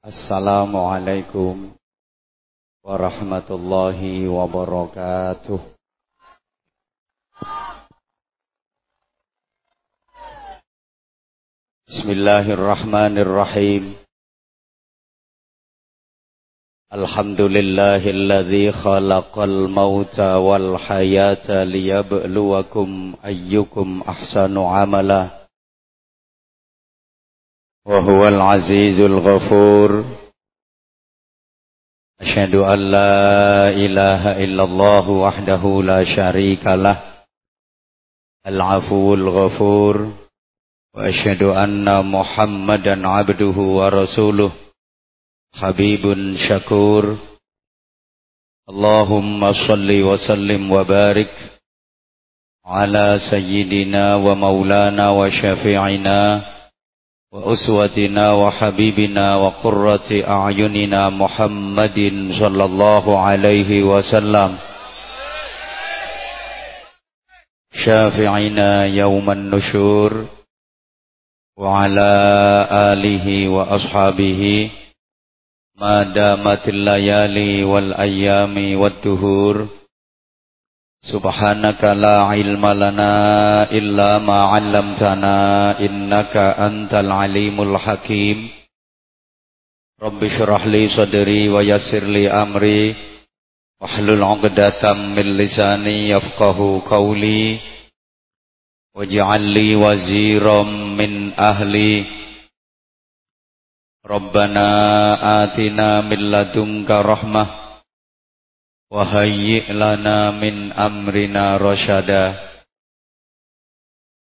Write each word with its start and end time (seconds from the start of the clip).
Assalamualaikum 0.00 1.76
warahmatullahi 2.80 4.24
wabarakatuh. 4.32 5.60
Bismillahirrahmanirrahim. 11.84 14.00
Alhamdulillahilladzi 16.88 18.72
khalaqal 18.80 19.68
mauta 19.68 20.40
wal 20.40 20.80
hayata 20.80 21.68
liyabluwakum 21.68 23.20
ayyukum 23.20 24.00
ahsanu 24.08 24.64
amala. 24.64 25.39
وهو 27.86 28.28
العزيز 28.28 29.00
الغفور. 29.00 30.04
أشهد 32.20 32.54
أن 32.54 32.78
لا 32.90 33.68
إله 33.68 34.44
إلا 34.44 34.64
الله 34.64 35.10
وحده 35.10 35.82
لا 35.82 36.04
شريك 36.16 36.66
له 36.66 37.24
العفو 38.46 39.14
الغفور. 39.14 40.12
وأشهد 40.94 41.42
أن 41.42 42.10
محمدا 42.12 43.08
عبده 43.08 43.56
ورسوله 43.56 44.52
حبيب 45.54 46.02
شكور. 46.48 47.18
اللهم 48.68 49.52
صل 49.68 49.90
وسلم 50.02 50.72
وبارك 50.72 51.60
على 52.66 53.18
سيدنا 53.30 54.14
ومولانا 54.14 55.08
وشفيعنا 55.10 56.20
وأسوتنا 57.32 58.32
وحبيبنا 58.32 59.36
وقرة 59.36 60.10
أعيننا 60.10 61.10
محمد 61.10 61.98
صلى 62.40 62.64
الله 62.64 63.04
عليه 63.18 63.82
وسلم. 63.82 64.58
شافعنا 67.86 68.84
يوم 68.84 69.30
النشور 69.30 70.26
وعلى 71.58 72.12
آله 72.72 73.48
وأصحابه 73.48 74.70
ما 75.78 76.02
دامت 76.02 76.68
الليالي 76.68 77.64
والأيام 77.64 78.80
والدهور. 78.80 79.79
Subhanaka 81.00 81.96
la 81.96 82.28
ilma 82.36 82.76
lana 82.76 83.14
illa 83.72 84.20
ma 84.20 84.52
'allamtana 84.52 85.80
innaka 85.80 86.60
antal 86.60 87.08
alimul 87.08 87.72
hakim. 87.72 88.52
Rabbi 89.96 90.28
shrah 90.28 90.60
li 90.68 90.92
sadri 90.92 91.48
wa 91.48 91.64
yassir 91.64 92.04
li 92.04 92.28
amri. 92.28 92.92
Wahlul 93.80 94.20
'uqdatam 94.20 95.16
min 95.16 95.40
lisani 95.40 96.12
yafqahu 96.12 96.84
qawli. 96.84 97.56
Waj'al 98.92 99.56
li 99.56 99.80
waziran 99.80 101.00
min 101.00 101.32
ahli. 101.32 102.04
Rabbana 104.04 104.68
atina 105.48 106.04
min 106.04 106.28
ladunka 106.28 107.00
rahmah 107.00 107.59
وهيئ 108.95 109.73
لنا 109.73 110.31
من 110.31 110.71
أمرنا 110.71 111.57
رشدا 111.57 112.25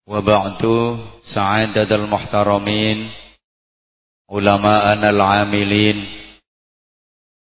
وبعد 0.07 0.61
سعادة 1.33 1.89
المحترمين 1.95 2.97
علماءنا 4.31 5.07
العاملين 5.09 5.97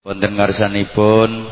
pendengar 0.03 0.51
sanipun 0.51 1.47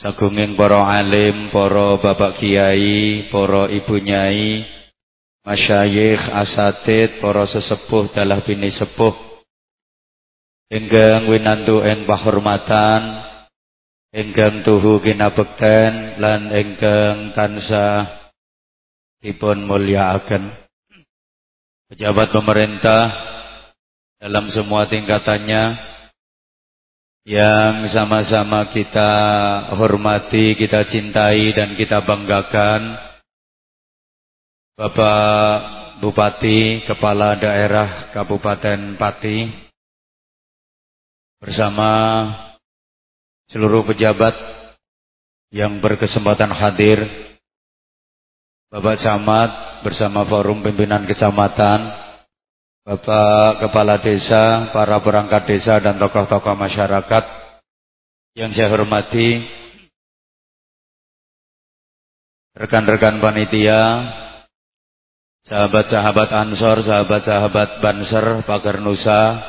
sagunging 0.00 0.56
para 0.56 0.80
alim, 0.88 1.52
para 1.52 2.00
bapak 2.00 2.40
kiai, 2.40 3.28
para 3.28 3.68
ibu 3.68 4.00
nyai, 4.00 4.64
masyayikh, 5.44 6.22
asatid, 6.32 7.20
para 7.20 7.44
sesepuh 7.44 8.08
dalah 8.16 8.40
bini 8.40 8.72
sepuh 8.72 9.12
ingkang 10.72 11.28
winantu 11.28 11.84
ing 11.84 12.08
pahormatan 12.08 13.30
ingkang 14.15 14.63
tuhu 14.63 15.03
kinabekten 15.03 16.23
lan 16.23 16.47
ingkang 16.55 17.35
tansah 17.35 18.31
dipun 19.19 19.67
mulyakaken 19.67 20.55
pejabat 21.91 22.31
pemerintah 22.31 23.11
dalam 24.15 24.47
semua 24.47 24.87
tingkatannya 24.87 25.95
yang 27.25 27.89
sama-sama 27.89 28.69
kita 28.69 29.11
hormati, 29.73 30.53
kita 30.53 30.85
cintai 30.85 31.57
dan 31.57 31.73
kita 31.73 32.05
banggakan. 32.05 33.01
Bapak 34.77 35.57
Bupati, 36.05 36.85
Kepala 36.85 37.33
Daerah 37.41 38.13
Kabupaten 38.13 38.93
Pati 38.93 39.49
bersama 41.41 41.89
seluruh 43.55 43.87
pejabat 43.87 44.35
yang 45.55 45.79
berkesempatan 45.79 46.51
hadir, 46.51 46.99
Bapak 48.67 48.99
Camat 48.99 49.79
bersama 49.79 50.27
forum 50.27 50.59
pimpinan 50.59 51.07
kecamatan, 51.07 51.79
Bapak 52.83 53.63
Kepala 53.63 54.03
Desa, 54.03 54.75
para 54.75 54.99
perangkat 54.99 55.47
desa 55.47 55.79
dan 55.79 55.95
tokoh-tokoh 55.95 56.51
masyarakat 56.51 57.23
yang 58.35 58.51
saya 58.51 58.67
hormati, 58.67 59.47
rekan-rekan 62.59 63.23
panitia, 63.23 64.03
sahabat-sahabat 65.47 66.29
Ansor, 66.43 66.83
sahabat-sahabat 66.83 67.79
Banser, 67.79 68.43
Pagar 68.43 68.83
Nusa, 68.83 69.39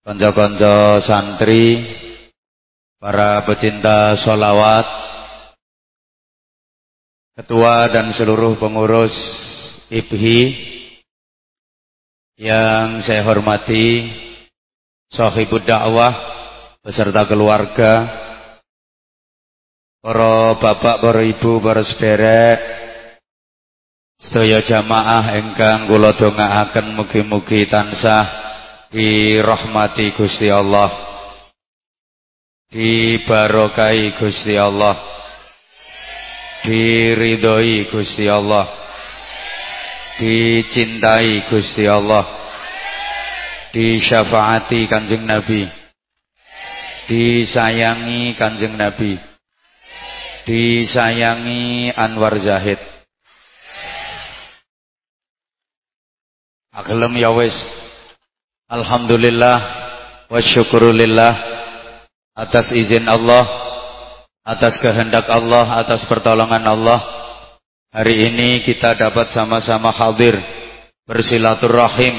konco-konco 0.00 1.04
santri, 1.04 1.68
para 3.02 3.42
pecinta 3.42 4.14
sholawat, 4.14 4.86
ketua 7.34 7.90
dan 7.90 8.14
seluruh 8.14 8.54
pengurus 8.62 9.10
IPHI 9.90 10.40
yang 12.38 13.02
saya 13.02 13.26
hormati, 13.26 14.06
sahibud 15.10 15.66
dakwah 15.66 16.14
beserta 16.86 17.26
keluarga, 17.26 18.06
para 19.98 20.54
bapak, 20.62 21.02
para 21.02 21.26
ibu, 21.26 21.58
para 21.58 21.82
sederek, 21.82 22.62
sedaya 24.14 24.62
jamaah 24.62 25.42
ingkang 25.42 25.90
kula 25.90 26.14
dongaaken 26.14 26.94
mugi-mugi 26.94 27.66
tansah 27.66 28.22
dirahmati 28.94 30.14
Gusti 30.14 30.46
Allah 30.46 31.11
dibarokai 32.72 34.16
Gusti 34.16 34.56
Allah. 34.56 34.96
Diridhoi 36.64 37.92
Gusti 37.92 38.26
Allah. 38.32 38.64
Dicintai 40.16 41.52
Gusti 41.52 41.84
Allah. 41.84 42.24
Disyafaati 43.76 44.88
Kanjeng 44.88 45.28
Nabi. 45.28 45.68
Disayangi 47.12 48.32
Kanjeng 48.40 48.80
Nabi. 48.80 49.20
Disayangi 50.48 51.92
Anwar 51.92 52.40
Zahid. 52.40 52.80
Agelem 56.72 57.20
ya 57.20 57.28
wis. 57.36 57.52
Alhamdulillah 58.72 59.58
wa 60.32 60.40
syukurulillah 60.40 61.51
atas 62.32 62.72
izin 62.72 63.04
Allah, 63.08 63.44
atas 64.42 64.80
kehendak 64.80 65.28
Allah, 65.28 65.78
atas 65.80 66.04
pertolongan 66.08 66.64
Allah, 66.64 67.00
hari 67.92 68.32
ini 68.32 68.64
kita 68.64 68.96
dapat 68.96 69.30
sama-sama 69.32 69.92
hadir, 69.92 70.36
bersilaturahim, 71.04 72.14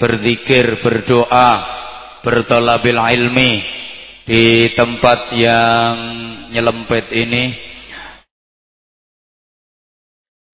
berzikir, 0.00 0.80
berdoa, 0.80 1.50
bertolabil 2.24 2.98
ilmi 2.98 3.52
di 4.24 4.72
tempat 4.76 5.32
yang 5.36 5.94
nyelempet 6.52 7.12
ini 7.12 7.44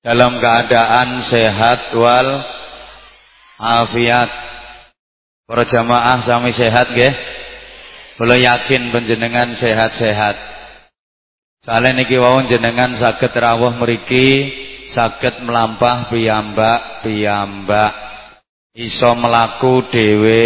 dalam 0.05 0.37
keadaan 0.37 1.23
sehat 1.33 1.97
wal 1.97 2.31
afiat. 3.59 4.31
Para 5.45 5.65
jamaah 5.69 6.25
sami 6.25 6.57
sehat 6.57 6.89
nggih? 6.97 7.34
Kula 8.15 8.39
yakin 8.39 8.95
panjenengan 8.95 9.59
sehat-sehat. 9.59 10.37
Soalnya 11.67 11.99
niki 11.99 12.15
wau 12.23 12.39
jenengan 12.47 12.95
saged 12.95 13.35
rawuh 13.35 13.75
mriki, 13.75 14.55
saged 14.95 15.43
melampah 15.43 16.15
piyambak 16.15 17.03
piyambak. 17.03 17.93
Iso 18.75 19.19
melaku 19.19 19.91
dhewe, 19.91 20.43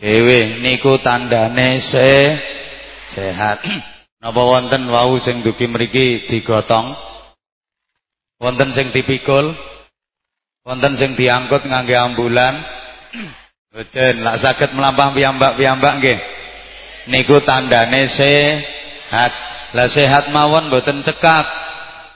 dhewe 0.00 0.64
niku 0.64 0.96
tandane 1.04 1.76
se 1.84 2.12
sehat. 3.12 3.60
Napa 4.24 4.40
wonten 4.40 4.88
wau 4.88 5.20
sing 5.20 5.44
dugi 5.44 5.68
mriki 5.68 6.24
digotong? 6.32 6.96
Wonten 8.40 8.72
sing 8.72 8.88
dipikul? 8.96 9.52
Wonten 10.64 10.96
sing 10.96 11.12
diangkut 11.20 11.68
ngangge 11.68 12.00
ambulan? 12.00 12.64
Boten, 13.76 14.24
lak 14.24 14.40
saged 14.40 14.72
melampah 14.72 15.12
piyambak-piyambak 15.12 15.94
nggih. 16.00 16.37
Niku 17.08 17.40
tandane 17.40 18.04
sehat. 18.12 19.32
Lah 19.72 19.88
sehat 19.88 20.28
mawon 20.30 20.68
boten 20.68 21.00
cekak. 21.00 21.46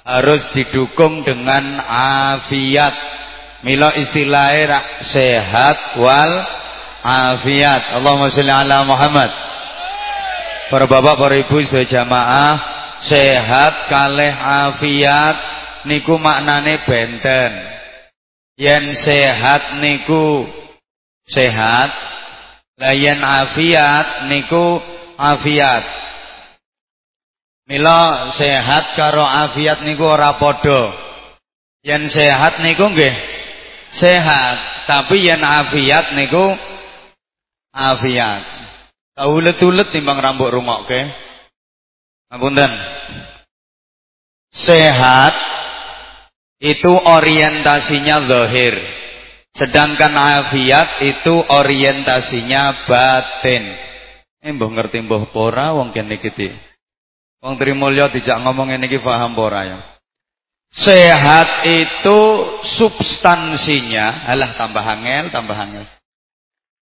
Harus 0.04 0.44
didukung 0.52 1.24
dengan 1.24 1.80
afiat. 2.36 2.94
Mila 3.62 3.94
istilahnya 3.96 5.02
sehat 5.06 5.96
wal 5.96 6.32
afiat. 7.02 7.96
Allahumma 7.96 8.28
sholli 8.28 8.52
ala 8.52 8.84
Muhammad. 8.84 9.30
Para 10.68 10.88
bapak, 10.88 11.14
para 11.20 11.36
ibu 11.36 11.60
sejamaah 11.60 12.54
sehat 13.02 13.90
kalih 13.90 14.32
afiat 14.32 15.36
niku 15.86 16.16
maknane 16.18 16.80
benten. 16.86 17.52
Yen 18.56 18.84
sehat 18.94 19.82
niku 19.82 20.46
sehat, 21.26 21.90
layan 22.78 23.20
afiat 23.20 24.28
niku 24.30 24.80
afiat. 25.18 25.84
Mila 27.68 28.32
sehat 28.36 28.96
karo 28.98 29.22
afiat 29.22 29.84
niku 29.86 30.04
ora 30.04 30.36
padha. 30.36 30.92
Yen 31.82 32.06
sehat 32.06 32.62
niku 32.62 32.86
nggih 32.90 33.14
sehat, 33.92 34.88
tapi 34.88 35.28
yen 35.28 35.42
afiat 35.42 36.16
niku 36.16 36.54
afiat. 37.74 38.42
Ulet-ulet 39.12 39.92
timbang 39.92 40.18
rambut 40.18 40.48
ke, 40.88 41.00
Ngapunten. 42.32 42.72
Sehat 44.52 45.36
itu 46.56 46.88
orientasinya 46.88 48.24
zahir. 48.24 49.01
Sedangkan 49.52 50.16
afiat 50.16 51.04
itu 51.04 51.34
orientasinya 51.36 52.88
batin. 52.88 53.64
Eh 54.40 54.50
mbah 54.50 54.70
ngerti 54.72 55.04
mbah 55.04 55.28
pora 55.28 55.76
wong 55.76 55.92
kene 55.92 56.16
iki. 56.16 56.48
Wong 57.44 57.60
Trimulya 57.60 58.08
dijak 58.08 58.40
ngomong 58.40 58.72
ngene 58.72 58.88
iki 58.88 59.04
paham 59.04 59.36
pora 59.36 59.60
ya. 59.68 59.78
Sehat 60.72 61.68
itu 61.68 62.20
substansinya, 62.80 64.24
alah 64.24 64.56
tambah 64.56 64.80
angel, 64.80 65.28
tambah 65.28 65.52
angel. 65.52 65.84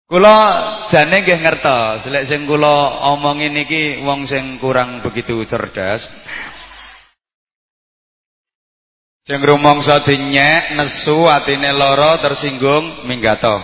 Kula 0.07 0.39
jane 0.87 1.19
nggih 1.19 1.41
ngertos, 1.43 2.07
lek 2.07 2.31
sing 2.31 2.47
kula 2.47 3.11
omongin 3.11 3.59
iki 3.59 4.07
wong 4.07 4.29
sing 4.31 4.63
kurang 4.63 5.03
begitu 5.03 5.43
cerdas. 5.51 6.05
Sing 9.23 9.39
rumangsa 9.39 10.03
dinyek, 10.03 10.75
nesu, 10.75 11.31
atine 11.31 11.71
lara, 11.71 12.19
tersinggung, 12.19 13.07
minggato. 13.07 13.55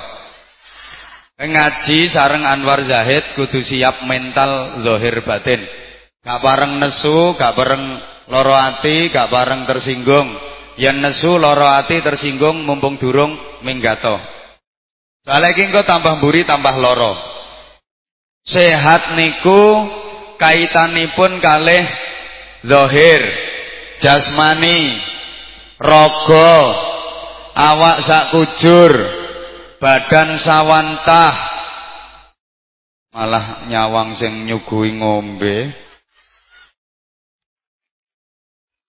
Ngaji 1.35 2.15
sareng 2.15 2.47
Anwar 2.47 2.79
Zahid 2.87 3.35
kudu 3.35 3.63
siap 3.67 4.07
mental 4.07 4.83
zahir 4.87 5.19
batin. 5.27 5.67
Gak 6.23 6.39
bareng 6.47 6.79
nesu, 6.79 7.35
gak 7.35 7.59
bareng 7.59 7.85
lara 8.31 8.71
ati, 8.71 9.11
gak 9.11 9.35
bareng 9.35 9.67
tersinggung. 9.67 10.31
Yen 10.79 11.03
nesu, 11.03 11.35
lara 11.43 11.83
ati, 11.83 12.07
tersinggung 12.07 12.63
mumpung 12.63 12.95
durung 12.95 13.35
minggato. 13.67 14.15
Soalnya 15.27 15.51
iki 15.59 15.75
engko 15.75 15.83
tambah 15.83 16.23
mburi 16.23 16.47
tambah 16.47 16.75
loro. 16.79 17.19
Sehat 18.47 19.19
niku 19.19 19.91
kaitanipun 20.39 21.43
kalih 21.43 21.83
zahir, 22.63 23.23
jasmani, 23.99 25.18
raga, 25.79 26.55
awak 27.55 27.99
sak 28.03 28.25
kujur, 28.35 28.93
badan 29.79 30.39
sawantah. 30.43 31.35
Malah 33.15 33.67
nyawang 33.67 34.15
sing 34.15 34.47
nyuguhi 34.47 34.95
ngombe. 34.95 35.73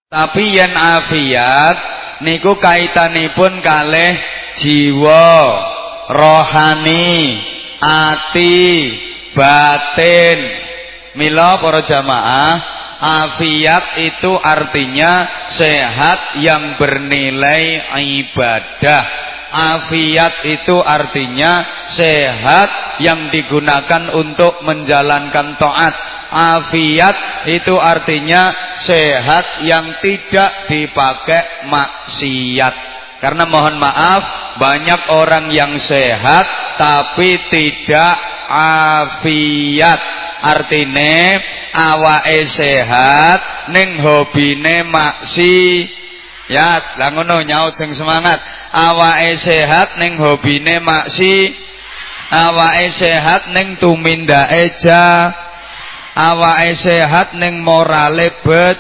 Tapi 0.09 0.57
yen 0.57 0.74
afiat 0.74 1.77
niku 2.25 2.57
kaitanipun 2.57 3.62
kalih 3.62 4.18
jiwa 4.57 5.30
rohani, 6.09 7.38
ati, 7.80 8.89
batin. 9.38 10.39
Mila 11.18 11.57
para 11.57 11.81
jamaah, 11.81 12.53
afiat 13.00 13.96
itu 14.04 14.31
artinya 14.36 15.48
sehat 15.56 16.40
yang 16.44 16.75
bernilai 16.75 17.96
ibadah. 17.96 19.04
Afiat 19.50 20.46
itu 20.46 20.78
artinya 20.78 21.66
sehat 21.90 23.01
yang 23.01 23.34
digunakan 23.34 24.13
untuk 24.13 24.62
menjalankan 24.62 25.57
taat. 25.57 25.96
Afiat 26.30 27.50
itu 27.50 27.74
artinya 27.74 28.54
sehat 28.86 29.66
yang 29.66 29.98
tidak 30.06 30.69
dipakai 30.69 31.66
maksiat. 31.66 32.88
Karena 33.19 33.44
mohon 33.44 33.75
maaf 33.75 34.56
banyak 34.56 35.01
orang 35.12 35.51
yang 35.51 35.75
sehat 35.75 36.48
tapi 36.80 37.36
tidak 37.51 38.16
afiat. 38.48 40.01
Artine 40.39 41.36
awake 41.75 42.48
sehat 42.48 43.68
ning 43.75 44.00
hobine 44.00 44.88
maksi 44.88 45.83
ya 46.48 46.80
lah 46.95 47.12
ngono 47.12 47.44
nyaut 47.44 47.75
sing 47.75 47.92
semangat. 47.92 48.39
Awake 48.71 49.36
sehat 49.36 50.00
ning 50.00 50.15
hobine 50.15 50.80
maksi 50.80 51.51
awake 52.31 52.88
sehat 52.95 53.51
ning 53.51 53.75
tumindake 53.83 54.80
ja 54.80 55.27
awake 56.15 56.72
sehat 56.80 57.36
ning 57.36 57.60
morale 57.60 58.31
bet. 58.39 58.80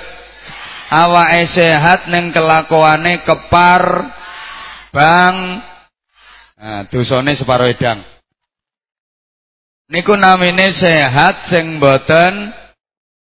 Awake 0.95 1.43
sehat 1.51 2.07
ning 2.07 2.31
kelakuane 2.31 3.19
kepar 3.27 4.15
Bang 4.89 5.63
Nah, 6.59 6.83
dosane 6.91 7.39
separo 7.39 7.63
edang. 7.71 8.03
Niku 9.87 10.19
namine 10.19 10.75
sehat 10.75 11.47
sing 11.47 11.79
boten 11.79 12.51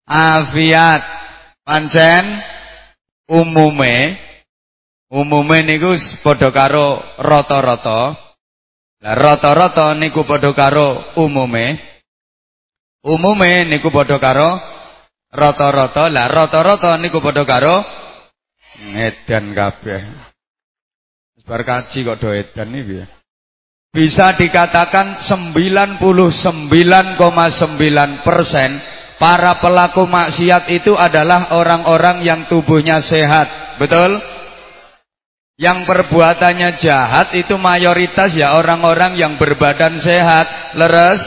afiat. 0.08 1.04
Pancen 1.68 2.26
umume 3.30 4.18
umume 5.12 5.62
niku 5.68 5.94
padha 6.24 6.50
karo 6.50 7.04
rata-rata. 7.20 8.16
Lah 9.04 9.16
rata-rata 9.20 9.94
niku 10.00 10.24
padha 10.24 10.56
karo 10.56 11.14
umume. 11.20 11.76
Umume 13.04 13.68
niku 13.68 13.92
padha 13.92 14.16
karo 14.18 14.58
rata-rata. 15.30 16.08
Lah 16.08 16.26
rata-rata 16.32 16.96
niku 17.04 17.20
padha 17.20 17.44
karo 17.44 17.76
edan 18.96 19.52
kabeh. 19.52 20.29
Bar 21.50 21.66
kaji 21.66 22.06
kok 22.06 22.22
do 22.22 22.30
edan 22.30 22.70
iki 22.78 23.02
ya. 23.02 23.06
Bisa 23.90 24.38
dikatakan 24.38 25.26
99,9 25.26 25.98
persen 28.22 28.70
para 29.18 29.58
pelaku 29.58 30.06
maksiat 30.06 30.70
itu 30.70 30.94
adalah 30.94 31.58
orang-orang 31.58 32.22
yang 32.22 32.46
tubuhnya 32.46 33.02
sehat. 33.02 33.82
Betul? 33.82 34.22
Yang 35.58 35.90
perbuatannya 35.90 36.78
jahat 36.78 37.34
itu 37.34 37.58
mayoritas 37.58 38.30
ya 38.38 38.54
orang-orang 38.54 39.18
yang 39.18 39.42
berbadan 39.42 39.98
sehat, 39.98 40.78
leres. 40.78 41.20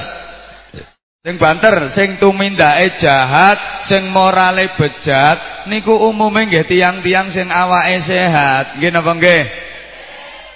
Sing 1.26 1.34
banter, 1.34 1.90
sing 1.98 2.22
tumindake 2.22 2.94
jahat, 3.02 3.58
sing 3.90 4.06
morale 4.10 4.70
bejat, 4.78 5.66
niku 5.66 5.94
umume 5.94 6.46
nggih 6.46 6.66
tiang-tiang 6.70 7.34
sing 7.34 7.50
awake 7.50 8.06
sehat. 8.06 8.78
Nggih 8.78 8.90
napa 8.94 9.12
nggih? 9.18 9.71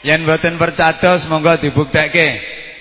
Yen 0.05 0.27
mboten 0.27 0.61
percados 0.61 1.25
monggo 1.31 1.57
dibuktekke. 1.63 2.29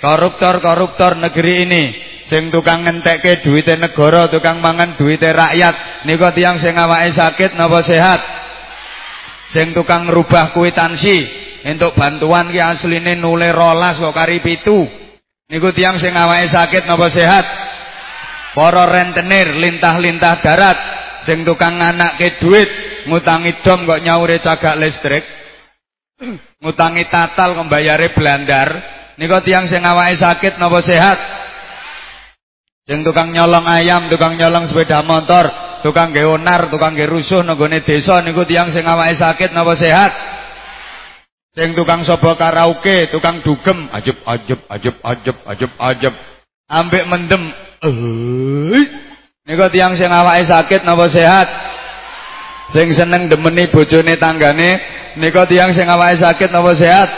Koruptor-koruptor 0.04 1.16
negeri 1.18 1.64
ini 1.64 1.84
sing 2.28 2.50
tukang 2.52 2.84
ngentekke 2.84 3.46
duwite 3.46 3.78
negara, 3.78 4.28
tukang 4.28 4.60
mangan 4.60 4.98
duwite 4.98 5.30
rakyat, 5.32 6.06
niku 6.10 6.26
tiyang 6.36 6.58
sing 6.58 6.76
awake 6.76 7.14
sakit 7.14 7.54
napa 7.56 7.80
sehat? 7.86 8.22
Sing 9.54 9.72
tukang 9.72 10.10
rubah 10.10 10.52
kuitansi 10.52 11.18
entuk 11.66 11.98
bantuan 11.98 12.54
ki 12.54 12.62
asline 12.62 13.18
nule 13.18 13.50
rolas 13.54 13.98
kok 13.98 14.14
kari 14.14 14.42
pitu. 14.42 14.86
Niku 15.50 15.70
tiyang 15.74 16.02
sing 16.02 16.14
awake 16.14 16.50
sakit 16.50 16.84
napa 16.86 17.08
sehat? 17.10 17.46
Para 18.54 18.88
rentenir 18.88 19.58
lintah-lintah 19.58 20.42
darat 20.42 20.78
sing 21.26 21.42
tukang 21.42 21.82
anake 21.82 22.38
duit 22.38 22.70
ngutangi 23.10 23.62
dom 23.66 23.86
kok 23.90 24.02
nyaure 24.02 24.38
cagak 24.42 24.78
listrik 24.78 25.24
ngutangi 26.64 27.06
tatal 27.12 27.60
kembayare 27.60 28.16
blandar 28.16 28.70
niku 29.20 29.36
tiyang 29.44 29.68
sing 29.68 29.84
awake 29.84 30.16
sakit 30.20 30.56
napa 30.60 30.80
sehat 30.80 31.20
Sing 32.86 33.02
tukang 33.02 33.34
nyolong 33.34 33.66
ayam, 33.66 34.06
tukang 34.14 34.38
nyolong 34.38 34.70
sepeda 34.70 35.02
motor, 35.02 35.50
tukang 35.82 36.14
geonar, 36.14 36.70
tukang 36.70 36.94
gerusuh 36.94 37.42
nenggone 37.42 37.82
desa 37.82 38.22
niku 38.22 38.46
tiyang 38.46 38.70
sing 38.70 38.86
awake 38.86 39.18
sakit 39.18 39.58
napa 39.58 39.74
sehat? 39.74 40.14
Sing 41.58 41.74
tukang 41.74 42.06
sobo 42.06 42.38
karaoke, 42.38 43.10
tukang 43.10 43.42
dugem, 43.42 43.90
ajeb 43.90 44.22
ajeb 44.30 44.60
ajeb 44.70 44.96
ajeb 45.02 45.38
ajeb 45.50 45.72
ajeb. 45.82 46.14
Ambek 46.70 47.10
mendem. 47.10 47.50
Eh. 47.82 48.86
Niku 49.50 49.66
tiyang 49.74 49.98
sing 49.98 50.14
awake 50.14 50.46
sakit 50.46 50.86
napa 50.86 51.10
sehat? 51.10 51.48
Sing 52.74 52.90
seneng 52.98 53.30
demeni 53.30 53.70
bojone 53.70 54.18
tanggane, 54.18 54.70
niku 55.22 55.46
tiyang 55.46 55.70
sing 55.76 55.86
awake 55.86 56.18
sakit 56.18 56.50
napa 56.50 56.74
sehat? 56.74 57.10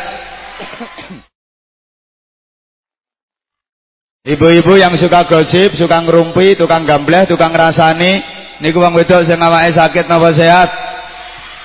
Ibu-ibu 4.28 4.76
yang 4.76 4.92
suka 5.00 5.24
gosip, 5.24 5.80
suka 5.80 6.04
ngerumpi, 6.04 6.60
tukang 6.60 6.84
gambleh, 6.84 7.24
tukang 7.32 7.56
rasani, 7.56 8.20
niku 8.60 8.84
wong 8.84 8.92
wedok 8.92 9.24
sing 9.24 9.40
awake 9.40 9.72
sakit 9.72 10.04
napa 10.12 10.36
sehat? 10.36 10.70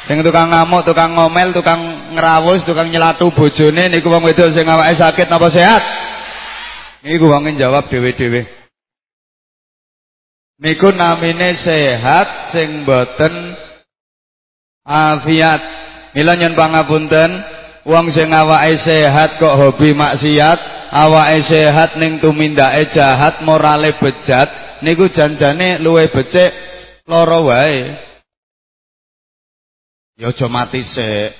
Sing 0.06 0.22
tukang 0.22 0.46
ngamuk, 0.46 0.86
tukang 0.86 1.10
ngomel, 1.18 1.50
tukang 1.50 1.82
ngerawus, 2.14 2.62
tukang 2.62 2.86
nyelatu 2.86 3.34
bojone 3.34 3.90
niku 3.90 4.06
wong 4.06 4.22
wedok 4.22 4.54
sing 4.54 4.62
awake 4.70 4.94
sakit 4.94 5.26
napa 5.26 5.50
sehat? 5.50 5.82
Niku 7.02 7.26
wong 7.26 7.50
jawab 7.58 7.90
dhewe-dhewe. 7.90 8.46
Niku 10.62 10.94
namine 10.94 11.58
sehat 11.58 12.54
sing 12.54 12.86
boten 12.86 13.58
afiat. 14.86 15.60
Mila 16.12 16.36
nyun 16.36 16.52
pangapunten, 16.52 17.30
wong 17.88 18.12
sing 18.12 18.28
awake 18.30 18.76
sehat 18.84 19.40
kok 19.40 19.56
hobi 19.56 19.96
maksiat, 19.96 20.92
awake 20.92 21.40
sehat 21.48 21.96
ning 21.96 22.20
tumindake 22.20 22.92
jahat 22.92 23.40
morale 23.46 23.96
bejat 23.96 24.80
niku 24.84 25.08
janjane 25.08 25.80
luwe 25.80 26.12
becik 26.12 26.52
lara 27.08 27.40
wae. 27.40 27.80
Ya 30.20 30.28
aja 30.28 30.46
mati 30.52 30.84
sik. 30.84 31.32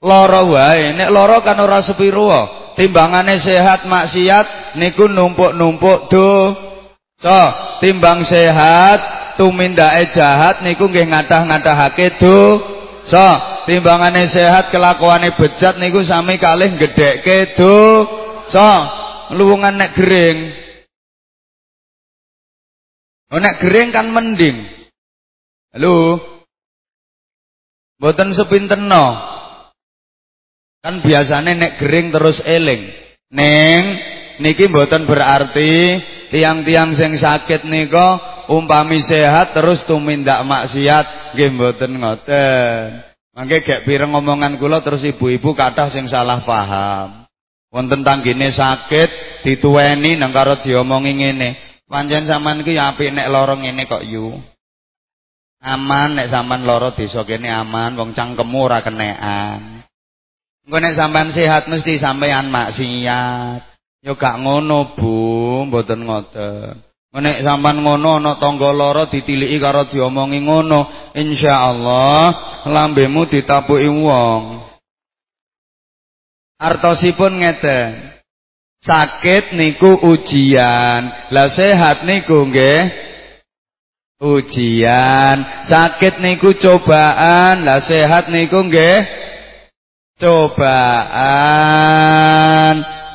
Lara 0.00 0.46
wae. 0.46 0.94
Nek 0.94 1.10
lara 1.10 1.42
kan 1.42 1.58
ora 1.58 1.82
sepiro 1.82 2.30
timbangane 2.78 3.42
sehat 3.42 3.84
maksiat 3.90 4.78
niku 4.78 5.10
numpuk-numpuk 5.10 6.08
do. 6.08 6.30
So 7.20 7.40
timbang 7.84 8.24
sehat 8.24 9.29
tumindake 9.40 10.12
jahat 10.12 10.60
niku 10.60 10.92
nggih 10.92 11.08
ngadah-ngadahake 11.08 12.20
do 12.20 12.60
so 13.08 13.26
timbangane 13.64 14.28
sehat 14.28 14.68
kelakuane 14.68 15.32
bejat 15.32 15.80
niku 15.80 16.04
sami 16.04 16.36
kalih 16.36 16.76
gedhekke 16.76 17.56
do 17.56 18.04
So, 18.50 18.66
luwungan 19.38 19.78
nek 19.78 19.94
gering. 19.94 20.38
Oh 23.30 23.38
nek 23.38 23.62
gering 23.62 23.94
kan 23.94 24.10
mending. 24.10 24.66
Halo. 25.70 26.18
Mboten 28.02 28.34
sepinterno. 28.34 29.06
Kan 30.82 30.98
biasanya 30.98 31.54
nek 31.54 31.72
gering 31.78 32.10
terus 32.10 32.42
eling. 32.42 32.90
Neng 33.30 33.82
niki 34.42 34.66
mboten 34.66 35.06
berarti 35.06 36.02
tiang-tiang 36.30 36.94
sing 36.94 37.18
sakit 37.18 37.66
nika 37.66 38.08
umpami 38.46 39.02
sehat 39.02 39.52
terus 39.52 39.82
tumindak 39.84 40.40
maksiat 40.46 41.34
nggih 41.34 41.50
mboten 41.52 41.92
ngoten. 41.98 43.10
Mangke 43.30 43.62
gek 43.62 43.86
pireng 43.86 44.10
ngomongan 44.10 44.58
kula 44.58 44.82
terus 44.82 45.06
ibu-ibu 45.06 45.54
kathah 45.54 45.90
sing 45.90 46.10
salah 46.10 46.42
paham. 46.42 47.26
Wonten 47.70 48.02
tanggine 48.02 48.50
sakit 48.50 49.42
dituweni 49.46 50.18
nang 50.18 50.34
karo 50.34 50.58
diomongi 50.58 51.12
ngene. 51.14 51.50
Pancen 51.86 52.26
sampean 52.26 52.62
iki 52.62 52.74
apik 52.78 53.14
nek 53.14 53.30
lara 53.30 53.54
ngene 53.54 53.86
kok 53.86 54.02
yu. 54.02 54.34
Aman 55.62 56.18
nek 56.18 56.30
sampean 56.30 56.66
lara 56.66 56.90
desa 56.94 57.22
kene 57.22 57.46
aman, 57.46 57.94
wong 57.94 58.10
cangkemmu 58.10 58.58
ora 58.58 58.82
kenekan. 58.82 59.86
Engko 60.66 60.76
nek 60.82 60.96
sampean 60.98 61.30
sehat 61.30 61.70
mesti 61.70 62.02
sampean 62.02 62.50
maksiat. 62.50 63.69
Yo 64.00 64.16
gak 64.16 64.40
ngono, 64.40 64.96
Bu, 64.96 65.12
mboten 65.68 66.08
ngoten. 66.08 66.72
Nek 67.10 67.42
sampean 67.44 67.84
ngono 67.84 68.22
ana 68.22 68.40
tangga 68.40 68.72
lara 68.72 69.10
ditiliki 69.12 69.60
karo 69.60 69.84
diomongi 69.92 70.40
ngono, 70.40 71.12
insyaallah 71.12 72.64
lambemu 72.64 73.28
ditapuki 73.28 73.90
wong. 73.92 74.64
Artosipun 76.56 77.44
ngeten. 77.44 78.16
Sakit 78.80 79.52
niku 79.60 79.92
ujian, 80.08 81.28
lah 81.28 81.52
sehat 81.52 82.08
niku 82.08 82.48
nggih 82.48 82.88
ujian. 84.24 85.68
Sakit 85.68 86.24
niku 86.24 86.56
cobaan, 86.56 87.68
lah 87.68 87.84
sehat 87.84 88.32
niku 88.32 88.64
nggih 88.64 89.04
cobaan. 90.16 91.60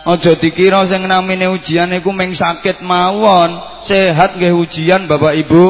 Aja 0.06 0.38
dikira 0.38 0.86
sing 0.86 1.10
namine 1.10 1.50
ujian 1.50 1.90
niku 1.90 2.14
meng 2.14 2.38
sakit 2.38 2.86
mawon, 2.86 3.58
sehat 3.90 4.38
nggih 4.38 4.54
ujian 4.54 5.10
Bapak 5.10 5.34
Ibu. 5.34 5.66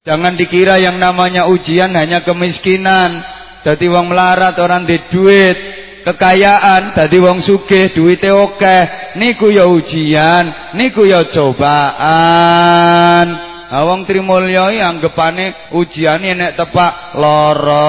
Jangan 0.00 0.32
dikira 0.32 0.80
yang 0.80 0.96
namanya 0.96 1.44
ujian 1.52 1.92
hanya 1.92 2.24
kemiskinan. 2.24 3.20
Jadi 3.60 3.84
wong 3.88 4.08
melarat 4.12 4.56
orang 4.60 4.88
di 4.88 4.96
duit 5.12 5.56
kekayaan 6.04 6.92
dadi 6.92 7.16
wong 7.16 7.40
sugih 7.40 7.88
duwite 7.96 8.28
akeh 8.28 9.16
niku 9.16 9.48
ya 9.48 9.64
ujian 9.64 10.76
niku 10.76 11.08
ya 11.08 11.24
cobaan 11.32 13.26
ha 13.72 13.78
wong 13.88 14.04
trimulya 14.04 14.68
anggapane 14.84 15.72
ujiane 15.72 16.36
nek 16.36 16.60
tepak 16.60 17.16
lara 17.16 17.88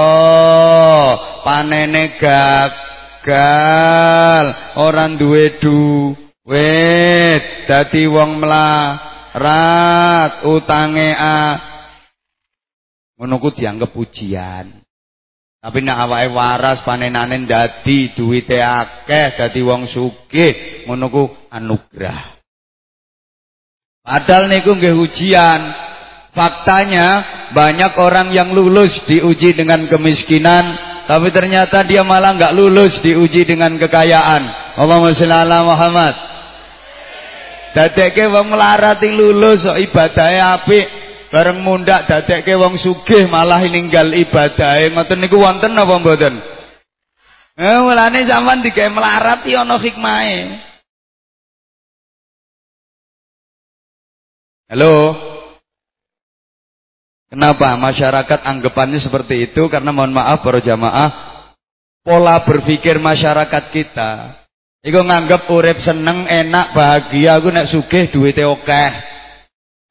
panene 1.44 2.16
gagal. 3.26 4.46
Ora 4.78 5.10
duwe 5.18 5.58
duwit 5.58 7.66
dadi 7.66 8.06
wong 8.06 8.38
melarat. 8.38 10.46
Utange 10.46 11.10
a. 11.18 11.42
Ngono 13.18 13.42
ku 13.42 13.50
dianggap 13.50 13.90
ujian 13.98 14.86
tapi 15.66 15.82
nek 15.82 15.98
awake 15.98 16.30
waras 16.30 16.86
panenane 16.86 17.42
dadi 17.50 18.14
duwite 18.14 18.62
akeh 18.62 19.34
dadi 19.34 19.66
wong 19.66 19.90
sugih 19.90 20.86
ngono 20.86 21.10
anugerah. 21.50 22.38
Padahal 24.06 24.46
niku 24.46 24.78
nggih 24.78 24.94
ujian. 24.94 25.62
Faktanya 26.38 27.08
banyak 27.56 27.98
orang 27.98 28.30
yang 28.30 28.54
lulus 28.54 28.94
diuji 29.10 29.58
dengan 29.58 29.90
kemiskinan 29.90 30.95
tapi 31.06 31.30
ternyata 31.30 31.86
dia 31.86 32.02
malah 32.02 32.34
nggak 32.34 32.56
lulus 32.58 32.98
diuji 33.06 33.46
dengan 33.46 33.78
kekayaan. 33.78 34.44
Allahumma 34.74 35.14
sholli 35.14 35.38
ala 35.38 35.62
Muhammad. 35.62 36.16
Dadekke 37.78 38.26
wong 38.32 38.50
melarati 38.50 39.14
lulus 39.14 39.68
kok 39.68 39.78
ibadahe 39.78 40.40
apik, 40.42 40.86
bareng 41.30 41.62
mundak 41.62 42.10
dadekke 42.10 42.58
wong 42.58 42.82
sugih 42.82 43.30
malah 43.30 43.62
ninggal 43.62 44.10
ibadahe. 44.18 44.90
Ngoten 44.98 45.22
niku 45.22 45.38
wonten 45.38 45.78
apa 45.78 45.94
mboten? 46.02 46.34
Eh 47.56 47.80
mulane 47.86 48.26
sampean 48.26 48.66
digawe 48.66 48.90
melarat 48.90 49.46
ya 49.46 49.62
ana 49.62 49.78
hikmahe. 49.78 50.58
Halo 54.66 55.25
Kenapa 57.36 57.76
masyarakat 57.76 58.40
anggapannya 58.48 59.04
seperti 59.04 59.52
itu 59.52 59.68
karena 59.68 59.92
mohon 59.92 60.16
maaf 60.16 60.40
para 60.40 60.64
jamaah 60.64 61.44
pola 62.00 62.40
berpikir 62.48 62.96
masyarakat 62.96 63.64
kita 63.76 64.46
Iku 64.86 65.02
nganggep 65.02 65.50
urip 65.50 65.82
seneng, 65.82 66.30
enak, 66.30 66.78
bahagia 66.78 67.42
aku 67.42 67.50
nek 67.50 67.74
sugih 67.74 68.06
duwite 68.14 68.46
akeh. 68.46 68.92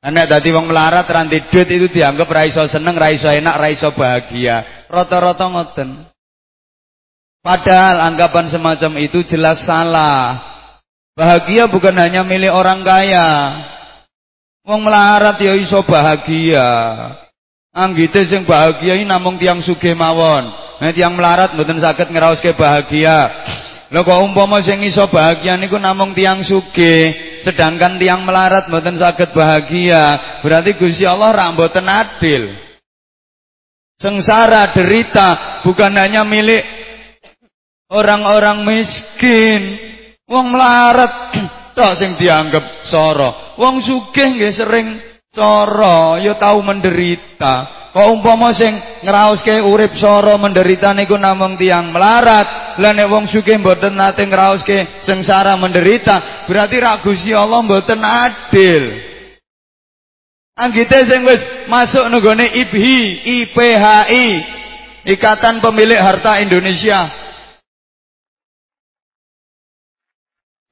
Nek 0.06 0.30
dadi 0.30 0.54
wong 0.54 0.70
melarat 0.70 1.02
ranti 1.10 1.42
duit 1.50 1.66
itu 1.66 1.90
dianggap 1.90 2.30
ra 2.30 2.46
iso 2.46 2.62
seneng, 2.70 2.94
ra 2.94 3.10
iso 3.10 3.26
enak, 3.26 3.54
ra 3.58 3.68
iso 3.74 3.90
bahagia. 3.90 4.86
Rata-rata 4.86 5.50
ngoten. 5.50 6.06
Padahal 7.42 8.06
anggapan 8.06 8.46
semacam 8.46 9.02
itu 9.02 9.26
jelas 9.26 9.66
salah. 9.66 10.38
Bahagia 11.18 11.66
bukan 11.66 11.98
hanya 11.98 12.22
milik 12.22 12.54
orang 12.54 12.86
kaya. 12.86 13.26
Wong 14.62 14.78
melarat 14.86 15.42
ya 15.42 15.58
iso 15.58 15.82
bahagia. 15.82 16.70
Anggite 17.74 18.22
sing 18.30 18.46
bahagia 18.46 18.94
ini 18.94 19.02
namung 19.02 19.34
tiang 19.34 19.58
sugih 19.58 19.98
mawon. 19.98 20.46
Nek 20.78 20.94
tiang 20.94 21.18
melarat 21.18 21.58
mboten 21.58 21.82
saged 21.82 22.06
ngraoske 22.06 22.54
bahagia. 22.54 23.26
Lho 23.90 24.06
kok 24.06 24.22
umpama 24.22 24.62
sing 24.62 24.78
iso 24.86 25.10
bahagia 25.10 25.58
niku 25.58 25.74
namung 25.82 26.14
tiang 26.14 26.46
sugih, 26.46 27.42
sedangkan 27.42 27.98
tiang 27.98 28.22
melarat 28.22 28.70
mboten 28.70 28.94
saged 28.94 29.34
bahagia, 29.34 30.38
berarti 30.46 30.78
Gusti 30.78 31.02
Allah 31.02 31.34
ra 31.34 31.50
mboten 31.50 31.86
adil. 31.90 32.54
Sengsara 33.98 34.70
derita 34.70 35.62
bukan 35.66 35.98
hanya 35.98 36.22
milik 36.22 36.62
orang-orang 37.90 38.62
miskin. 38.62 39.62
Wong 40.30 40.46
melarat 40.54 41.10
tok 41.76 41.98
sing 41.98 42.14
dianggap 42.22 42.86
soro. 42.86 43.58
Wong 43.58 43.82
sugih 43.82 44.30
nggih 44.30 44.54
sering 44.54 45.13
cara 45.34 46.22
ya 46.22 46.38
tau 46.38 46.62
menderita. 46.62 47.84
Kok 47.94 48.10
umpama 48.10 48.50
sing 48.50 48.74
ngraoske 49.06 49.62
urip 49.70 49.94
sara 49.94 50.34
menderita 50.34 50.90
niku 50.94 51.14
namung 51.14 51.54
tiang 51.54 51.94
melarat. 51.94 52.78
Lah 52.82 52.90
nek 52.90 53.06
wong 53.06 53.30
sugih 53.30 53.54
mboten 53.58 53.94
nate 53.94 54.26
ngraoske 54.26 55.06
sengsara 55.06 55.54
menderita, 55.54 56.46
berarti 56.50 56.76
ra 56.82 56.98
Gusti 56.98 57.30
Allah 57.30 57.62
mboten 57.62 58.02
adil. 58.02 58.84
Anggite 60.58 61.06
sing 61.06 61.22
wis 61.22 61.38
masuk 61.70 62.06
nenggone 62.10 62.46
IPHI, 62.46 62.98
IPHI, 63.42 64.26
Ikatan 65.14 65.62
Pemilik 65.62 65.98
Harta 65.98 66.42
Indonesia. 66.42 67.10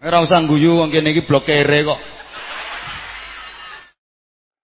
Ora 0.02 0.26
usah 0.26 0.42
guyu 0.42 0.82
wong 0.82 0.90
kene 0.90 1.14
iki 1.14 1.22
blokere 1.22 1.86
kok. 1.86 2.11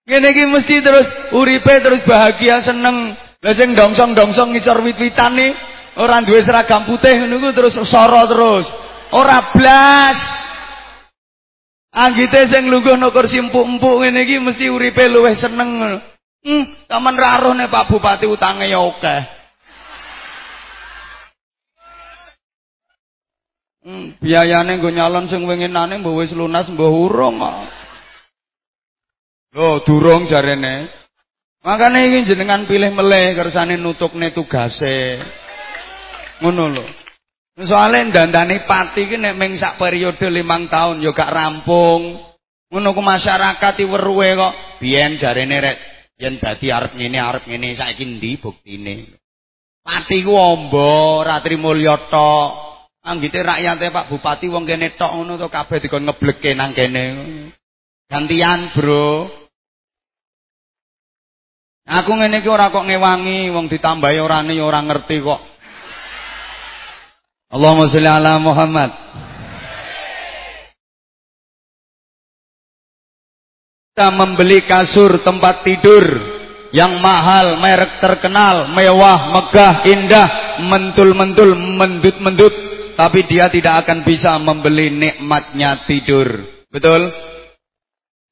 Kene 0.08 0.32
iki 0.32 0.48
mesti 0.48 0.80
terus 0.80 1.04
uripe 1.36 1.84
terus 1.84 2.00
bahagia 2.08 2.64
seneng. 2.64 3.12
Lah 3.44 3.52
sing 3.52 3.76
dongsong-dongsong 3.76 4.56
ngisor 4.56 4.80
wit-witane 4.80 5.52
ora 6.00 6.24
duwe 6.24 6.40
seragam 6.40 6.88
putih 6.88 7.28
ngono 7.28 7.52
terus 7.52 7.76
soro 7.84 8.24
terus. 8.24 8.64
Ora 9.12 9.52
blas. 9.52 10.18
Anggite 11.92 12.48
sing 12.48 12.72
lungguh 12.72 12.96
no 12.96 13.12
kursi 13.12 13.36
empuk-empuk 13.36 14.00
ngene 14.00 14.24
iki 14.24 14.40
mesti 14.40 14.72
uripe 14.72 15.04
luwih 15.12 15.36
seneng. 15.36 16.00
Hmm, 16.40 16.64
sampean 16.88 17.16
ra 17.20 17.44
roh 17.44 17.52
nek 17.52 17.68
Pak 17.68 17.92
Bupati 17.92 18.24
utange 18.24 18.64
ya 18.64 18.80
akeh. 18.80 19.20
Hmm, 23.84 24.16
biayane 24.24 24.80
nggo 24.80 24.88
nyalon 24.88 25.28
sing 25.28 25.44
winginane 25.44 26.00
mbok 26.00 26.24
wis 26.24 26.32
lunas 26.32 26.72
mbok 26.72 26.92
urung 26.92 27.44
kok. 27.44 27.77
Lho, 29.56 29.80
durung 29.80 30.28
jarene. 30.28 30.92
Makane 31.64 32.12
iki 32.12 32.32
jenengan 32.32 32.68
pilih 32.68 32.92
meleh 32.92 33.32
kersane 33.32 33.80
nutukne 33.80 34.30
tugase. 34.36 35.18
Ngono 36.44 36.64
lho. 36.70 36.84
Soale 37.58 38.06
dandani 38.14 38.62
pati 38.68 39.10
ki 39.10 39.18
nek 39.18 39.34
ming 39.34 39.58
sak 39.58 39.82
periode 39.82 40.30
limang 40.30 40.70
tahun 40.70 41.02
ya 41.02 41.10
gak 41.10 41.34
rampung. 41.34 42.14
Ngono 42.70 42.88
ku 42.94 43.02
masyarakat 43.02 43.74
weruhe 43.88 44.28
kok 44.38 44.54
biyen 44.78 45.18
jarene 45.18 45.56
rek 45.58 45.78
yen 46.20 46.38
dadi 46.38 46.70
arep 46.70 46.94
ngene 46.94 47.18
arep 47.18 47.48
ngene 47.48 47.74
saiki 47.74 48.04
ndi 48.06 48.38
buktine. 48.38 49.18
Pati 49.82 50.22
ku 50.22 50.38
amba 50.38 51.24
ra 51.26 51.36
trimulya 51.42 52.06
tok. 52.06 52.50
Anggite 53.08 53.40
rakyate 53.40 53.88
Pak 53.88 54.12
Bupati 54.12 54.46
wong 54.52 54.68
kene 54.68 54.94
tok 54.94 55.16
ngono 55.16 55.40
to 55.40 55.48
kabeh 55.48 55.80
dikon 55.80 56.04
ngebleke 56.06 56.52
nang 56.54 56.76
kene. 56.76 57.04
Gantian, 58.08 58.72
Bro. 58.72 59.28
Aku 61.88 62.10
ngene 62.16 62.40
iki 62.40 62.48
ora 62.48 62.72
kok 62.72 62.88
ngewangi 62.88 63.52
wong 63.52 63.68
ditambahi 63.68 64.16
orane 64.20 64.56
ya 64.56 64.64
ora 64.64 64.80
ngerti 64.80 65.20
kok. 65.20 65.40
Allahumma 67.52 67.88
sholli 67.88 68.08
ala 68.08 68.40
Muhammad. 68.40 68.90
Kita 73.92 74.08
membeli 74.12 74.64
kasur 74.64 75.20
tempat 75.24 75.64
tidur 75.64 76.04
yang 76.72 77.00
mahal, 77.00 77.56
merek 77.60 78.00
terkenal, 78.00 78.72
mewah, 78.72 79.32
megah, 79.32 79.74
indah, 79.88 80.28
mentul-mentul, 80.64 81.56
mendut-mendut, 81.56 82.54
tapi 82.96 83.24
dia 83.24 83.48
tidak 83.48 83.84
akan 83.84 84.04
bisa 84.04 84.36
membeli 84.36 84.92
nikmatnya 84.92 85.88
tidur. 85.88 86.28
Betul? 86.68 87.08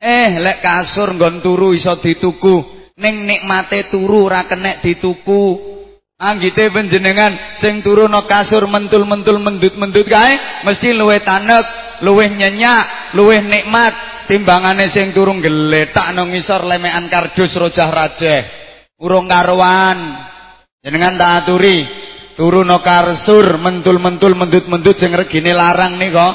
Eh, 0.07 0.39
lek 0.39 0.63
kasur 0.63 1.19
nggon 1.19 1.43
turu 1.43 1.75
iso 1.75 1.99
dituku, 1.99 2.63
ning 2.95 3.27
nikmate 3.27 3.91
turu 3.91 4.31
ora 4.31 4.47
kenek 4.47 4.79
dituku. 4.79 5.75
Anggite 6.15 6.71
panjenengan 6.71 7.59
sing 7.59 7.83
turu 7.83 8.07
no 8.07 8.23
kasur 8.25 8.71
mentul-mentul 8.71 9.43
mendut-mendut 9.43 10.07
kae 10.07 10.63
mesti 10.63 10.95
luwih 10.95 11.27
tanek, 11.27 11.67
luwih 12.07 12.31
nyenyak, 12.39 13.13
luwih 13.19 13.43
nikmat 13.43 14.25
timbangane 14.31 14.95
sing 14.95 15.11
turu 15.11 15.35
geletak 15.43 16.15
nang 16.15 16.31
ngisor 16.31 16.63
lemekan 16.63 17.11
kardus 17.11 17.59
rojah 17.59 17.91
rajeh. 17.91 18.41
Urung 19.03 19.27
karuan. 19.27 20.23
Jenengan 20.87 21.19
tak 21.19 21.33
aturi, 21.43 21.83
turu 22.39 22.63
no 22.63 22.79
kasur 22.79 23.59
mentul-mentul 23.59 24.39
mendut-mendut 24.39 25.03
sing 25.03 25.11
regine 25.11 25.51
larang 25.51 25.99
nika 25.99 26.29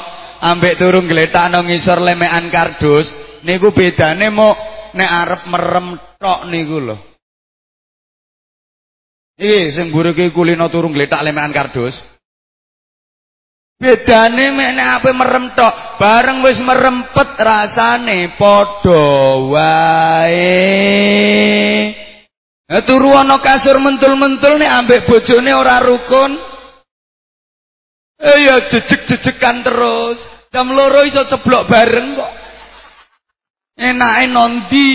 ambek 0.44 0.76
turu 0.76 1.08
geletak 1.08 1.48
nang 1.48 1.66
ngisor 1.66 2.04
lemekan 2.04 2.52
kardus 2.52 3.31
niku 3.44 3.70
bedane 3.74 4.30
mok 4.30 4.56
nek 4.94 5.10
arep 5.10 5.42
merem 5.48 5.86
tok 6.18 6.40
niku 6.48 6.78
lho. 6.78 6.96
Iki 9.38 9.74
sing 9.74 9.86
burike 9.90 10.30
kulino 10.30 10.68
turu 10.68 10.92
ngletak 10.92 11.24
lemekan 11.24 11.50
kardus. 11.50 11.96
Bedane 13.82 14.54
mek 14.54 14.70
nek 14.78 14.88
ape 15.02 15.10
merem 15.10 15.50
tok, 15.58 15.98
bareng 15.98 16.38
wis 16.46 16.62
merempet 16.62 17.28
rasane 17.34 18.38
padha 18.38 19.06
wae. 19.50 20.62
Turu 22.86 23.12
ana 23.12 23.36
kasur 23.42 23.76
mentul-mentul 23.82 24.56
nek 24.56 24.72
ambek 24.80 25.04
bojone 25.10 25.52
ora 25.52 25.82
rukun. 25.82 26.32
Eh 28.22 28.38
ya 28.46 28.62
jejeg-jejegan 28.70 29.66
terus. 29.66 30.22
Jam 30.54 30.70
loro 30.70 31.02
iso 31.02 31.26
ceblok 31.26 31.66
bareng 31.66 32.14
kok. 32.14 32.41
Enake 33.76 34.24
nondi? 34.28 34.90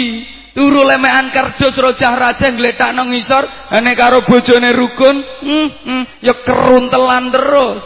Turu 0.58 0.82
lemekan 0.82 1.30
kardus 1.30 1.78
rojah 1.78 2.18
raja 2.18 2.50
ngletak 2.50 2.90
nang 2.98 3.14
ngisor, 3.14 3.46
ane 3.70 3.94
karo 3.94 4.26
bojone 4.26 4.74
rukun, 4.74 5.22
hmm, 5.22 5.70
hmm, 5.86 6.04
ya 6.26 6.34
keruntelan 6.42 7.30
terus. 7.30 7.86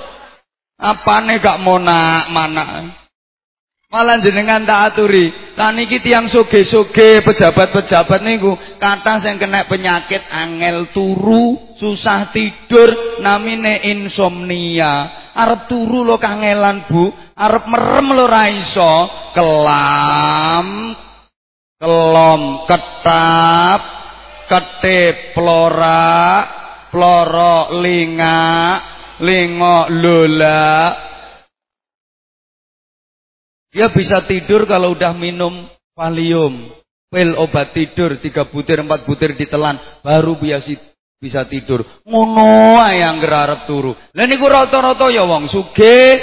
Apane 0.79 1.43
gak 1.43 1.59
monak 1.59 2.31
mana? 2.31 2.95
Malah 3.91 4.23
jenengan 4.23 4.63
tak 4.63 4.95
aturi, 4.95 5.35
taniki 5.51 5.99
tiang 5.99 6.31
soge-soge 6.31 7.19
pejabat-pejabat 7.27 8.23
niku 8.23 8.55
kata 8.79 9.19
sing 9.19 9.35
kena 9.35 9.67
penyakit 9.67 10.23
angel 10.31 10.87
turu, 10.95 11.70
susah 11.81 12.29
tidur, 12.29 13.17
namine 13.25 13.81
insomnia. 13.89 15.25
Arep 15.33 15.65
turu 15.65 16.05
lo 16.05 16.21
kangelan 16.21 16.85
Bu, 16.85 17.09
arep 17.33 17.65
merem 17.65 18.07
lo 18.13 18.29
raiso, 18.29 19.09
kelam, 19.33 20.93
kelom 21.81 22.69
ketap 22.69 23.81
ketip 24.45 25.33
plora 25.33 26.45
ploro 26.93 27.73
linga 27.81 28.77
lingo 29.23 29.87
lola. 29.89 30.93
Dia 33.71 33.87
bisa 33.95 34.27
tidur 34.27 34.67
kalau 34.67 34.93
udah 34.93 35.15
minum 35.15 35.65
valium. 35.95 36.69
Pil 37.07 37.35
obat 37.39 37.71
tidur 37.71 38.19
tiga 38.19 38.43
butir 38.43 38.83
empat 38.83 39.07
butir 39.07 39.31
ditelan. 39.39 39.79
Baru 40.03 40.35
biasa 40.35 40.90
bisa 41.21 41.45
tidur 41.45 41.85
ngono 42.01 42.81
yang 42.89 43.21
gerarep 43.21 43.69
turu 43.69 43.93
lah 43.93 44.25
niku 44.25 44.49
rata-rata 44.49 45.05
ya 45.13 45.21
wong 45.29 45.45
sugih 45.45 46.17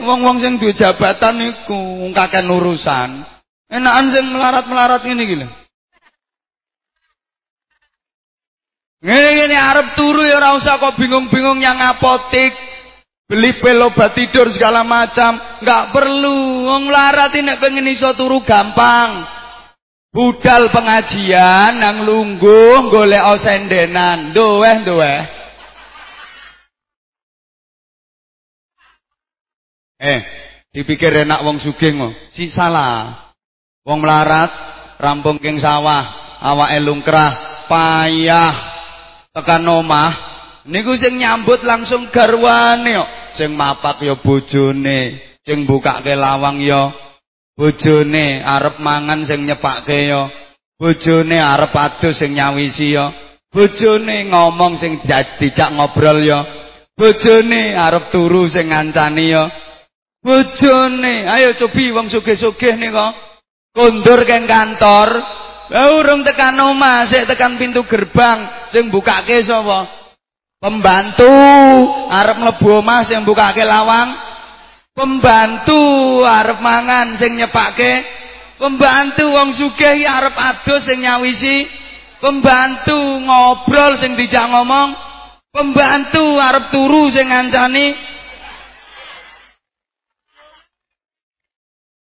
wong-wong 0.00 0.40
sing 0.40 0.56
duwe 0.56 0.72
jabatan 0.72 1.36
niku 1.36 2.08
kakek 2.16 2.48
urusan 2.48 3.38
Enakan 3.68 4.06
sing 4.08 4.24
melarat-melarat 4.32 5.04
ngene 5.04 5.22
iki 5.28 5.36
lho. 5.36 5.48
Ngene-ngene 9.04 9.56
arep 9.60 9.86
turu 9.94 10.24
ya 10.24 10.40
ora 10.40 10.56
usah 10.56 10.80
kok 10.80 10.96
bingung-bingung 10.96 11.60
yang 11.60 11.76
apotik. 11.76 12.56
Beli 13.28 13.60
pil 13.60 13.76
obat 13.84 14.16
tidur 14.16 14.48
segala 14.48 14.88
macam, 14.88 15.36
enggak 15.60 15.92
perlu. 15.92 16.64
Wong 16.64 16.88
melarat 16.88 17.28
ini 17.36 17.60
pengen 17.60 17.92
iso 17.92 18.08
turu 18.16 18.40
gampang. 18.40 19.37
Budal 20.18 20.74
pengajian 20.74 21.78
nang 21.78 22.02
lungguh 22.02 22.90
golek 22.90 23.22
osendenan. 23.38 24.34
Duweh 24.34 24.82
duweh. 24.82 25.20
Eh, 30.02 30.20
dipikir 30.74 31.22
enak 31.22 31.46
wong 31.46 31.62
sugih 31.62 31.94
Si 32.34 32.50
salah. 32.50 33.30
Wong 33.86 34.02
melarat, 34.02 34.50
rampung 34.98 35.38
king 35.38 35.62
sawah, 35.62 36.34
awake 36.42 36.82
lungkrah, 36.82 37.30
payah 37.70 38.54
tekan 39.30 39.70
omah. 39.70 40.10
Niku 40.66 40.98
sing 40.98 41.14
nyambut 41.14 41.62
langsung 41.62 42.10
garwane 42.10 42.90
kok. 42.90 43.10
Sing 43.38 43.54
mapak 43.54 44.02
ya 44.02 44.18
bojone, 44.18 45.14
sing 45.46 45.62
bukake 45.62 46.18
lawang 46.18 46.58
ya 46.58 47.07
bojone, 47.58 48.38
arep 48.38 48.78
mangan 48.78 49.26
sing 49.26 49.42
nyepake 49.42 50.14
ya 50.14 50.30
bojone, 50.78 51.34
arep 51.42 51.74
adus 51.74 52.22
sing 52.22 52.38
nyawisi 52.38 52.94
ya 52.94 53.10
bojone, 53.50 54.30
ngomong 54.30 54.78
sing 54.78 55.02
dijak 55.02 55.74
ngobrol 55.74 56.22
ya 56.22 56.46
bojone, 56.94 57.74
arep 57.74 58.14
turu 58.14 58.46
sing 58.46 58.70
ngancani 58.70 59.34
ya 59.34 59.50
bojone. 60.22 61.26
Ayo 61.26 61.58
cobi 61.58 61.90
wong 61.90 62.06
sugih-sugih 62.06 62.78
nika 62.78 63.26
Kondur 63.68 64.26
keng 64.26 64.48
kantor, 64.48 65.08
lah 65.70 65.86
urung 65.94 66.26
tekan 66.26 66.58
omah, 66.58 67.06
sik 67.06 67.30
tekan 67.30 67.54
pintu 67.60 67.86
gerbang, 67.86 68.66
sing 68.74 68.90
bukake 68.90 69.38
sapa? 69.46 69.86
Pembantu 70.58 71.30
arep 72.10 72.42
mlebu 72.42 72.82
omah 72.82 73.06
sing 73.06 73.22
bukake 73.22 73.62
lawang. 73.62 74.27
Pembantu 74.98 75.78
arep 76.26 76.58
mangan 76.58 77.14
sing 77.22 77.38
nyepake. 77.38 78.02
Pembantu 78.58 79.30
wong 79.30 79.54
sugih 79.54 80.02
arep 80.02 80.34
adus 80.34 80.90
sing 80.90 81.06
nyawisi. 81.06 81.70
Pembantu 82.18 82.98
ngobrol 83.22 83.94
sing 84.02 84.18
dijak 84.18 84.50
ngomong. 84.50 84.98
Pembantu 85.54 86.42
arep 86.42 86.74
turu 86.74 87.14
sing 87.14 87.30
ngancani. 87.30 87.94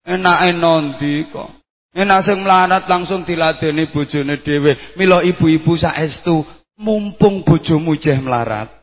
Enake 0.03 0.51
nondi 0.59 1.23
kok. 1.31 1.63
Enak 1.95 2.27
sing 2.27 2.43
melarat 2.43 2.83
langsung 2.91 3.23
diladeni 3.23 3.87
bojone 3.87 4.43
dhewe. 4.43 4.99
Mila 4.99 5.23
ibu-ibu 5.23 5.79
saestu 5.79 6.43
mumpung 6.75 7.47
bojomu 7.47 7.95
jeh 7.95 8.19
melarat. 8.19 8.82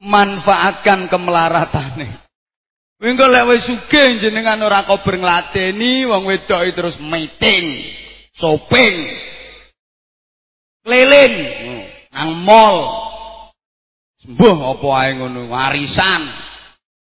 Manfaatkan 0.00 1.12
kemelaratan 1.12 2.20
engko 3.00 3.26
lek 3.32 3.48
wis 3.48 3.64
sugih 3.64 4.20
jenengan 4.20 4.60
ora 4.60 4.84
kober 4.84 5.16
ngladeni 5.16 6.04
wong 6.04 6.28
wedok 6.28 6.68
terus 6.76 7.00
meeting, 7.00 7.88
shopping, 8.36 8.96
keliling 10.84 11.34
nang 12.12 12.44
mall. 12.44 13.08
Sembuh 14.20 14.76
apa 14.76 14.88
ae 15.00 15.10
ngono, 15.16 15.48
warisan. 15.48 16.22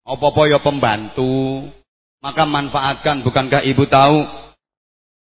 Apa-apa 0.05 0.53
ya 0.53 0.61
pembantu. 0.61 1.65
Maka 2.21 2.45
manfaatkan, 2.45 3.25
bukankah 3.25 3.65
ibu 3.65 3.89
tahu 3.89 4.21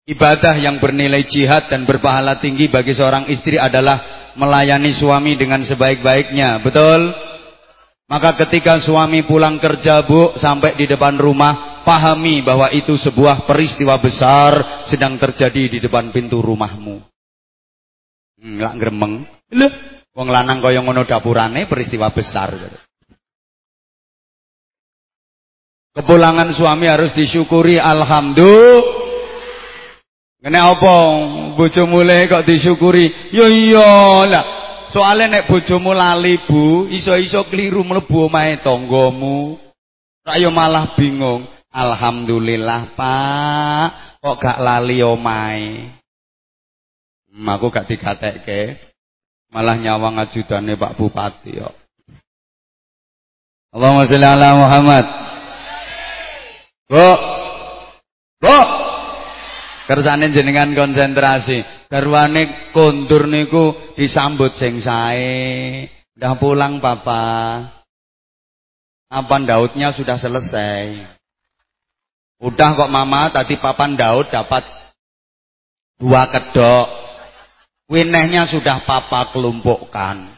ibadah 0.05 0.53
yang 0.61 0.77
bernilai 0.77 1.25
jihad 1.25 1.65
dan 1.73 1.89
berpahala 1.89 2.37
tinggi 2.37 2.69
bagi 2.69 2.93
seorang 2.93 3.25
istri 3.33 3.57
adalah 3.57 4.29
melayani 4.37 4.93
suami 4.93 5.33
dengan 5.33 5.65
sebaik-baiknya. 5.65 6.61
Betul? 6.61 7.09
Maka 8.05 8.37
ketika 8.45 8.77
suami 8.77 9.25
pulang 9.25 9.57
kerja 9.57 10.05
bu 10.05 10.37
sampai 10.37 10.77
di 10.77 10.85
depan 10.85 11.17
rumah 11.17 11.81
pahami 11.81 12.45
bahwa 12.45 12.69
itu 12.69 12.93
sebuah 13.01 13.49
peristiwa 13.49 13.97
besar 13.97 14.85
sedang 14.85 15.17
terjadi 15.17 15.77
di 15.77 15.79
depan 15.81 16.13
pintu 16.13 16.37
rumahmu. 16.37 17.01
Enggak 18.45 18.71
hmm, 18.77 18.81
gremeng. 18.81 19.13
Lho, 19.57 19.67
wong 20.13 20.27
lanang 20.29 20.61
kaya 20.61 20.85
ngono 20.85 21.01
dapurane 21.01 21.65
peristiwa 21.65 22.13
besar. 22.13 22.53
Kepulangan 25.95 26.53
suami 26.53 26.85
harus 26.85 27.09
disyukuri 27.17 27.81
alhamdulillah. 27.81 29.01
Kene 30.45 30.61
apa 30.61 30.95
bojomu 31.57 32.05
le 32.05 32.29
kok 32.29 32.45
disyukuri? 32.45 33.33
Ya 33.33 33.49
iya 33.49 34.21
lah. 34.29 34.64
Soale 34.95 35.27
nek 35.27 35.51
bojomu 35.51 35.91
lali 35.91 36.39
Bu, 36.47 36.87
iso-iso 36.87 37.43
keliru 37.51 37.83
mlebu 37.83 38.31
omahe 38.31 38.63
tanggamu. 38.63 39.59
Rak 40.23 40.39
yo 40.39 40.55
malah 40.55 40.95
bingung. 40.95 41.43
Alhamdulillah, 41.67 42.95
Pak. 42.95 43.87
Kok 44.23 44.39
gak 44.39 44.63
lali 44.63 45.03
omahe? 45.03 45.91
Hmm, 47.27 47.43
aku 47.43 47.67
gak 47.75 47.91
dikatekke. 47.91 48.79
Malah 49.51 49.75
nyawang 49.75 50.15
ajudane 50.15 50.79
Pak 50.79 50.95
Bupati 50.95 51.59
kok. 51.59 51.75
Allahumma 53.75 54.07
sholli 54.07 54.23
ala 54.23 54.49
Muhammad. 54.55 55.05
Bu. 56.87 57.07
Bu. 58.39 58.84
Kersane 59.85 60.33
jenengan 60.33 60.73
konsentrasi. 60.73 61.61
Garwane 61.89 62.73
kondur 62.73 63.29
niku 63.29 63.93
disambut 63.93 64.57
sing 64.57 64.81
sae. 64.81 65.85
Udah 66.17 66.33
pulang 66.41 66.81
Papa. 66.81 67.61
Papan 69.05 69.45
Daudnya 69.45 69.93
sudah 69.93 70.17
selesai. 70.17 71.05
Udah 72.41 72.69
kok 72.75 72.91
Mama 72.91 73.29
tadi 73.31 73.55
papan 73.61 73.93
Daud 73.93 74.33
dapat 74.33 74.65
dua 76.01 76.27
kedok. 76.33 76.87
Winehnya 77.85 78.49
sudah 78.49 78.81
Papa 78.81 79.29
kelumpukkan. 79.29 80.33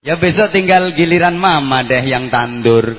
Ya 0.00 0.16
besok 0.16 0.56
tinggal 0.56 0.96
giliran 0.96 1.36
Mama 1.36 1.84
deh 1.84 2.00
yang 2.00 2.32
tandur. 2.32 2.96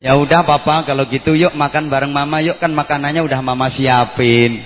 Ya 0.00 0.16
udah 0.16 0.48
papa 0.48 0.88
kalau 0.88 1.04
gitu 1.12 1.36
yuk 1.36 1.52
makan 1.52 1.92
bareng 1.92 2.08
mama 2.08 2.40
yuk 2.40 2.56
kan 2.56 2.72
makanannya 2.72 3.20
udah 3.20 3.44
mama 3.44 3.68
siapin. 3.68 4.64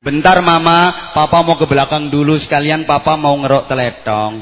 Bentar 0.00 0.40
mama, 0.40 1.12
papa 1.12 1.44
mau 1.44 1.60
ke 1.60 1.68
belakang 1.68 2.08
dulu 2.08 2.40
sekalian 2.40 2.88
papa 2.88 3.20
mau 3.20 3.36
ngerok 3.36 3.68
teletong. 3.68 4.34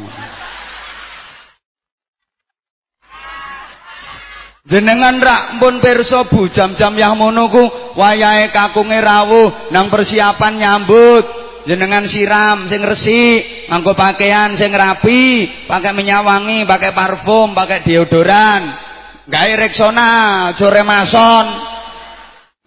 Jenengan 4.71 5.19
rak 5.19 5.59
pun 5.59 5.83
bu 6.31 6.47
jam-jam 6.55 6.95
yang 6.95 7.19
monoku 7.19 7.67
wayahe 7.99 8.55
kakunge 8.55 9.03
rawuh 9.03 9.75
nang 9.75 9.91
persiapan 9.91 10.63
nyambut. 10.63 11.27
Jenengan 11.67 12.07
siram 12.07 12.71
sing 12.71 12.81
resik, 12.87 13.67
nganggo 13.67 13.93
pakaian 13.99 14.55
sing 14.55 14.71
rapi, 14.71 15.67
pakai 15.67 15.93
minyak 15.93 16.23
wangi, 16.23 16.65
pakai 16.65 16.95
parfum, 16.95 17.53
pakai 17.53 17.85
deodoran. 17.85 18.90
Gawe 19.31 19.53
Rexona, 19.55 20.09
aja 20.51 20.67
remason. 20.67 21.47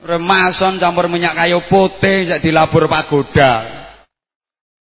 Remason 0.03 0.79
campur 0.79 1.11
minyak 1.11 1.35
kayu 1.35 1.59
putih 1.67 2.27
sak 2.27 2.39
dilabur 2.39 2.87
pagoda. 2.87 3.83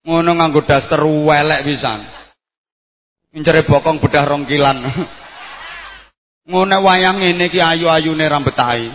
Ngono 0.03 0.35
nganggo 0.35 0.67
daster 0.67 0.99
welek 0.99 1.63
pisan. 1.63 2.03
Incere 3.31 3.63
bokong 3.63 4.03
bedah 4.03 4.27
rongkilan. 4.27 4.77
Ngono 6.51 6.75
wayang 6.83 7.23
ngene 7.23 7.47
iki 7.47 7.63
ayu-ayune 7.63 8.27
rambetahi. 8.27 8.87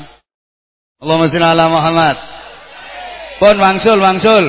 Allahumma 1.01 1.33
sholli 1.33 1.49
ala 1.49 1.73
Muhammad. 1.73 2.17
Pun 3.41 3.57
wangsul 3.57 3.97
wangsul. 3.97 4.45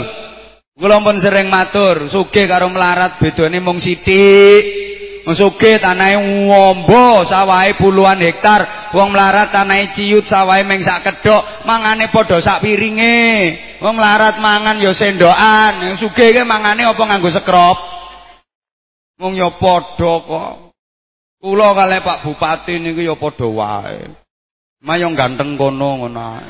Kula 0.76 1.04
pun 1.04 1.20
sering 1.20 1.52
matur, 1.52 2.08
sugih 2.08 2.48
karo 2.48 2.68
melarat 2.72 3.20
bedane 3.20 3.60
mung 3.64 3.80
sithik. 3.80 4.89
Musuge 5.30 5.78
tanahe 5.78 6.18
ngombo 6.18 7.22
sawahe 7.30 7.78
puluhan 7.78 8.18
hektar, 8.18 8.90
wong 8.98 9.14
melarat 9.14 9.54
tanahe 9.54 9.94
ciut 9.94 10.26
sawahe 10.26 10.66
meng 10.66 10.82
sak 10.82 11.06
kedok, 11.06 11.70
mangane 11.70 12.10
padha 12.10 12.42
sak 12.42 12.66
piringe. 12.66 13.54
Wong 13.78 13.94
melarat 13.94 14.42
mangan 14.42 14.82
ya 14.82 14.90
sendokan, 14.90 16.02
sugih 16.02 16.34
ke 16.34 16.42
mangane 16.42 16.82
apa 16.82 16.98
nganggo 16.98 17.30
sekrop. 17.30 17.78
Wong 19.22 19.38
ya 19.38 19.54
padha 19.54 20.14
kok. 20.18 20.74
Kula 21.38 21.78
kali 21.78 22.02
Pak 22.02 22.26
Bupati 22.26 22.82
niku 22.82 23.06
ya 23.06 23.14
padha 23.14 23.46
wae. 23.46 24.10
Mayong 24.82 25.14
ganteng 25.14 25.62
kono 25.62 26.02
ngono 26.10 26.42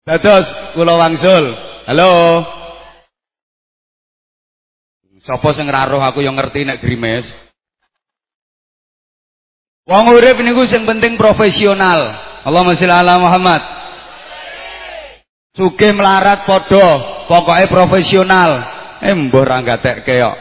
Dados 0.00 0.46
kula 0.72 0.96
wangsul. 0.96 1.44
Halo. 1.84 2.12
Sapa 5.20 5.52
sing 5.52 5.68
aku 5.68 6.24
yang 6.24 6.40
ngerti 6.40 6.64
nek 6.64 6.80
grimes. 6.80 7.28
Wong 9.84 10.06
urip 10.16 10.40
niku 10.40 10.64
sing 10.64 10.88
penting 10.88 11.20
profesional. 11.20 12.16
Allahumma 12.48 12.72
sholli 12.72 12.94
ala 12.94 13.20
Muhammad. 13.20 13.62
Sugih 15.52 15.92
melarat 15.92 16.48
padha, 16.48 16.88
pokoke 17.28 17.68
profesional. 17.68 18.64
Eh 19.04 19.12
mbah 19.12 19.44
ra 19.44 19.58
gatekke 19.60 20.14
kok. 20.16 20.36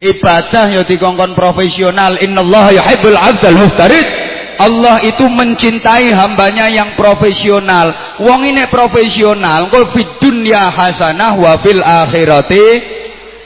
Ibadah 0.00 0.64
ya 0.72 0.82
dikongkon 0.88 1.36
profesional. 1.36 2.16
Innallaha 2.24 2.72
yuhibbul 2.72 3.18
'abdal 3.20 3.58
muhtarid. 3.60 4.19
Allah 4.60 5.00
itu 5.08 5.24
mencintai 5.24 6.12
hambanya 6.12 6.68
yang 6.68 6.92
profesional. 6.92 8.20
Wong 8.20 8.44
ini 8.44 8.68
profesional. 8.68 9.72
Kau 9.72 9.88
fid 9.96 10.20
dunya 10.20 10.60
hasanah 10.76 11.32
wa 11.40 11.56
fil 11.64 11.80
akhirati 11.80 12.66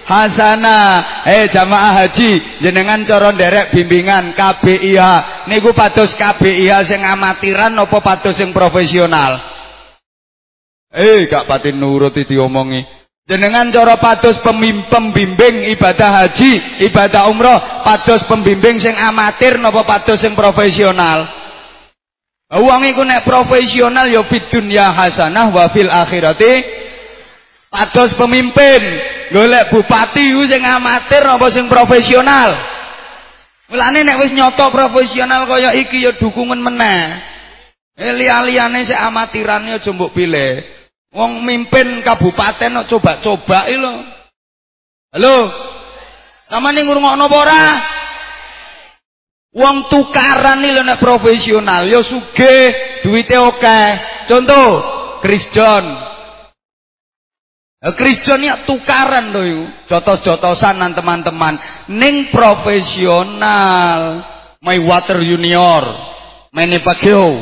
hasanah. 0.02 1.22
Eh 1.30 1.46
jamaah 1.54 2.02
haji, 2.02 2.58
jenengan 2.58 3.06
cara 3.06 3.30
derek 3.30 3.70
bimbingan 3.70 4.34
KBIH. 4.34 5.02
Niku 5.46 5.70
pados 5.70 6.18
KBIH 6.18 6.90
sing 6.90 7.00
amatiran 7.06 7.78
apa 7.78 7.98
pados 8.02 8.34
sing 8.34 8.50
profesional? 8.50 9.38
Eh 10.90 11.30
gak 11.30 11.46
pati 11.46 11.70
nuruti 11.70 12.26
diomongi. 12.26 13.03
Jenengan 13.24 13.72
cara 13.72 13.96
pados 13.96 14.36
pembimbing 14.44 15.72
ibadah 15.72 16.10
haji, 16.12 16.84
ibadah 16.92 17.32
umroh, 17.32 17.56
pados 17.80 18.20
pembimbing 18.28 18.76
sing 18.76 18.92
amatir 19.00 19.56
napa 19.56 19.80
pados 19.88 20.20
sing 20.20 20.36
profesional? 20.36 21.24
Uang 22.52 22.84
iku 22.84 23.00
nek 23.00 23.24
profesional 23.24 24.12
ya 24.12 24.20
fid 24.28 24.52
dunya 24.52 24.92
hasanah 24.92 25.48
wa 25.48 25.72
fil 25.72 25.88
akhirati 25.88 26.52
pados 27.72 28.12
pemimpin. 28.12 28.82
golek 29.32 29.72
bupati 29.72 30.36
ku 30.36 30.44
sing 30.44 30.60
amatir 30.60 31.24
apa 31.24 31.48
sing 31.48 31.64
profesional? 31.64 32.52
Mulane 33.72 34.04
nek 34.04 34.20
wis 34.20 34.36
nyoto 34.36 34.68
profesional 34.68 35.48
kaya 35.48 35.72
iki 35.72 36.04
ya 36.04 36.12
dukungan 36.20 36.60
meneh. 36.60 37.24
Eh 37.96 38.12
liya-liyane 38.20 38.84
sik 38.84 39.00
amatiran 39.00 39.64
aja 39.64 39.88
mbok 39.96 40.12
pilih. 40.12 40.73
Wong 41.14 41.46
mimpin 41.46 42.02
kabupaten 42.02 42.82
kok 42.82 42.90
coba-coba 42.90 43.70
lho. 43.70 43.94
Halo. 45.14 45.36
Samane 46.50 46.82
ngrungokno 46.82 47.30
apa 47.30 47.36
ora? 47.38 47.64
Wong 49.54 49.86
tukaran 49.86 50.58
iki 50.66 50.74
lho 50.74 50.82
nek 50.82 50.98
profesional 50.98 51.86
ya 51.86 52.02
sugih, 52.02 52.98
duwite 53.06 53.38
akeh. 53.38 53.88
Contoh, 54.26 54.66
Chris 55.22 55.46
John. 55.54 56.02
Chris 57.94 58.18
John 58.26 58.42
ya 58.42 58.66
tukaran 58.66 59.30
lho 59.30 59.42
iku. 59.46 59.64
Jotos-jotosan 59.94 60.82
nan 60.82 60.98
teman-teman. 60.98 61.86
Ning 61.94 62.34
profesional. 62.34 64.26
Water 64.66 65.22
Junior. 65.22 65.82
Manny 66.50 66.82
Pacquiao. 66.82 67.38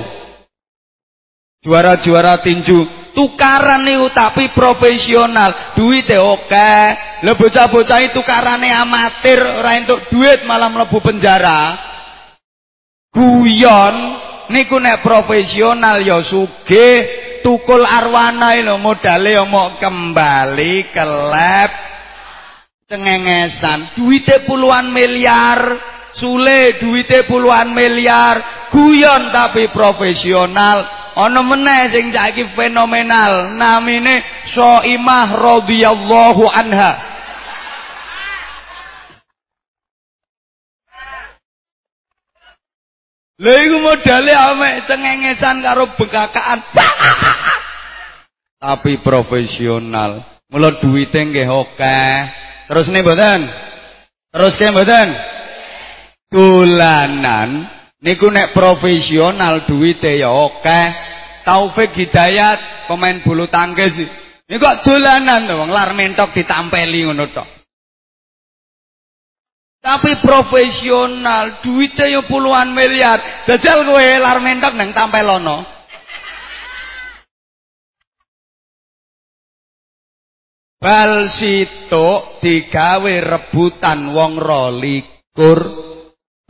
Juara-juara 1.64 2.42
tinju 2.44 3.01
tukaran 3.14 3.84
niku 3.86 4.12
tapi 4.12 4.52
profesional. 4.52 5.76
Duwite 5.76 6.18
oke. 6.18 6.74
Lho 7.22 7.32
bocah-bocah 7.38 8.12
tukarane 8.12 8.68
amatir 8.72 9.38
ora 9.38 9.78
entuk 9.78 10.10
duit 10.10 10.42
malah 10.44 10.68
mlebu 10.68 10.98
penjara. 11.00 11.62
Guyon 13.12 13.94
niku 14.50 14.76
nek 14.80 15.04
profesional 15.04 16.02
ya 16.02 16.20
sugih. 16.24 17.22
Tukul 17.42 17.82
arwana 17.82 18.54
lho 18.54 18.78
modale 18.78 19.34
ya 19.34 19.42
mau 19.42 19.74
kembali 19.78 20.94
ke 20.94 21.04
lab 21.04 21.70
cengengesan. 22.86 23.98
Duwite 23.98 24.46
puluhan 24.46 24.94
miliar 24.94 25.58
sule 26.16 26.76
duwite 26.80 27.24
puluhan 27.28 27.72
miliar 27.72 28.68
guyon 28.72 29.32
tapi 29.32 29.68
profesional 29.72 30.84
ana 31.16 31.40
meneh 31.44 31.92
sing 31.92 32.08
saiki 32.12 32.52
fenomenal 32.56 33.52
namine 33.56 34.20
Soimah 34.52 35.36
radhiyallahu 35.36 36.44
anha 36.48 37.12
Lha 43.42 43.58
iku 43.58 43.82
modale 43.82 44.30
ame 44.30 44.86
cengengesan 44.86 45.66
karo 45.66 45.90
bengkakaan. 45.98 46.62
Tapi 48.62 49.02
profesional. 49.02 50.22
Mula 50.46 50.78
duwite 50.78 51.18
nggih 51.18 51.50
akeh. 51.50 52.14
Terus 52.70 52.86
nih 52.86 53.02
mboten? 53.02 53.40
Terus 54.30 54.54
ke 54.54 54.70
mboten? 54.70 55.08
Dolanan 56.32 57.82
Niku 58.02 58.26
nek 58.34 58.50
profesional 58.50 59.62
duwite 59.62 60.18
ya 60.18 60.26
akeh. 60.26 60.86
Taufik 61.46 61.94
Hidayat 61.94 62.90
pemain 62.90 63.22
bulu 63.22 63.46
tangkis. 63.46 63.94
Niku 64.50 64.58
kok 64.58 64.82
dolanan 64.82 65.46
to 65.46 65.54
wong 65.54 65.70
lar 65.70 65.94
mentok 65.94 66.34
ditampeli 66.34 67.06
ngono 67.06 67.30
tok. 67.30 67.48
Tapi 69.82 70.22
profesional, 70.22 71.58
duitnya 71.58 72.06
ya 72.06 72.22
puluhan 72.22 72.70
miliar. 72.70 73.42
Dajal 73.50 73.82
kowe 73.82 74.06
lar 74.22 74.38
mentok 74.38 74.78
nang 74.78 74.94
tampelono. 74.94 75.66
Bal 80.78 81.30
situk 81.30 82.42
digawe 82.42 83.14
rebutan 83.22 84.10
wong 84.10 84.38
rolikur. 84.38 85.91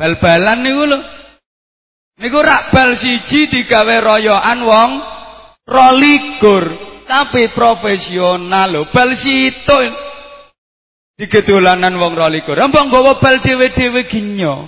Bal-balan 0.02 0.66
niku 0.66 0.82
lho. 0.82 0.98
Niku 2.18 2.42
rak 2.42 2.74
bal 2.74 2.98
siji 2.98 3.46
digawe 3.46 4.02
royokan 4.02 4.58
wong 4.66 4.90
rolikur, 5.62 6.64
tapi 7.06 7.54
profesional 7.54 8.66
lho. 8.66 8.82
Bal 8.90 9.14
situ 9.14 9.78
digedolanan 11.14 11.94
wong 12.02 12.18
rolikur. 12.18 12.58
Embang 12.58 12.90
bawa 12.90 13.22
bal 13.22 13.38
dhewe-dhewe 13.38 14.10
ginyo. 14.10 14.66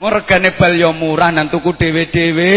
Regane 0.00 0.56
bal 0.56 0.72
yo 0.72 0.96
murah 0.96 1.28
nang 1.28 1.52
tuku 1.52 1.76
dhewe-dhewe, 1.76 2.52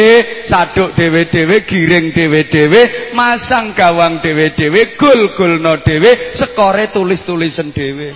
saduk 0.48 0.96
dhewe-dhewe, 0.96 1.68
giring 1.68 2.16
dhewe-dhewe, 2.16 3.12
masang 3.12 3.76
gawang 3.76 4.24
dhewe-dhewe, 4.24 4.96
gol-golno 4.96 5.84
dhewe, 5.84 6.32
skore 6.40 6.96
tulis-tulisen 6.96 7.76
dhewe. 7.76 8.16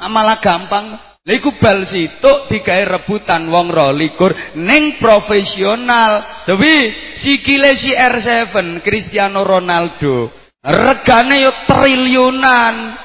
Amalah 0.00 0.40
gampang. 0.40 1.07
Iku 1.28 1.60
bal 1.60 1.84
situk 1.84 2.48
digawe 2.48 2.96
rebutan 2.96 3.52
wong 3.52 3.68
rolikur 3.68 4.32
ning 4.56 4.96
profesional. 4.96 6.44
Dewi 6.48 6.88
sikile 7.20 7.76
si 7.76 7.92
R7 7.92 8.80
Cristiano 8.80 9.44
Ronaldo. 9.44 10.32
Regane 10.64 11.36
yo 11.44 11.52
triliunan. 11.68 12.96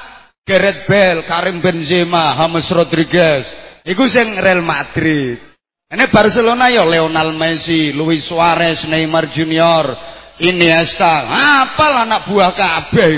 Gareth 0.44 0.88
Bale, 0.88 1.24
Karim 1.24 1.60
Benzema, 1.60 2.36
James 2.36 2.68
Rodriguez. 2.72 3.44
Iku 3.84 4.08
sing 4.08 4.40
Real 4.40 4.64
Madrid. 4.64 5.40
Ini 5.88 6.08
Barcelona 6.08 6.72
yo 6.72 6.88
Lionel 6.88 7.36
Messi, 7.36 7.92
Luis 7.92 8.24
Suarez, 8.24 8.88
Neymar 8.88 9.28
Junior, 9.36 9.92
Iniesta. 10.40 11.28
Apal 11.28 12.08
anak 12.08 12.28
buah 12.28 12.52
kabeh 12.56 13.12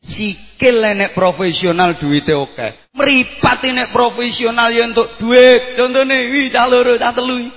sikil 0.00 0.80
nek 0.96 1.12
profesional 1.12 2.00
duwite 2.00 2.32
oke. 2.32 2.92
Mripat 2.96 3.60
nek 3.70 3.92
profesional 3.92 4.72
ya 4.72 4.88
untuk 4.88 5.08
duit. 5.20 5.76
Contone 5.76 6.18
wi 6.32 6.48
cah 6.48 6.66
loro 6.66 6.96
cah 6.96 7.12
telu. 7.12 7.52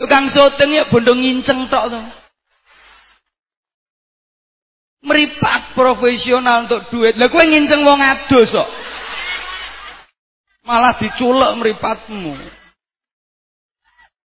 Tukang 0.00 0.26
syuting 0.32 0.70
ya 0.74 0.84
bondo 0.88 1.12
nginceng 1.14 1.68
tok 1.68 1.84
to. 1.92 2.00
Meripat 5.04 5.76
profesional 5.76 6.64
untuk 6.64 6.88
duit. 6.88 7.14
Lah 7.20 7.28
kowe 7.28 7.44
nginceng 7.44 7.84
wong 7.84 8.00
adus 8.00 8.56
kok. 8.56 8.70
Malah 10.64 10.96
diculek 10.96 11.52
meripatmu. 11.60 12.40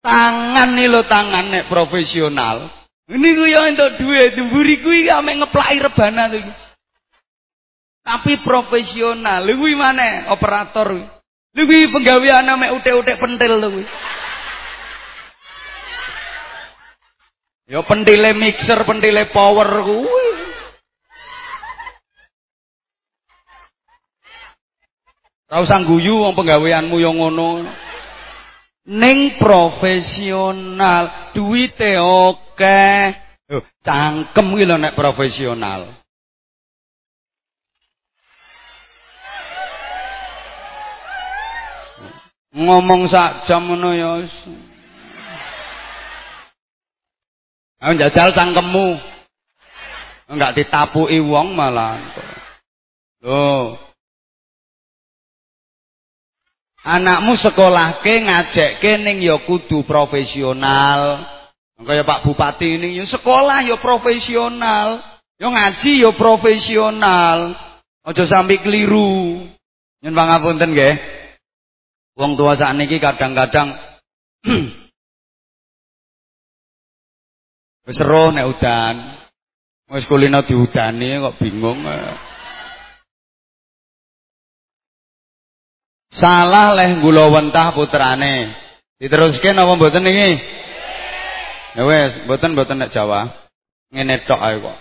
Tangan 0.02 0.74
nih 0.74 0.88
lo 0.88 1.04
tangan 1.04 1.52
nek 1.52 1.68
profesional. 1.68 2.72
Ini 3.12 3.28
gue 3.36 3.50
yang 3.52 3.76
untuk 3.76 4.00
duit, 4.00 4.32
mburi 4.40 4.80
gue 4.80 5.12
ame 5.12 5.36
ngeplai 5.44 5.76
rebana 5.78 6.32
tuh. 6.32 6.61
Tapi 8.02 8.42
profesional. 8.42 9.46
Lha 9.46 9.54
mana 9.78 10.34
operator. 10.34 10.98
Lha 11.54 11.62
kuwi 11.62 11.90
penggawean 11.94 12.50
mek 12.58 12.74
utek-utek 12.82 13.18
pentil 13.22 13.52
lho 13.62 13.68
kuwi. 13.70 13.86
Ya 17.70 17.80
pentile 17.86 18.34
mixer, 18.34 18.82
pentile 18.82 19.30
power 19.30 19.70
kuwi. 19.86 20.26
Ora 25.52 25.62
usah 25.62 25.84
guyu 25.84 26.26
wong 26.26 26.32
penggaweanmu 26.32 26.96
yo 26.96 27.12
ngono. 27.12 27.68
Ning 28.88 29.38
profesional, 29.38 31.30
duwite 31.36 32.00
oke. 32.02 32.82
Oh, 33.52 33.62
cangkem 33.84 34.58
iki 34.58 34.64
lho 34.66 34.76
nek 34.80 34.96
profesional. 34.98 36.01
Ngomong 42.52 43.08
sak 43.08 43.48
jam 43.48 43.64
ngono 43.64 43.90
ya 43.96 44.20
Ayo 47.82 47.98
jajal 47.98 48.30
cangkemmu. 48.30 48.94
Enggak 50.30 50.54
ditapuki 50.54 51.18
wong 51.18 51.50
malah. 51.58 51.98
Loh. 53.18 53.74
Anakmu 56.86 57.34
sekolahke 57.38 58.22
ngajekke 58.26 59.02
ning 59.02 59.18
ya 59.18 59.42
kudu 59.42 59.82
profesional. 59.82 61.26
Kaya 61.82 62.06
Pak 62.06 62.22
Bupati 62.22 62.78
ini 62.78 63.02
ya 63.02 63.04
sekolah 63.10 63.66
ya 63.66 63.74
profesional. 63.82 65.02
Ya 65.42 65.50
ngaji 65.50 66.06
ya 66.06 66.10
profesional. 66.14 67.58
Aja 68.06 68.24
sampai 68.30 68.62
keliru. 68.62 69.42
Nyun 70.02 70.14
pangapunten 70.14 70.70
nggih. 70.70 71.21
Wong 72.12 72.36
tua 72.36 72.52
saat 72.52 72.76
ini 72.76 73.00
kadang-kadang 73.00 73.72
roh 78.04 78.28
nek 78.32 78.48
udan. 78.52 78.96
Wis 79.92 80.08
kulino 80.08 80.40
diudani 80.44 81.20
kok 81.20 81.36
bingung. 81.36 81.84
Salah 86.12 86.76
leh 86.76 87.00
gula 87.00 87.28
wentah 87.32 87.72
putrane. 87.76 88.52
Diteruske 89.00 89.52
napa 89.52 89.76
mboten 89.76 90.04
niki? 90.04 90.40
Ya 91.76 91.82
wis, 91.88 92.24
mboten 92.28 92.52
mboten 92.52 92.80
nek 92.80 92.92
Jawa. 92.92 93.32
Ngene 93.92 94.24
tok 94.24 94.40
ae 94.40 94.56
kok. 94.60 94.78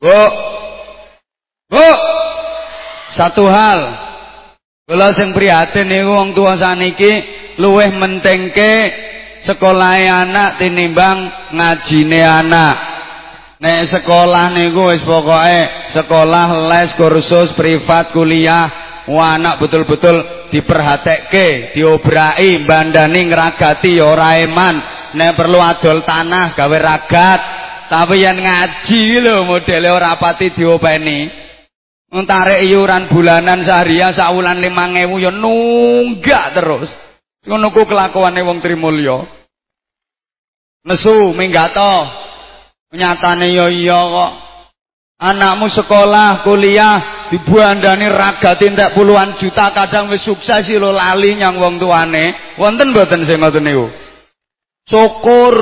Bu. 0.00 0.20
Bu. 1.72 1.88
Satu 3.16 3.44
hal. 3.48 4.05
Kula 4.86 5.10
sing 5.18 5.34
prihatin 5.34 5.90
niku 5.90 6.14
wong 6.14 6.30
tuwa 6.30 6.54
saniki 6.54 7.10
luweh 7.58 7.90
mentengke 7.90 8.86
sekolahe 9.42 10.06
anak 10.06 10.62
tinimbang 10.62 11.26
ngajine 11.50 12.22
anak. 12.22 12.74
Nek 13.58 13.82
sekolah 13.90 14.54
niku 14.54 14.94
wis 14.94 15.02
pokoke 15.02 15.90
sekolah 15.90 16.70
les 16.70 16.94
kursus 16.94 17.50
privat 17.58 18.14
kuliah 18.14 18.86
Wah 19.10 19.34
anak 19.34 19.58
betul-betul 19.58 20.50
diperhatike, 20.54 21.74
diobrai, 21.74 22.62
bandani 22.62 23.26
ngragati 23.26 23.98
ya 23.98 24.06
ora 24.06 24.38
eman. 24.38 24.74
Nek 25.18 25.34
perlu 25.34 25.58
adol 25.62 26.06
tanah 26.06 26.54
gawe 26.54 26.78
ragat. 26.78 27.40
Tapi 27.90 28.22
yang 28.22 28.38
ngaji 28.38 29.02
lho 29.18 29.46
modele 29.50 29.90
ora 29.90 30.14
pati 30.14 30.54
diopeni. 30.54 31.45
Ntarek 32.16 32.64
iuran 32.64 33.12
bulanan 33.12 33.60
seharian 33.60 34.16
saulan 34.16 34.56
5000 34.64 35.20
ya 35.20 35.28
nunggak 35.28 36.56
terus. 36.56 36.88
Ngono 37.44 37.68
ku 37.76 37.84
kelakuane 37.84 38.40
wong 38.40 38.64
Trimulya. 38.64 39.20
Nesu 40.88 41.36
minggato. 41.36 42.08
Nyatane 42.96 43.52
ya 43.52 43.68
iya 43.68 44.00
kok. 44.00 44.32
Anakmu 45.16 45.72
sekolah, 45.72 46.44
kuliah, 46.44 47.28
dibuandani 47.32 48.04
ragati 48.04 48.68
entek 48.68 48.92
puluhan 48.92 49.40
juta, 49.40 49.72
kadang 49.72 50.12
wis 50.12 50.20
sukses 50.28 50.68
lho 50.68 50.92
lali 50.92 51.40
nyang 51.40 51.56
wong 51.56 51.80
tuane. 51.80 52.56
Wonten 52.60 52.92
mboten 52.92 53.24
sing 53.28 53.40
ngoten 53.40 53.64
niku? 53.64 53.88
Syukur. 54.88 55.56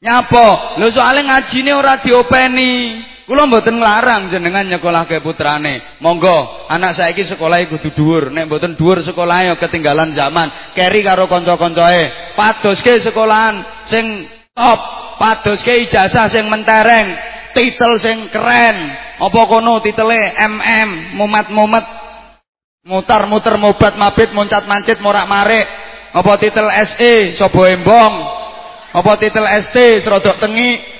Nyapa? 0.00 0.80
Lho 0.80 0.88
soalé 0.92 1.24
ngajine 1.24 1.72
ora 1.76 2.00
diopeni. 2.00 3.04
Kula 3.30 3.46
mboten 3.46 3.78
nglarang 3.78 4.26
jenengan 4.26 4.66
nyekolahke 4.66 5.22
putrane. 5.22 6.02
Monggo, 6.02 6.66
anak 6.66 6.98
saiki 6.98 7.22
sekolah 7.22 7.62
kudu 7.70 7.94
dhuwur. 7.94 8.34
Nek 8.34 8.50
mboten 8.50 8.74
dhuwur 8.74 9.06
sekolah 9.06 9.46
ya 9.46 9.54
ketinggalan 9.54 10.10
zaman. 10.18 10.74
Keri 10.74 10.98
karo 11.06 11.30
kanca-kancae. 11.30 12.34
Padoske 12.34 12.98
sekolahan 12.98 13.86
sing 13.86 14.26
top 14.50 14.82
padoske 15.22 15.86
ijazah 15.86 16.26
sing 16.26 16.50
mentereng, 16.50 17.14
titel 17.54 18.02
sing 18.02 18.34
keren. 18.34 18.98
Apa 19.22 19.40
kono 19.46 19.78
titele 19.78 20.34
MM, 20.50 21.14
mumat-mumet, 21.14 21.86
mutar-muter 22.82 23.54
mobat 23.62 23.94
mabit 23.94 24.34
muncat-mancit 24.34 24.98
morak-marik. 24.98 25.70
Apa 26.18 26.34
titel 26.34 26.66
SE, 26.66 27.38
sobo 27.38 27.62
embong. 27.62 28.14
Apa 28.90 29.14
titel 29.22 29.46
ST, 29.46 30.02
serodok 30.02 30.42
tengi. 30.42 30.98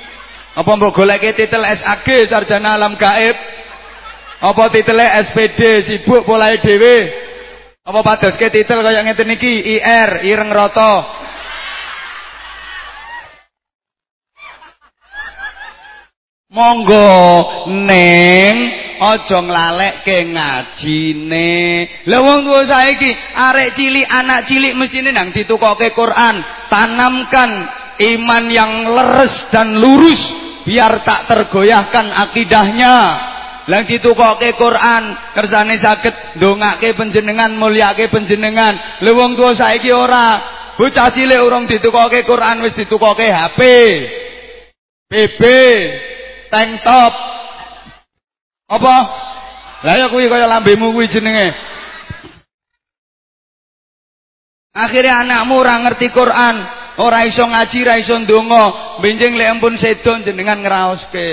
Apa 0.60 0.76
mbok 0.76 0.92
goleke 0.92 1.32
titel 1.32 1.64
SAG, 1.64 2.28
sarjana 2.28 2.76
alam 2.76 2.92
gaib. 3.00 3.36
Apa 4.44 4.68
titele 4.68 5.08
SPD, 5.24 5.60
sibuk 5.88 6.28
polahe 6.28 6.60
dhewe. 6.60 6.96
Apa 7.80 8.04
padoske 8.04 8.52
titel 8.52 8.84
kaya 8.84 9.00
ngeten 9.08 9.32
iki, 9.32 9.80
IR, 9.80 10.20
ireng 10.28 10.52
rata. 10.52 11.16
Monggo 16.52 17.08
ning 17.88 18.56
aja 19.00 19.38
nglalekke 19.40 20.18
ngajine. 20.28 21.56
Lah 22.04 22.20
wong 22.20 22.44
tuwa 22.44 22.68
saiki 22.68 23.10
arek 23.32 23.80
cilik, 23.80 24.04
anak 24.12 24.44
cilik 24.44 24.76
mestine 24.76 25.08
nang 25.08 25.32
ditukoke 25.32 25.88
Quran, 25.96 26.36
tanamkan 26.68 27.50
iman 27.96 28.44
yang 28.52 28.72
leres 28.92 29.48
dan 29.54 29.78
lurus 29.78 30.49
biar 30.64 31.04
tak 31.04 31.28
tergoyahkan 31.30 32.06
akidahnya. 32.28 32.96
Lang 33.68 33.86
ditukoke 33.86 34.56
Quran, 34.58 35.14
kersane 35.30 35.78
saged 35.78 36.40
ndongake 36.40 36.96
panjenengan, 36.98 37.54
mulyake 37.54 38.10
panjenengan. 38.10 39.04
Lah 39.04 39.12
wong 39.14 39.38
tuwa 39.38 39.54
saiki 39.54 39.94
ora. 39.94 40.58
Bocah 40.74 41.12
cilik 41.12 41.44
urung 41.44 41.68
ditukoke 41.68 42.24
Quran 42.24 42.64
wis 42.64 42.74
ditukoke 42.74 43.28
HP. 43.28 43.60
BB 45.06 45.42
tank 46.50 46.82
top. 46.82 47.14
Apa? 48.70 48.96
Lah 49.86 49.94
ya 49.96 50.06
kuwi 50.08 50.26
kaya 50.26 50.48
lambemu 50.48 50.90
kuwi 50.90 51.06
jenenge. 51.12 51.52
Akhirnya 54.70 55.26
anakmu 55.26 55.58
ora 55.58 55.82
ngerti 55.82 56.14
Quran, 56.14 56.56
ora 56.98 57.22
iso 57.28 57.46
ngaji, 57.46 57.76
ora 57.86 57.94
iso 58.00 58.18
ndonga, 58.18 58.98
benjing 58.98 59.38
lek 59.38 59.48
ampun 59.54 59.78
sedo 59.78 60.18
jenengan 60.26 60.58
ngraoske. 60.58 61.28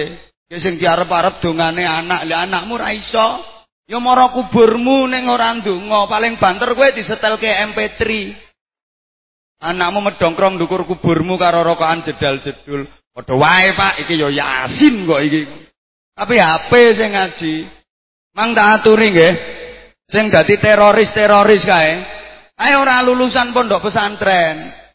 Ya 0.47 0.57
sing 0.61 0.77
diarep-arep 0.77 1.41
dongane 1.41 1.83
anak, 1.83 2.29
lek 2.29 2.39
anakmu 2.45 2.77
ora 2.77 2.93
iso, 2.93 3.27
ya 3.89 3.97
mara 3.97 4.29
kuburmu 4.29 5.09
ning 5.09 5.25
ora 5.25 5.57
ndonga, 5.57 6.05
paling 6.05 6.37
banter 6.37 6.77
kowe 6.77 6.89
disetelke 6.93 7.49
MP3. 7.73 8.01
Anakmu 9.57 10.05
medongkrong 10.05 10.61
ndukur 10.61 10.85
kuburmu 10.85 11.41
karo 11.41 11.65
rokokan 11.65 12.05
jedal-jedul. 12.05 12.85
Padha 13.09 13.33
wae 13.33 13.73
Pak, 13.73 14.05
iki 14.05 14.13
ya 14.13 14.29
Yasin 14.29 15.09
kok 15.09 15.21
iki. 15.25 15.41
Tapi 16.13 16.35
HP 16.37 16.71
sing 16.93 17.09
ngaji. 17.17 17.55
Mang 18.37 18.53
tak 18.53 18.81
aturi 18.81 19.09
nggih. 19.09 19.33
Sing 20.05 20.29
dadi 20.29 20.61
teroris-teroris 20.61 21.65
kae. 21.65 21.91
Ayo 22.57 22.85
ora 22.85 23.01
lulusan 23.01 23.49
pondok 23.53 23.89
pesantren. 23.89 24.86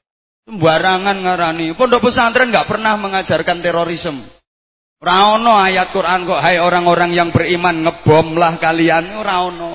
Sembarangan 0.43 1.23
ngarani. 1.23 1.71
Pondok 1.79 2.11
pesantren 2.11 2.51
enggak 2.51 2.67
pernah 2.67 2.99
mengajarkan 2.99 3.63
terorisme. 3.63 4.27
Ora 5.03 5.35
ono 5.35 5.59
ayat 5.59 5.91
Quran 5.91 6.31
kok 6.31 6.39
hai 6.39 6.63
orang-orang 6.63 7.11
yang 7.11 7.35
beriman 7.35 7.83
ngebomlah 7.83 8.59
kalian 8.63 9.19
ora 9.19 9.43
ono. 9.43 9.73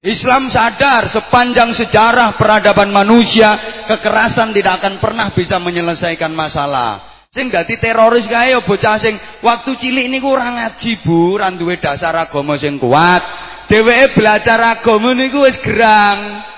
Islam 0.00 0.48
sadar 0.48 1.12
sepanjang 1.12 1.76
sejarah 1.76 2.36
peradaban 2.40 2.88
manusia 2.88 3.84
kekerasan 3.84 4.52
tidak 4.56 4.80
akan 4.80 4.96
pernah 4.96 5.28
bisa 5.32 5.60
menyelesaikan 5.60 6.32
masalah. 6.32 7.24
Sing 7.32 7.52
dadi 7.52 7.76
teroris 7.76 8.24
kae 8.28 8.56
ya 8.56 8.64
bocah 8.64 8.96
sing 8.96 9.16
waktu 9.44 9.70
cilik 9.76 10.08
niku 10.08 10.32
ora 10.32 10.50
ngaji 10.56 11.04
Bu, 11.04 11.36
ora 11.36 11.52
dasar 11.52 12.16
agama 12.16 12.56
sing 12.56 12.80
kuat. 12.80 13.22
Dheweke 13.68 14.16
belajar 14.16 14.58
agama 14.80 15.12
niku 15.12 15.44
wis 15.44 15.60
gerang. 15.60 16.49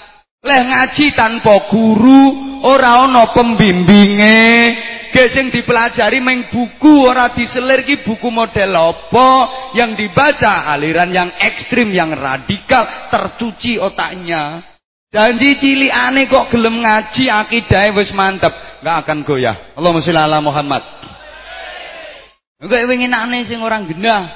Leh 0.42 0.58
ngaji 0.58 1.14
tanpa 1.14 1.70
guru, 1.70 2.22
ora 2.66 3.06
ana 3.06 3.30
pembimbinge, 3.30 4.42
Gek 5.12 5.28
sing 5.28 5.52
dipelajari 5.52 6.24
meng 6.24 6.48
buku 6.48 7.04
ora 7.04 7.36
diselir 7.36 7.84
ki 7.84 8.00
buku 8.00 8.32
model 8.32 8.72
apa 8.72 9.28
yang 9.76 9.92
dibaca 9.92 10.72
aliran 10.72 11.12
yang 11.12 11.28
ekstrim 11.36 11.92
yang 11.92 12.16
radikal 12.16 13.12
tercuci 13.12 13.76
otaknya. 13.76 14.64
Janji 15.12 15.60
cilikane 15.60 16.24
kok 16.32 16.48
gelem 16.48 16.80
ngaji 16.80 17.28
akidahe 17.28 17.92
wis 17.92 18.08
mantep, 18.16 18.56
nggak 18.80 18.96
akan 19.04 19.18
goyah. 19.28 19.76
Allahumma 19.76 20.00
sholli 20.00 20.16
ala 20.16 20.40
Muhammad. 20.40 20.80
Enggak 22.56 22.88
winginane 22.88 23.44
sing 23.44 23.60
orang 23.60 23.84
genah. 23.84 24.32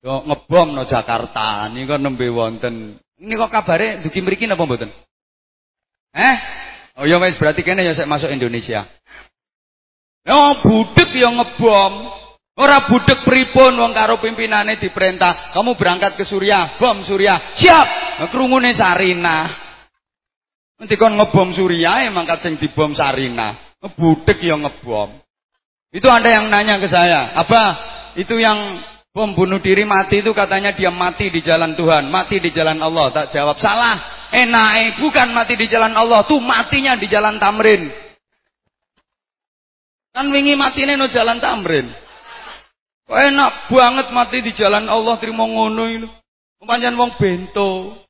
Yo 0.00 0.24
ngebom 0.24 0.72
no 0.72 0.88
Jakarta 0.88 1.68
niku 1.68 2.00
nembe 2.00 2.24
wonten. 2.32 2.96
Ini 3.20 3.36
kok 3.36 3.52
kabare 3.52 4.00
dugi 4.00 4.24
mriki 4.24 4.48
napa 4.48 4.64
mboten? 4.64 4.88
Eh? 6.16 6.36
Oh 6.96 7.04
ya 7.04 7.20
wis 7.20 7.36
berarti 7.36 7.60
kene 7.60 7.84
ya 7.84 7.92
saya 7.92 8.08
masuk 8.08 8.32
Indonesia. 8.32 8.88
Oh 10.26 10.64
budek 10.64 11.12
yang 11.12 11.36
ngebom. 11.36 11.92
Ora 12.56 12.88
budek 12.88 13.20
pripun 13.20 13.76
wong 13.76 13.92
karo 13.92 14.16
pimpinane 14.16 14.80
diperintah, 14.80 15.52
kamu 15.52 15.76
berangkat 15.76 16.16
ke 16.16 16.24
Suriah, 16.24 16.80
bom 16.80 17.04
Suriah. 17.04 17.52
Siap. 17.60 17.88
Nah, 18.16 18.28
krungune 18.32 18.72
Sarina. 18.72 19.52
Nanti 20.80 20.96
kon 20.96 21.20
ngebom 21.20 21.52
Suriah 21.52 22.08
emang 22.08 22.24
kat 22.24 22.48
sing 22.48 22.56
dibom 22.56 22.96
Sarina. 22.96 23.76
Budek 23.76 24.40
yang 24.40 24.64
ngebom. 24.64 25.20
Itu 25.92 26.08
ada 26.08 26.26
yang 26.32 26.48
nanya 26.48 26.80
ke 26.80 26.88
saya, 26.88 27.36
apa 27.36 27.62
itu 28.16 28.40
yang 28.40 28.80
bom 29.16 29.32
bunuh 29.32 29.64
diri 29.64 29.88
mati 29.88 30.20
itu 30.20 30.36
katanya 30.36 30.76
dia 30.76 30.92
mati 30.92 31.32
di 31.32 31.40
jalan 31.40 31.72
Tuhan, 31.72 32.12
mati 32.12 32.36
di 32.36 32.52
jalan 32.52 32.76
Allah. 32.84 33.08
Tak 33.16 33.32
jawab 33.32 33.56
salah. 33.56 34.28
Enak, 34.28 35.00
bukan 35.00 35.32
mati 35.32 35.56
di 35.56 35.64
jalan 35.72 35.96
Allah, 35.96 36.28
tuh 36.28 36.36
matinya 36.36 36.92
di 37.00 37.08
jalan 37.08 37.40
Tamrin. 37.40 37.88
Kan 40.12 40.32
wingi 40.32 40.56
matine 40.56 40.96
no 40.96 41.12
jalan 41.12 41.36
tamrin. 41.44 41.92
Kok 43.04 43.20
enak 43.20 43.68
banget 43.68 44.06
mati 44.16 44.40
di 44.40 44.56
jalan 44.56 44.88
Allah 44.88 45.20
terima 45.20 45.44
ngono 45.44 45.84
itu. 45.92 46.08
Pancen 46.64 46.96
wong 46.96 47.20
bento. 47.20 48.00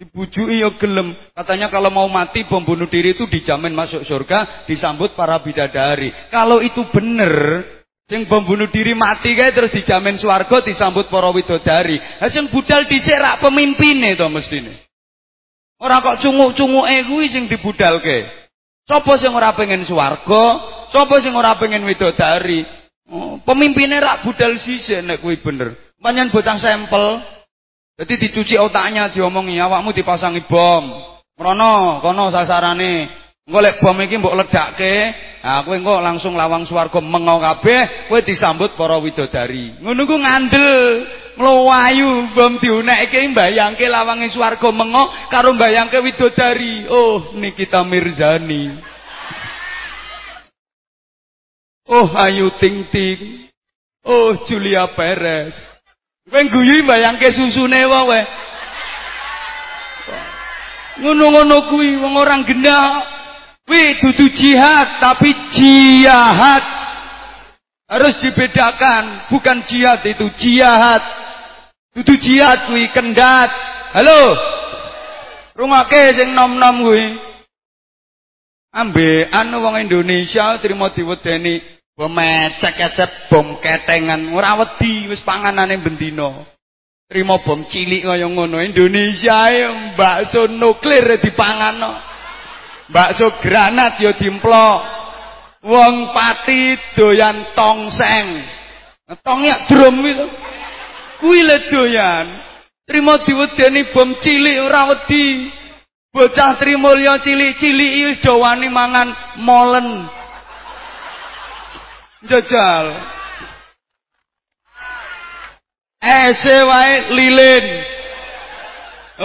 Dibujui 0.00 0.64
ya 0.64 0.72
gelem. 0.80 1.12
Katanya 1.36 1.68
kalau 1.68 1.92
mau 1.92 2.08
mati 2.08 2.48
bom 2.48 2.64
bunuh 2.64 2.88
diri 2.88 3.12
itu 3.12 3.28
dijamin 3.28 3.76
masuk 3.76 4.08
surga, 4.08 4.64
disambut 4.64 5.12
para 5.12 5.36
bidadari. 5.36 6.08
Kalau 6.32 6.64
itu 6.64 6.80
bener, 6.88 7.62
sing 8.04 8.28
bom 8.28 8.44
bunuh 8.44 8.68
diri 8.68 8.92
mati 8.92 9.32
kae 9.32 9.52
terus 9.56 9.72
dijamin 9.72 10.20
swarga 10.20 10.60
disambut 10.60 11.08
para 11.08 11.32
widodari. 11.32 11.96
Ha 12.20 12.28
sing 12.28 12.52
budal 12.52 12.84
dhisik 12.84 13.16
rak 13.16 13.40
pemimpine 13.40 14.16
to 14.16 14.28
mestine. 14.28 14.72
Ora 15.80 16.00
kok 16.00 16.20
cunguk-cunguke 16.24 16.96
kuwi 17.08 17.26
sing 17.28 17.44
dibudalke. 17.48 18.28
Sapa 18.84 19.16
sing 19.16 19.32
ora 19.32 19.56
pengen 19.56 19.84
swarga? 19.88 20.44
Sapa 20.92 21.16
sing 21.24 21.32
ora 21.32 21.56
pengen 21.56 21.84
widodari? 21.88 22.64
Oh, 23.08 23.36
pemimpinnya 23.44 24.00
rak 24.00 24.24
budal 24.24 24.56
sisih 24.60 25.04
nek 25.04 25.20
kuwi 25.20 25.40
bener. 25.40 25.76
Panjen 26.00 26.28
bocah 26.28 26.56
sampel. 26.60 27.20
Jadi 27.94 28.28
dicuci 28.28 28.58
otaknya 28.58 29.08
diomongi 29.12 29.56
awakmu 29.56 29.94
dipasangi 29.96 30.44
bom. 30.50 30.92
Merono 31.38 32.00
kono 32.04 32.28
sasarane. 32.28 33.24
Engko 33.44 33.60
lek 33.60 33.76
bom 33.84 34.00
iki 34.00 34.16
mbok 34.16 34.36
ledakke, 34.40 34.92
nah 35.44 35.60
kowe 35.60 35.76
engko 35.76 36.00
langsung 36.00 36.32
lawang 36.32 36.64
swarga 36.64 37.04
mengo 37.04 37.36
kabeh, 37.36 38.08
kowe 38.08 38.16
disambut 38.24 38.72
para 38.80 38.96
widodari. 38.96 39.76
Ngono 39.84 40.08
ku 40.08 40.16
ngandel. 40.16 40.74
Mlayu 41.34 42.30
bom 42.30 42.62
diunekke 42.62 43.34
mbayangke 43.34 43.90
lawange 43.90 44.30
swarga 44.30 44.70
mengo 44.72 45.10
karo 45.28 45.52
mbayangke 45.52 46.00
widodari. 46.00 46.88
Oh, 46.88 47.34
Nikita 47.36 47.84
Mirzani. 47.84 48.70
Oh, 51.90 52.08
Ayu 52.16 52.48
Ting 52.56 52.88
Ting. 52.88 53.50
Oh, 54.06 54.46
Julia 54.48 54.88
Perez. 54.96 55.52
Kowe 56.30 56.40
guyu 56.48 56.86
mbayangke 56.88 57.28
susune 57.34 57.84
wae. 57.84 58.20
Ngono-ngono 61.02 61.68
kuwi 61.68 61.98
wong 61.98 62.14
orang 62.16 62.46
gendak. 62.46 63.13
Wi 63.64 63.96
dudu 64.00 64.28
jihad 64.36 65.00
tapi 65.00 65.32
jihad. 65.56 66.64
Harus 67.84 68.16
dibedakan, 68.20 69.28
bukan 69.32 69.64
jihad 69.68 70.04
itu 70.04 70.26
jihad. 70.40 71.02
Dudu 71.96 72.14
jihad 72.20 72.68
kuwi 72.68 72.92
kendat. 72.92 73.48
Halo. 73.96 74.36
Rungake 75.56 76.12
sing 76.12 76.36
nom-nom 76.36 76.84
kuwi. 76.84 77.06
Ambe 78.74 79.30
anu 79.30 79.62
wong 79.62 79.86
Indonesia 79.86 80.58
trimo 80.58 80.90
diwedeni 80.90 81.62
bom 81.94 82.10
ecek-ecek 82.18 83.30
bom 83.30 83.62
ketengan 83.62 84.34
ora 84.34 84.58
wedi 84.58 85.06
wis 85.06 85.22
panganane 85.22 85.78
bendina. 85.78 86.42
Trimo 87.06 87.38
bom 87.46 87.62
cilik 87.70 88.02
kaya 88.02 88.26
ngono 88.26 88.58
Indonesia 88.58 89.46
e 89.54 89.94
bakso 89.94 90.50
nuklir 90.50 91.06
dipangano 91.22 92.13
bakso 92.92 93.40
granat 93.40 94.00
ya 94.00 94.12
dimplok 94.16 94.80
wong 95.64 96.12
pati 96.12 96.76
doyan 96.96 97.54
tongseng 97.56 98.54
tongnya 99.20 99.68
drum 99.68 100.00
itu. 100.00 100.26
Kuwi 101.20 101.40
le 101.44 101.58
doyan. 101.68 102.26
Trimo 102.88 103.16
diwedeni 103.20 103.92
bom 103.92 104.16
cilik 104.20 104.64
ora 104.64 104.88
wedi. 104.92 105.52
Bocah 106.14 106.62
trimulya 106.62 107.18
cilik-cilik 107.18 107.92
wis 108.06 108.22
do 108.22 108.38
wani 108.38 108.70
mangan 108.70 109.10
molen. 109.42 110.06
Jajal. 112.24 112.86
Ese 115.98 116.56
wae 116.62 116.94
lilin. 117.18 117.66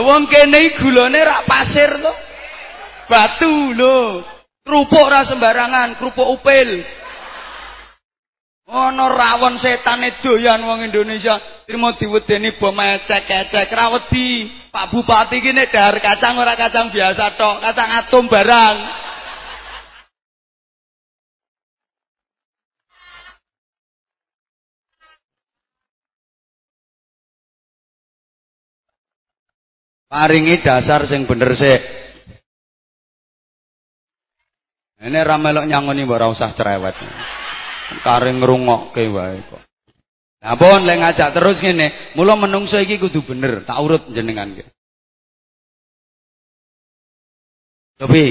Wong 0.02 0.26
kene 0.30 0.74
gulane 0.82 1.20
rak 1.22 1.46
pasir 1.46 1.90
to 1.94 2.12
Batu 3.10 3.74
lho. 3.74 4.22
Kerupuk 4.62 5.02
ora 5.02 5.26
sembarangan, 5.26 5.98
kerupuk 5.98 6.30
upil. 6.30 6.86
Ono 8.70 9.10
rawon 9.10 9.58
setan 9.58 10.06
doyan 10.22 10.62
wong 10.62 10.86
Indonesia. 10.86 11.66
Trimo 11.66 11.90
diwedeni 11.98 12.54
bom 12.62 12.78
ecek-ecek 12.78 13.74
ra 13.74 13.90
wedi. 13.90 14.46
Pak 14.70 14.94
Bupati 14.94 15.42
iki 15.42 15.50
nek 15.50 15.74
dahar 15.74 15.98
kacang 15.98 16.38
ora 16.38 16.54
kacang 16.54 16.94
biasa 16.94 17.34
tok, 17.34 17.66
kacang 17.66 17.90
atom 17.98 18.30
barang. 18.30 18.78
Paringi 30.10 30.62
dasar 30.62 31.10
sing 31.10 31.26
bener 31.26 31.58
sik. 31.58 32.09
Ini 35.00 35.20
ramelok 35.24 35.64
nyangoni 35.64 36.04
mbok 36.04 36.20
ora 36.20 36.28
usah 36.28 36.52
cerewet. 36.52 36.96
Karing 38.04 38.44
ngrungokke 38.44 39.08
wae 39.08 39.40
kok. 39.48 39.64
Nah 40.40 40.56
pun 40.60 40.84
lek 40.84 41.00
ngajak 41.00 41.36
terus 41.36 41.60
ngene, 41.64 42.16
mula 42.16 42.36
menungso 42.36 42.76
iki 42.80 43.00
kudu 43.00 43.24
bener, 43.24 43.64
tak 43.64 43.80
urut 43.80 44.08
jenengan 44.12 44.56
ki. 44.56 44.64
Tapi 48.00 48.24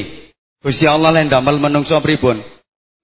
Gusti 0.60 0.84
Allah 0.88 1.12
lek 1.12 1.28
ndamel 1.32 1.56
menungso 1.56 1.96
pripun? 2.04 2.40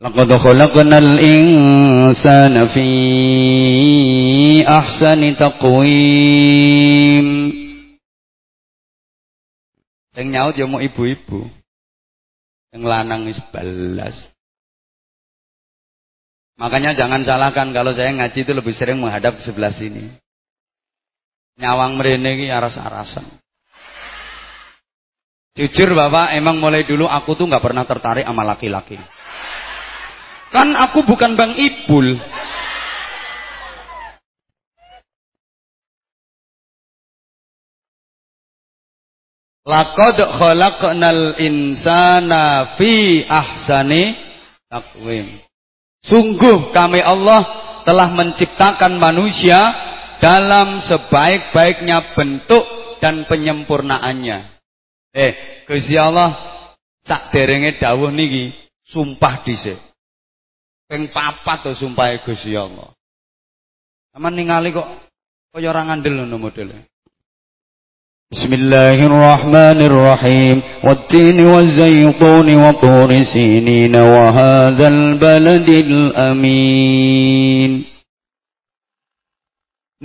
Laqad 0.00 0.28
khalaqnal 0.28 1.16
insana 1.24 2.68
fi 2.68 2.88
ahsani 4.60 5.36
taqwim. 5.40 7.26
Sing 10.12 10.26
nyaut 10.28 10.52
ya 10.52 10.68
mau 10.68 10.84
ibu-ibu. 10.84 11.63
Yang 12.74 12.84
lanang 12.90 13.22
wis 13.30 13.38
balas. 13.54 14.18
Makanya 16.58 16.98
jangan 16.98 17.22
salahkan 17.22 17.70
kalau 17.70 17.94
saya 17.94 18.10
ngaji 18.10 18.42
itu 18.42 18.50
lebih 18.50 18.74
sering 18.74 18.98
menghadap 18.98 19.38
ke 19.38 19.42
sebelah 19.46 19.70
sini. 19.70 20.10
Nyawang 21.54 21.94
merene 21.94 22.50
aras-arasan. 22.50 23.22
Jujur 25.54 25.94
Bapak, 25.94 26.34
emang 26.34 26.58
mulai 26.58 26.82
dulu 26.82 27.06
aku 27.06 27.38
tuh 27.38 27.46
nggak 27.46 27.62
pernah 27.62 27.86
tertarik 27.86 28.26
sama 28.26 28.42
laki-laki. 28.42 28.98
Kan 30.50 30.74
aku 30.74 31.06
bukan 31.06 31.38
Bang 31.38 31.54
Ibul. 31.54 32.18
Laqad 39.64 40.20
khalaqnal 40.20 41.40
insana 41.40 42.76
fi 42.76 43.24
ahsani 43.24 44.12
taqwim. 44.68 45.40
Sungguh 46.04 46.68
kami 46.76 47.00
Allah 47.00 47.48
telah 47.88 48.12
menciptakan 48.12 49.00
manusia 49.00 49.56
dalam 50.20 50.84
sebaik-baiknya 50.84 52.12
bentuk 52.12 52.64
dan 53.00 53.24
penyempurnaannya. 53.24 54.52
Eh, 55.16 55.32
Gusti 55.64 55.96
Allah 55.96 56.60
sak 57.08 57.32
derenge 57.32 57.80
dawuh 57.80 58.12
niki 58.12 58.52
sumpah 58.84 59.48
dhisik. 59.48 59.80
Ping 60.84 61.08
papat 61.08 61.64
to 61.64 61.72
sumpah 61.72 62.12
Gusti 62.20 62.52
Allah. 62.52 62.92
Aman 64.12 64.36
ningali 64.36 64.76
kok 64.76 65.08
kaya 65.56 65.72
ora 65.72 65.88
ngandel 65.88 66.20
ngono 66.20 66.36
modele. 66.36 66.93
بسم 68.33 68.53
الله 68.53 68.97
الرحمن 69.09 69.79
الرحيم 69.89 70.57
والتين 70.85 71.37
والزيتون 71.49 72.47
وطور 72.63 73.09
سينين 73.33 73.95
وهذا 73.95 74.87
البلد 74.87 75.69
الأمين 75.69 77.71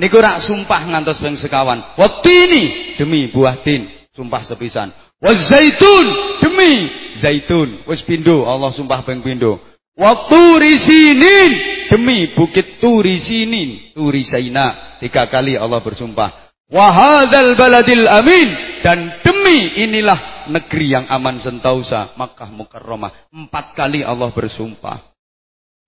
Niku 0.01 0.17
rak 0.25 0.41
sumpah 0.49 0.89
ngantos 0.89 1.21
ping 1.21 1.37
sekawan. 1.37 2.01
Watini 2.01 2.97
demi 2.97 3.29
buah 3.29 3.61
tin, 3.61 3.93
sumpah 4.17 4.41
sepisan. 4.41 4.89
Wazaitun 5.21 6.07
demi 6.41 6.89
zaitun. 7.21 7.85
Wis 7.85 8.01
pindho 8.09 8.49
Allah 8.49 8.73
sumpah 8.73 9.05
ping 9.05 9.21
pindho. 9.21 9.61
Waturi 10.01 10.81
sinin 10.81 11.53
demi 11.93 12.33
bukit 12.33 12.81
turi 12.81 13.21
sinin, 13.21 13.93
turi 13.93 14.25
saina. 14.25 14.97
Tiga 14.97 15.29
kali 15.29 15.61
Allah 15.61 15.85
bersumpah. 15.85 16.48
Wahadal 16.70 17.58
baladil 17.58 18.06
amin 18.06 18.50
dan 18.86 19.26
demi 19.26 19.74
inilah 19.82 20.46
negeri 20.54 20.94
yang 20.94 21.06
aman 21.10 21.42
sentausa 21.42 22.14
Makkah 22.14 22.54
Mukarramah. 22.54 23.34
Empat 23.34 23.74
kali 23.74 24.06
Allah 24.06 24.30
bersumpah. 24.30 25.02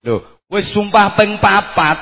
Loh, 0.01 0.41
wis 0.49 0.73
sumpah 0.73 1.13
peng 1.13 1.37
papat. 1.37 1.97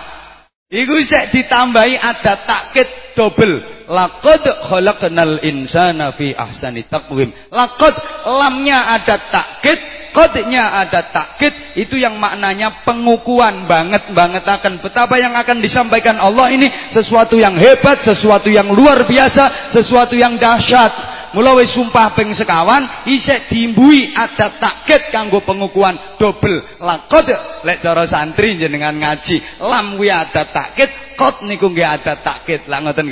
Iku 0.70 1.02
sik 1.02 1.36
ditambahi 1.36 1.98
ada 2.00 2.46
takkit 2.46 3.18
double. 3.20 3.84
Laqad 3.90 4.46
khalaqnal 4.70 5.44
insana 5.44 6.16
fi 6.16 6.32
ahsani 6.32 6.88
taqwim. 6.88 7.36
Laqad 7.52 7.96
lamnya 8.24 8.96
ada 8.96 9.18
takkit 9.28 9.99
kodnya 10.20 10.84
ada 10.84 11.08
takkit 11.16 11.80
itu 11.80 11.96
yang 11.96 12.20
maknanya 12.20 12.84
pengukuhan 12.84 13.64
banget 13.64 14.12
banget 14.12 14.44
akan 14.44 14.84
betapa 14.84 15.16
yang 15.16 15.32
akan 15.32 15.64
disampaikan 15.64 16.20
Allah 16.20 16.52
ini 16.52 16.68
sesuatu 16.92 17.40
yang 17.40 17.56
hebat, 17.56 18.04
sesuatu 18.04 18.52
yang 18.52 18.68
luar 18.76 19.08
biasa, 19.08 19.72
sesuatu 19.72 20.20
yang 20.20 20.36
dahsyat. 20.36 21.16
Mulai 21.30 21.70
sumpah 21.70 22.18
peng 22.18 22.34
sekawan 22.34 23.06
isek 23.06 23.54
diimbui 23.54 24.18
ada 24.18 24.58
takkit 24.58 25.14
kanggo 25.14 25.46
pengukuhan 25.46 26.18
double 26.18 26.82
lakod 26.82 27.30
lek 27.62 27.86
cara 27.86 28.02
santri 28.10 28.58
jenengan 28.58 28.98
ngaji 28.98 29.62
lam 29.62 30.02
ada 30.02 30.50
takkit 30.50 31.14
kot 31.14 31.46
niku 31.46 31.70
nggih 31.70 31.86
ada 31.86 32.18
takkit. 32.20 32.66
Lah 32.66 32.82
ngoten 32.82 33.08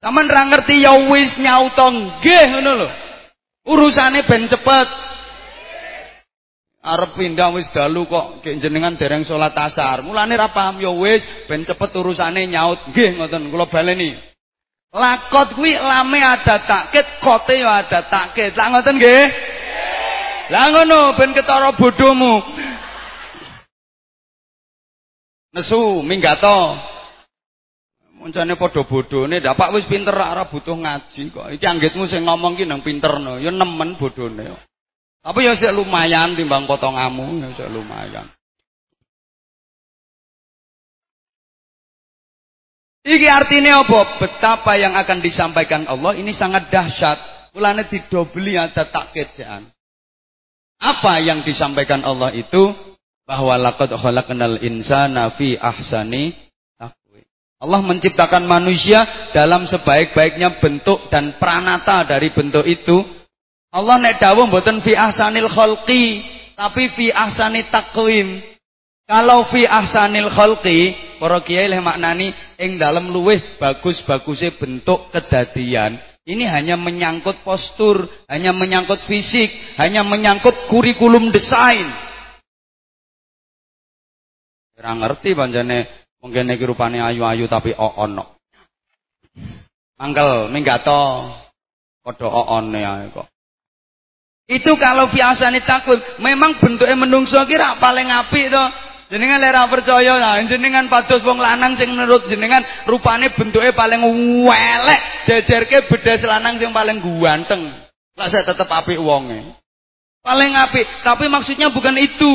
Taman 0.00 0.26
ra 0.32 0.48
ngerti 0.48 0.80
ya 0.80 0.96
wis 1.12 1.36
nyauta 1.36 1.92
nggih 1.92 2.44
ngono 2.56 2.72
lho. 2.72 2.88
Urusane 3.68 4.24
ben 4.24 4.48
cepet 4.48 5.13
arep 6.84 7.16
pindah 7.16 7.48
wis 7.56 7.64
dalu 7.72 8.04
kok 8.04 8.44
kek 8.44 8.60
jenengan 8.60 8.92
dereng 9.00 9.24
salat 9.24 9.56
asar. 9.56 10.04
Mulane 10.04 10.36
ra 10.36 10.52
paham 10.52 10.76
ya 10.84 10.92
wis 10.92 11.24
ben 11.48 11.64
cepet 11.64 11.90
urusane 11.96 12.44
nyaut. 12.44 12.92
Nggih 12.92 13.16
ngoten 13.16 13.48
kula 13.48 13.66
baleni. 13.72 14.12
Lakot 14.94 15.58
kuwi 15.58 15.74
lame 15.74 16.22
ada 16.22 16.62
takkit, 16.62 17.18
kote 17.24 17.58
ya 17.58 17.82
ada 17.82 18.06
takkit. 18.06 18.54
Lah 18.54 18.68
ngoten 18.70 18.94
nggih? 19.00 19.24
Lah 20.52 20.64
ngono 20.70 21.00
ben 21.16 21.32
ketara 21.32 21.72
bodohmu. 21.74 22.34
Nesu 25.56 26.04
minggato. 26.04 26.92
Moncane 28.14 28.56
padha 28.56 28.88
bodhone, 28.88 29.36
dapak 29.36 29.76
wis 29.76 29.84
pinter 29.84 30.16
ora 30.16 30.48
butuh 30.48 30.72
ngaji 30.72 31.28
kok. 31.28 31.44
Iki 31.58 31.66
anggitmu 31.68 32.08
sing 32.08 32.24
ngomong 32.24 32.56
ki 32.56 32.64
nang 32.64 32.80
pinterno, 32.80 33.36
ya 33.36 33.52
nemen 33.52 34.00
bodhone. 34.00 34.73
Tapi 35.24 35.40
ya 35.40 35.56
sih 35.56 35.72
lumayan 35.72 36.36
timbang 36.36 36.68
potongamu, 36.68 37.40
ya 37.40 37.48
sih 37.56 37.64
lumayan. 37.72 38.28
Iki 43.04 43.28
artinya 43.28 43.84
apa? 43.84 44.20
Betapa 44.20 44.76
yang 44.76 44.92
akan 44.96 45.24
disampaikan 45.24 45.88
Allah 45.88 46.12
ini 46.20 46.36
sangat 46.36 46.68
dahsyat. 46.68 47.52
Mulane 47.56 47.88
didobeli 47.88 48.60
ada 48.60 48.84
takkidaan. 48.84 49.68
Apa 50.76 51.24
yang 51.24 51.40
disampaikan 51.40 52.04
Allah 52.04 52.32
itu? 52.36 52.72
Bahwa 53.24 53.56
laqad 53.56 53.96
khalaqnal 53.96 54.60
insana 54.60 55.32
fi 55.36 55.56
ahsani 55.56 56.36
taqwim. 56.76 57.24
Allah 57.64 57.80
menciptakan 57.80 58.44
manusia 58.44 59.32
dalam 59.32 59.64
sebaik-baiknya 59.64 60.60
bentuk 60.60 61.08
dan 61.08 61.40
pranata 61.40 62.04
dari 62.04 62.28
bentuk 62.32 62.68
itu 62.68 63.23
Allah 63.74 63.98
nek 63.98 64.22
dawuh 64.22 64.46
mboten 64.46 64.78
fi 64.86 64.94
ahsanil 64.94 65.50
khalqi, 65.50 66.22
tapi 66.54 66.94
fi 66.94 67.10
ahsani 67.10 67.66
takwim. 67.74 68.38
Kalau 69.02 69.50
fi 69.50 69.66
ahsanil 69.66 70.30
khalqi, 70.30 70.94
para 71.18 71.42
kiai 71.42 71.66
leh 71.66 71.82
maknani 71.82 72.30
ing 72.54 72.78
dalem 72.78 73.10
luweh 73.10 73.58
bagus-bagusnya 73.58 74.54
bentuk 74.62 75.10
kedadian. 75.10 75.98
Ini 76.22 76.46
hanya 76.48 76.78
menyangkut 76.78 77.42
postur, 77.42 78.06
hanya 78.30 78.54
menyangkut 78.54 79.02
fisik, 79.10 79.50
hanya 79.76 80.06
menyangkut 80.06 80.70
kurikulum 80.70 81.34
desain. 81.34 81.90
Ora 84.78 84.90
ngerti 85.02 85.34
pancene 85.34 86.08
mungkin 86.22 86.54
iki 86.54 86.64
rupane 86.64 87.02
ayu-ayu 87.02 87.50
tapi 87.50 87.74
ono. 87.74 88.38
Mangkel 89.98 90.48
minggato 90.54 91.28
padha 92.00 92.28
oone 92.30 92.80
ae 92.80 93.10
kok. 93.10 93.33
Itu 94.44 94.76
kalau 94.76 95.08
biasanya 95.08 95.64
takut, 95.64 95.96
memang 96.20 96.60
bentuknya 96.60 97.00
menungso 97.00 97.40
kira 97.48 97.80
paling 97.80 98.08
api 98.12 98.52
itu. 98.52 98.64
Jenengan 99.08 99.40
lera 99.40 99.68
percaya 99.68 100.16
lah, 100.16 100.40
jenengan 100.48 100.88
pados 100.88 101.20
wong 101.22 101.36
lanang 101.36 101.76
sing 101.76 101.92
menurut 101.92 102.24
jenengan 102.26 102.64
rupane 102.88 103.30
bentuknya 103.36 103.70
paling 103.76 104.00
welek, 104.42 105.00
jajarke 105.28 105.86
beda 105.86 106.18
selanang 106.18 106.56
sing 106.56 106.72
paling 106.72 106.98
ganteng. 107.00 107.68
Lah 108.16 108.28
saya 108.28 108.48
tetap 108.48 108.66
api 108.68 108.96
wonge. 109.00 109.54
Paling 110.24 110.52
api, 110.56 111.04
tapi 111.04 111.28
maksudnya 111.28 111.68
bukan 111.68 111.96
itu. 112.00 112.32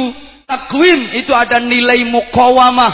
Takwim 0.49 1.13
itu 1.13 1.29
ada 1.29 1.61
nilai 1.61 2.01
mukawamah 2.09 2.93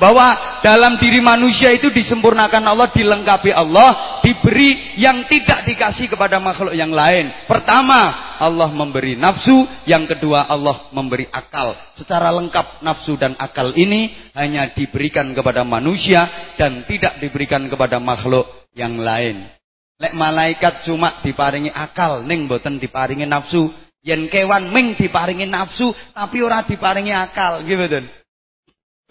bahwa 0.00 0.24
dalam 0.64 0.96
diri 0.96 1.20
manusia 1.20 1.68
itu 1.76 1.92
disempurnakan 1.92 2.64
Allah, 2.64 2.88
dilengkapi 2.88 3.52
Allah, 3.52 4.24
diberi 4.24 4.96
yang 4.96 5.28
tidak 5.28 5.68
dikasih 5.68 6.08
kepada 6.08 6.40
makhluk 6.40 6.72
yang 6.72 6.88
lain. 6.88 7.28
Pertama, 7.44 8.32
Allah 8.40 8.72
memberi 8.72 9.12
nafsu, 9.12 9.68
yang 9.84 10.08
kedua 10.08 10.48
Allah 10.48 10.88
memberi 10.96 11.28
akal. 11.28 11.76
Secara 12.00 12.32
lengkap 12.32 12.80
nafsu 12.80 13.20
dan 13.20 13.36
akal 13.36 13.76
ini 13.76 14.32
hanya 14.32 14.72
diberikan 14.72 15.36
kepada 15.36 15.68
manusia 15.68 16.56
dan 16.56 16.88
tidak 16.88 17.20
diberikan 17.20 17.68
kepada 17.68 18.00
makhluk 18.00 18.48
yang 18.72 18.96
lain. 18.96 19.44
Lek 20.00 20.16
malaikat 20.16 20.88
cuma 20.88 21.20
diparingi 21.20 21.68
akal, 21.68 22.24
ning 22.24 22.48
boten 22.48 22.80
diparingi 22.80 23.28
nafsu. 23.28 23.68
Yen 24.00 24.32
kewan 24.32 24.72
ming 24.72 24.96
diparingi 24.96 25.44
nafsu 25.44 25.92
tapi 26.16 26.40
ora 26.40 26.64
diparingi 26.64 27.12
akal, 27.12 27.60
gitu 27.68 28.23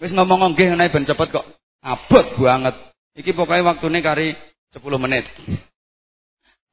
Wis 0.02 0.10
ngomong 0.10 0.54
nggih 0.54 0.74
ngene 0.74 0.90
ben 0.90 1.06
cepet 1.06 1.28
kok. 1.30 1.46
Abot 1.84 2.26
banget. 2.40 2.74
Iki 3.14 3.30
pokoknya 3.36 3.62
waktune 3.74 4.02
kari 4.02 4.34
10 4.74 4.82
menit. 4.98 5.28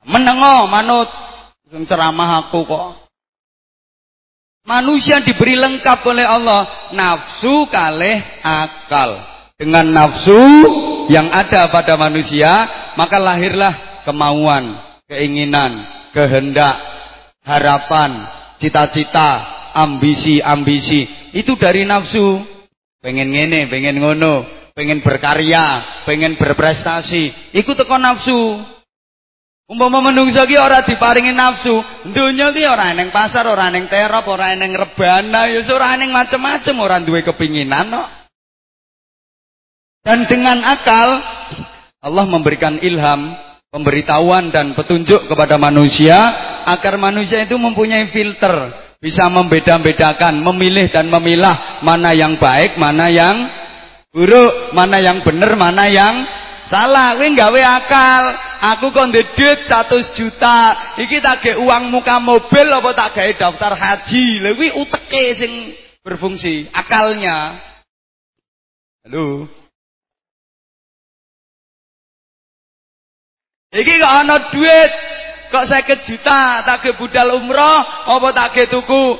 Menengo 0.07 0.65
manut 0.65 1.09
sing 1.69 1.85
ceramah 1.85 2.47
aku 2.47 2.65
kok. 2.65 3.11
Manusia 4.61 5.21
diberi 5.25 5.57
lengkap 5.57 6.05
oleh 6.05 6.25
Allah 6.25 6.93
nafsu 6.93 7.65
kalih 7.69 8.21
akal. 8.45 9.17
Dengan 9.57 9.89
nafsu 9.89 10.41
yang 11.09 11.29
ada 11.29 11.69
pada 11.69 11.93
manusia, 11.97 12.49
maka 12.97 13.21
lahirlah 13.21 14.05
kemauan, 14.05 14.77
keinginan, 15.05 15.81
kehendak, 16.13 16.77
harapan, 17.45 18.25
cita-cita, 18.57 19.29
ambisi-ambisi. 19.73 21.33
Itu 21.33 21.57
dari 21.57 21.85
nafsu. 21.85 22.50
Pengen 23.01 23.33
ngene, 23.33 23.65
pengen 23.65 23.97
ngono, 23.97 24.45
pengen 24.77 25.01
berkarya, 25.01 26.05
pengen 26.05 26.37
berprestasi, 26.37 27.53
iku 27.57 27.73
teko 27.73 27.97
nafsu. 27.97 28.61
Umpama 29.65 30.05
menungso 30.05 30.45
ki 30.45 30.53
ora 30.59 30.85
diparingi 30.85 31.33
nafsu, 31.33 31.81
donya 32.13 32.53
ki 32.53 32.61
ora 32.61 32.93
neng 32.93 33.09
pasar, 33.09 33.49
ora 33.49 33.73
neng 33.73 33.89
terop, 33.89 34.29
ora 34.29 34.53
neng 34.53 34.77
rebana, 34.77 35.49
ya 35.49 35.65
ora 35.73 35.97
neng 35.97 36.13
macem-macem, 36.13 36.75
ora 36.77 37.01
duwe 37.01 37.25
kepinginan 37.25 37.89
no. 37.89 38.03
Dan 40.05 40.29
dengan 40.29 40.61
akal 40.61 41.09
Allah 42.05 42.25
memberikan 42.29 42.77
ilham, 42.85 43.33
pemberitahuan 43.73 44.53
dan 44.53 44.77
petunjuk 44.77 45.25
kepada 45.25 45.57
manusia 45.57 46.21
agar 46.69 47.01
manusia 47.01 47.49
itu 47.49 47.57
mempunyai 47.57 48.13
filter 48.13 48.90
bisa 49.01 49.25
membeda-bedakan, 49.33 50.45
memilih 50.45 50.93
dan 50.93 51.09
memilah 51.09 51.81
mana 51.81 52.13
yang 52.13 52.37
baik, 52.37 52.77
mana 52.77 53.09
yang 53.09 53.49
buruk, 54.13 54.69
mana 54.77 55.01
yang 55.01 55.25
benar, 55.25 55.57
mana 55.57 55.89
yang 55.89 56.21
salah. 56.69 57.17
Kuwi 57.17 57.33
gawe 57.33 57.61
akal. 57.81 58.23
Aku 58.61 58.93
kok 58.93 59.09
ndedit 59.09 59.65
100 59.65 60.13
juta, 60.13 60.57
iki 61.01 61.17
tak 61.17 61.41
ge 61.41 61.57
uang 61.57 61.89
muka 61.89 62.21
mobil 62.21 62.69
apa 62.69 62.93
tak 62.93 63.17
gawe 63.17 63.31
daftar 63.33 63.73
haji. 63.73 64.37
Lha 64.37 64.53
kuwi 64.53 64.69
uteke 64.69 65.23
sing 65.33 65.51
berfungsi, 66.05 66.69
akalnya. 66.69 67.57
Halo. 69.01 69.49
Iki 73.73 73.93
kok 73.97 74.13
ana 74.13 74.37
duit 74.53 74.91
Kok 75.51 75.67
saya 75.67 75.83
juta 75.83 76.63
tak 76.63 76.95
budal 76.95 77.35
umroh 77.43 77.79
apa 78.07 78.27
tak 78.31 78.55
ke 78.55 78.63
tuku? 78.71 79.19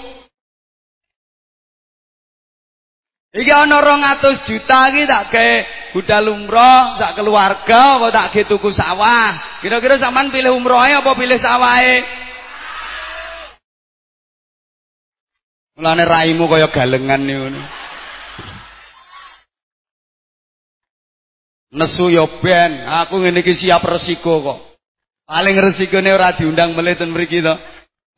Iki 3.31 3.51
ana 3.51 3.79
200 3.79 4.47
juta 4.47 4.79
iki 4.91 5.03
tak 5.07 5.27
ke 5.27 5.47
budal 5.91 6.31
umroh 6.31 6.95
sak 6.99 7.19
keluarga 7.19 7.99
apa 7.99 8.07
tak 8.15 8.27
ke 8.31 8.41
tuku 8.47 8.71
sawah? 8.71 9.59
Kira-kira 9.59 9.99
sampean 9.99 10.31
pilih 10.31 10.55
umrohe 10.55 10.95
apa 10.95 11.11
pilih 11.19 11.35
sawahe? 11.35 11.99
Mulane 15.75 16.03
raimu 16.07 16.47
kaya 16.47 16.71
galengan 16.71 17.23
niku. 17.23 17.47
Nesu 21.71 22.11
yo 22.11 22.27
ben, 22.43 22.83
aku 22.83 23.19
ngene 23.19 23.43
iki 23.43 23.55
siap 23.55 23.83
resiko 23.87 24.43
kok. 24.43 24.70
Paling 25.31 25.55
resikone 25.63 26.11
ora 26.11 26.35
diundang 26.35 26.75
melih 26.75 26.99
ten 26.99 27.07
mriki 27.07 27.39
to. 27.39 27.55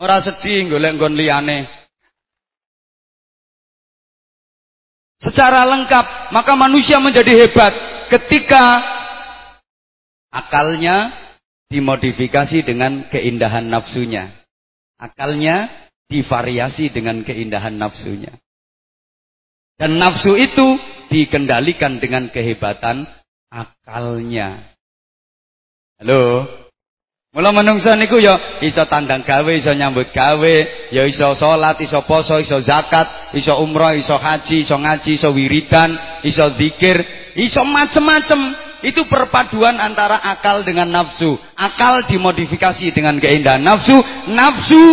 Ora 0.01 0.17
sedih 0.17 0.65
golek 0.65 0.97
nggon 0.97 1.13
liyane. 1.13 1.69
Secara 5.21 5.61
lengkap, 5.69 6.33
maka 6.33 6.57
manusia 6.57 6.97
menjadi 6.97 7.45
hebat 7.45 7.69
ketika 8.09 8.81
akalnya 10.33 11.13
dimodifikasi 11.69 12.65
dengan 12.65 13.05
keindahan 13.13 13.69
nafsunya. 13.69 14.33
Akalnya 14.97 15.69
divariasi 16.09 16.89
dengan 16.89 17.21
keindahan 17.21 17.77
nafsunya. 17.77 18.33
Dan 19.77 20.01
nafsu 20.01 20.33
itu 20.33 20.81
dikendalikan 21.13 22.01
dengan 22.01 22.33
kehebatan 22.33 23.05
akalnya. 23.53 24.73
Halo? 26.01 26.62
Mula 27.33 27.49
menungso 27.49 27.89
niku 27.97 28.21
ya 28.21 28.61
iso 28.61 28.85
tandang 28.85 29.25
gawe, 29.25 29.49
iso 29.57 29.73
nyambut 29.73 30.13
gawe, 30.13 30.55
ya 30.93 31.01
iso 31.09 31.33
salat, 31.33 31.81
iso 31.81 32.05
poso, 32.05 32.37
iso 32.37 32.61
zakat, 32.61 33.33
iso 33.33 33.57
umroh, 33.57 33.89
iso 33.97 34.13
haji, 34.21 34.61
iso 34.61 34.77
ngaji, 34.77 35.17
iso 35.17 35.33
wiridan, 35.33 35.97
iso 36.21 36.45
zikir, 36.53 37.01
iso 37.33 37.65
macem-macem. 37.65 38.37
Itu 38.85 39.09
perpaduan 39.09 39.81
antara 39.81 40.21
akal 40.21 40.61
dengan 40.61 40.93
nafsu. 40.93 41.33
Akal 41.57 42.05
dimodifikasi 42.05 42.93
dengan 42.93 43.17
keindahan 43.17 43.65
nafsu, 43.65 43.97
nafsu 44.29 44.83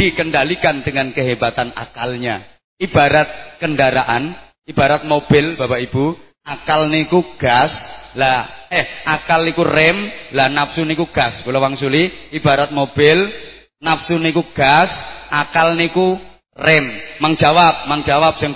dikendalikan 0.00 0.80
dengan 0.80 1.12
kehebatan 1.12 1.76
akalnya. 1.76 2.48
Ibarat 2.80 3.60
kendaraan, 3.60 4.32
ibarat 4.64 5.04
mobil 5.04 5.52
Bapak 5.58 5.84
Ibu, 5.84 6.29
akal 6.44 6.88
niku 6.88 7.36
gas, 7.36 7.72
lah 8.16 8.68
eh 8.72 8.86
akal 9.06 9.44
niku 9.44 9.62
rem, 9.64 10.10
lah 10.32 10.48
nafsu 10.48 10.82
niku 10.86 11.08
gas. 11.10 11.44
Kula 11.44 11.60
wangsuli, 11.60 12.32
ibarat 12.34 12.72
mobil, 12.72 13.28
nafsu 13.80 14.16
niku 14.16 14.50
gas, 14.56 14.90
akal 15.30 15.76
niku 15.76 16.16
rem. 16.56 16.86
Mang 17.20 17.36
jawab, 17.36 17.86
mang 17.88 18.04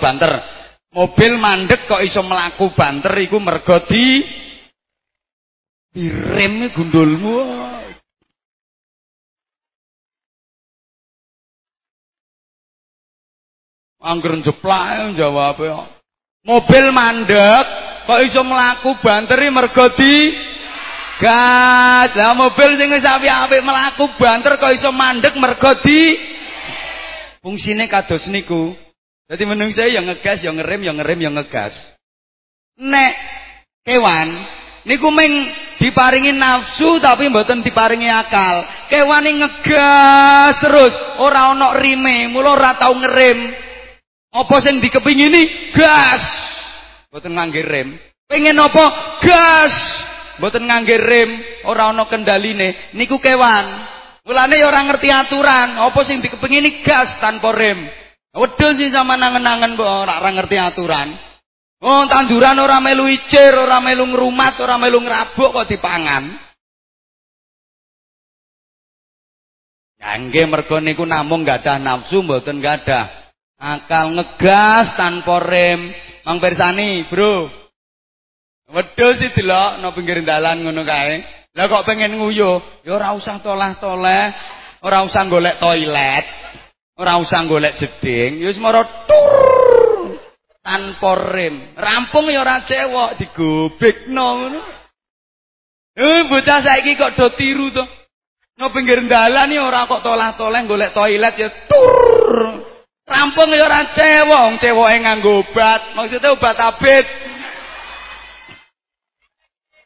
banter. 0.01 0.33
Mobil 0.95 1.35
mandek 1.35 1.91
kok 1.91 1.99
iso 1.99 2.23
melaku 2.23 2.71
banter 2.71 3.11
iku 3.19 3.35
mergo 3.43 3.83
di 3.83 4.23
direm 5.91 6.71
gundulmu. 6.71 7.37
Angger 14.05 14.37
jeplak 14.45 15.17
jawab 15.17 15.57
ya. 15.65 15.94
Mobil 16.45 16.93
mandek 16.93 17.65
kok 18.05 18.21
iso 18.21 18.45
mlaku 18.45 19.01
banteri 19.01 19.49
mergo 19.49 19.89
di 19.97 20.29
gas. 21.17 22.13
Mobil 22.37 22.77
sing 22.77 22.93
wis 22.93 23.01
apik-apik 23.01 23.65
mlaku 23.65 24.13
banter 24.21 24.61
kok 24.61 24.69
iso 24.77 24.93
mandek 24.93 25.33
mergo 25.41 25.73
di 25.81 26.13
fungsine 27.41 27.89
kados 27.89 28.29
niku. 28.29 28.77
Dadi 29.25 29.41
menungso 29.41 29.81
ya 29.81 30.05
ngegas 30.05 30.45
ya 30.45 30.53
ngerem 30.53 30.85
ya 30.85 30.93
ngerem 30.93 31.19
ya 31.25 31.31
ngegas. 31.33 31.73
Nek 32.77 33.13
kewan 33.81 34.37
niku 34.85 35.09
meng 35.09 35.49
diparingi 35.81 36.29
nafsu 36.29 37.01
tapi 37.01 37.25
mboten 37.25 37.65
diparingi 37.65 38.05
akal. 38.05 38.61
Kewane 38.93 39.33
ngegas 39.33 40.61
terus, 40.61 40.93
ora 41.25 41.57
ana 41.57 41.73
rime, 41.73 42.29
mula 42.29 42.53
ora 42.53 42.77
tau 42.77 42.93
ngerem. 42.93 43.64
Apa 44.35 44.59
sing 44.59 44.83
dikepingini? 44.83 45.71
Gas. 45.71 46.23
Mboten 47.07 47.31
ngangge 47.39 47.63
rem. 47.63 47.95
Pengen 48.27 48.59
apa? 48.59 48.85
Gas. 49.23 49.75
Mboten 50.43 50.67
ngangge 50.67 50.99
rem, 50.99 51.31
ora 51.63 51.87
ana 51.87 52.03
kendaline. 52.11 52.91
Niku 52.91 53.15
kewan. 53.23 53.87
Mulane 54.27 54.59
ya 54.59 54.67
ora 54.67 54.83
ngerti 54.83 55.07
aturan. 55.07 55.79
Apa 55.79 56.03
sing 56.03 56.19
dikepingini 56.19 56.83
gas 56.83 57.15
tanpa 57.23 57.55
rem. 57.55 57.87
Wedhus 58.35 58.75
sih 58.75 58.91
sama 58.91 59.15
nangen-nangen 59.15 59.79
mbok 59.79 59.87
ora 59.87 60.19
ngerti 60.19 60.59
aturan. 60.59 61.15
Oh, 61.79 62.03
tanduran 62.11 62.59
ora 62.59 62.83
melu 62.83 63.07
icir, 63.07 63.55
ora 63.55 63.79
melu 63.79 64.09
ngrumat, 64.11 64.59
ora 64.59 64.75
melu 64.75 64.99
ngrabuk 64.99 65.55
kok 65.55 65.69
dipangan. 65.71 66.23
Nggih 70.05 70.47
mergo 70.47 70.77
niku 70.83 71.07
namung 71.07 71.47
gadah 71.47 71.81
nafsu 71.81 72.21
mboten 72.21 72.61
gadah 72.61 73.24
Akal 73.55 74.11
ngegas 74.15 74.99
tanpa 74.99 75.39
rem. 75.39 75.91
Mang 76.25 76.41
Bersani, 76.41 77.05
Bro. 77.07 77.65
Wedhus 78.65 79.21
sih 79.21 79.29
delok 79.29 79.77
no 79.77 79.93
pinggir 79.93 80.25
dalan 80.25 80.65
ngono 80.65 80.81
kae. 80.81 81.21
Lah 81.55 81.69
kok 81.69 81.85
pengen 81.85 82.19
nguyuh, 82.19 82.83
ya 82.83 82.99
ora 82.99 83.15
usah 83.15 83.39
tolah-toleh, 83.39 84.25
ora 84.83 85.07
usah 85.07 85.23
golek 85.31 85.55
toilet, 85.55 86.25
ora 86.99 87.15
usah 87.15 87.47
golek 87.47 87.79
jeding, 87.79 88.43
ya 88.43 88.51
wis 88.51 88.59
mara 88.59 88.83
tur 89.07 90.19
tanpa 90.59 91.11
rem. 91.31 91.77
Rampung 91.79 92.27
ya 92.27 92.43
ora 92.43 92.65
cewek 92.65 93.21
digobekno 93.21 94.27
ngono. 94.35 94.61
Eh 95.95 96.27
bocah 96.27 96.59
saiki 96.59 96.99
kok 96.99 97.15
do 97.15 97.31
tiru 97.39 97.71
to. 97.71 97.85
No 98.59 98.73
pinggir 98.73 98.99
dalan 99.07 99.53
ya 99.53 99.63
ora 99.63 99.87
kok 99.87 100.03
tolah-toleh 100.03 100.65
golek 100.67 100.91
toilet 100.91 101.39
ya 101.39 101.49
tur. 101.69 102.74
Rampung 103.05 103.53
ya 103.53 103.69
ora 103.69 103.93
cewong, 103.93 104.57
cewoke 104.57 104.97
nganggo 104.97 105.45
obat. 105.45 105.93
Maksudnya 105.93 106.33
obat 106.33 106.57
abet. 106.57 107.05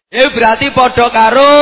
Ya 0.10 0.26
berarti 0.32 0.74
padha 0.74 1.08
karo 1.14 1.54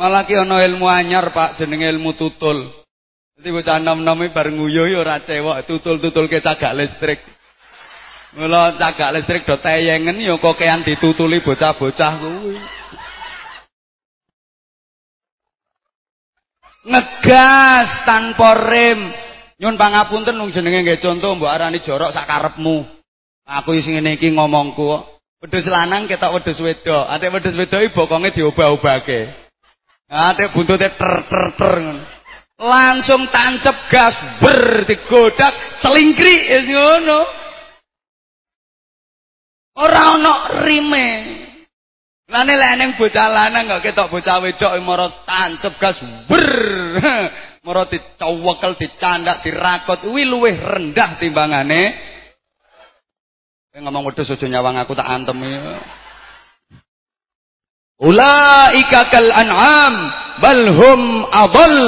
Malah 0.00 0.24
ki 0.24 0.32
ana 0.32 0.64
ilmu 0.64 0.88
anyar, 0.88 1.28
Pak, 1.28 1.60
jenenge 1.60 1.84
ilmu 1.92 2.16
tutul. 2.16 2.72
Dadi 3.36 3.52
bocah 3.52 3.76
nom-nomi 3.84 4.32
bareng 4.32 4.56
nguyu 4.56 4.88
ya 4.88 4.96
ora 4.96 5.20
cewek, 5.20 5.68
tutul-tutul 5.68 6.24
ke 6.24 6.40
cagak 6.40 6.72
listrik. 6.72 7.20
Mula 8.32 8.80
cagak 8.80 9.12
listrik 9.12 9.44
do 9.44 9.60
teyengen 9.60 10.16
ya 10.24 10.40
kokean 10.40 10.88
ditutuli 10.88 11.44
bocah-bocah 11.44 12.12
kuwi. 12.16 12.56
Ngegas 16.86 17.88
tanpa 18.08 18.56
rem. 18.68 19.00
Nyun 19.60 19.76
pangapunten 19.76 20.36
nung 20.36 20.52
jenenge 20.54 20.84
nggih 20.84 21.00
contoh 21.04 21.36
mbok 21.36 21.52
arani 21.52 21.84
jorok 21.84 22.12
sak 22.12 22.24
karepmu. 22.24 22.84
Aku 23.44 23.76
sing 23.82 23.98
ngene 23.98 24.16
iki 24.16 24.32
ngomongku 24.32 24.80
kok 24.80 25.02
wedhus 25.44 25.68
lanang 25.68 26.08
ketok 26.08 26.40
wedhus 26.40 26.60
wedok. 26.62 27.04
Ate 27.10 27.28
wedhus 27.28 27.58
wedok 27.58 27.80
iki 27.84 27.92
bokonge 27.92 28.32
diobah-obahke 28.32 29.50
ate 30.10 30.50
buntute 30.50 30.90
ter 30.98 31.14
ter 31.30 31.44
ter 31.54 31.74
langsung 32.58 33.30
tancep 33.30 33.76
gas 33.88 34.14
ber 34.42 34.82
digodak 34.84 35.54
celingkri 35.80 36.34
wis 36.50 36.66
ngono. 36.66 37.20
Ora 39.80 40.04
rime 40.66 41.06
Lane 42.30 42.54
leneng 42.54 42.94
bocah 42.94 43.26
lanang 43.26 43.66
kok 43.66 43.90
ketok 43.90 44.10
bocah 44.14 44.38
wedok 44.38 44.72
mara 44.86 45.10
tancep 45.26 45.74
gas 45.82 45.98
ber. 46.30 46.46
Mara 47.60 47.84
dicowekel, 47.84 48.72
dicandak, 48.80 49.44
dirakot 49.44 50.00
kuwi 50.00 50.24
luwih 50.24 50.56
rendah 50.56 51.20
timbangane. 51.20 51.92
Kowe 53.68 53.84
ngomong 53.84 54.08
wedhus 54.08 54.32
aja 54.32 54.48
nyawang 54.48 54.80
aku 54.80 54.96
tak 54.96 55.04
antem 55.04 55.36
ya. 55.44 55.76
Ulaika 58.00 59.12
kal 59.12 59.28
an'am 59.28 59.94
bal 60.40 60.62
hum 60.72 61.00
adall. 61.28 61.78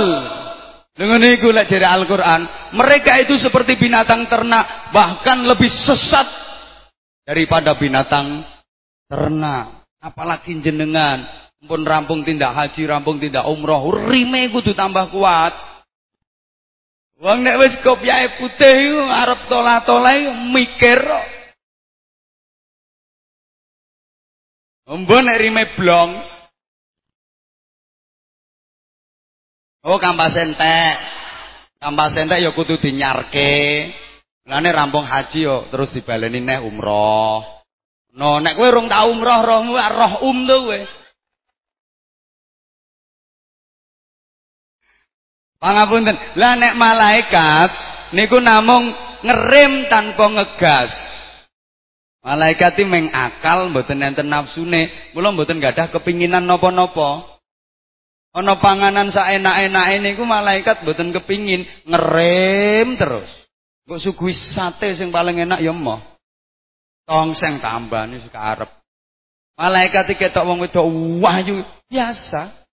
Dengan 0.93 1.25
itu 1.25 1.49
lek 1.49 1.73
jere 1.73 1.89
Al-Qur'an, 1.89 2.71
mereka 2.77 3.17
itu 3.17 3.41
seperti 3.41 3.81
binatang 3.81 4.29
ternak, 4.29 4.93
bahkan 4.93 5.41
lebih 5.41 5.73
sesat 5.73 6.29
daripada 7.25 7.73
binatang 7.81 8.45
ternak. 9.09 9.82
Apalagi 10.03 10.59
jenengan 10.59 11.23
pun 11.63 11.87
rampung 11.87 12.27
tindak 12.27 12.51
haji, 12.51 12.91
rampung 12.91 13.23
tindak 13.23 13.47
umroh, 13.47 13.87
rime 14.11 14.51
kudu 14.51 14.75
tambah 14.75 15.15
kuat. 15.15 15.55
Wong 17.23 17.47
nek 17.47 17.55
wis 17.63 17.79
kopyae 17.87 18.35
putih 18.43 18.99
arep 19.07 19.47
tolah-tolah 19.47 20.43
mikir 20.51 20.99
kok. 20.99 21.27
Mbon 24.91 25.23
nek 25.23 25.39
rime 25.39 25.65
blong. 25.79 26.11
Oh 29.87 30.03
kampas 30.03 30.35
entek. 30.35 30.95
Kampas 31.79 32.19
entek 32.19 32.43
ya 32.43 32.51
kudu 32.51 32.75
dinyarke. 32.83 33.55
Lane 34.51 34.71
rampung 34.75 35.07
haji 35.07 35.47
yo 35.47 35.71
terus 35.71 35.95
dibaleni 35.95 36.43
neh 36.43 36.59
umroh. 36.59 37.52
No, 38.13 38.45
nek 38.45 38.61
kowe 38.61 38.69
rong 38.69 38.93
tau 38.93 39.09
umroh, 39.09 39.41
rohmu 39.41 39.73
roh 39.73 40.13
um 40.29 40.39
to 40.45 40.57
kowe. 40.69 40.81
Pangapunten. 45.63 46.17
Lah 46.37 46.59
nek 46.59 46.75
malaikat 46.77 47.71
niku 48.13 48.37
namung 48.43 48.93
ngerem 49.25 49.89
tanpa 49.89 50.27
ngegas. 50.29 50.93
Malaikat 52.23 52.79
iki 52.79 52.87
meng 52.87 53.11
akal 53.11 53.71
mboten 53.73 53.99
enten 53.99 54.31
nafsune, 54.31 54.91
mula 55.11 55.35
mboten 55.35 55.59
gadah 55.59 55.91
kepinginan 55.91 56.47
napa-napa. 56.47 57.41
Ana 58.33 58.57
panganan 58.63 59.11
saenak-enake 59.11 59.97
niku 60.05 60.23
malaikat 60.23 60.85
mboten 60.85 61.11
kepingin 61.17 61.65
ngerem 61.89 62.95
terus. 63.01 63.31
Kok 63.89 63.99
suguhi 63.99 64.37
sate 64.37 64.95
sing 64.95 65.11
paling 65.11 65.43
enak 65.43 65.65
ya 65.65 65.75
emoh. 67.13 67.37
Tongseng 67.37 67.61
tambani 67.61 68.17
sekarep. 68.25 68.73
Malaikat 69.61 70.09
iki 70.17 70.25
ketok 70.25 70.49
wong 70.49 70.65
wedok 70.65 70.89
wahyu 71.21 71.61
biasa. 71.93 72.65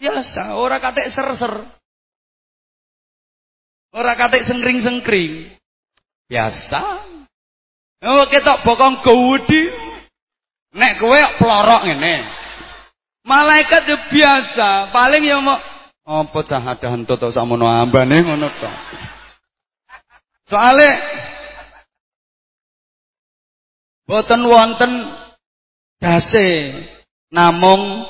Biasa, 0.00 0.56
ora 0.56 0.80
katik 0.80 1.12
ser-ser. 1.12 1.52
Ora 3.92 4.16
katik 4.16 4.46
sengkring-sengkring. 4.48 5.52
Biasa. 6.32 6.82
Oh 8.08 8.24
ketok 8.32 8.64
bokong 8.64 9.04
gawedi. 9.04 9.68
Nek 10.72 10.96
kowe 10.96 11.20
plorok 11.36 11.82
ngene. 11.84 12.24
Malaikat 13.28 13.84
ya 13.84 13.98
biasa, 14.08 14.88
paling 14.88 15.20
ya 15.20 15.36
mau 15.44 15.60
apa 16.08 16.40
cah 16.48 16.64
ada 16.72 16.88
hentut 16.88 17.20
sakmono 17.28 17.68
ambane 17.68 18.24
ngono 18.24 18.48
to. 18.48 18.70
Soale 20.48 20.88
Boten 24.08 24.40
wonten 24.48 25.04
dase 26.00 26.72
namung 27.28 28.08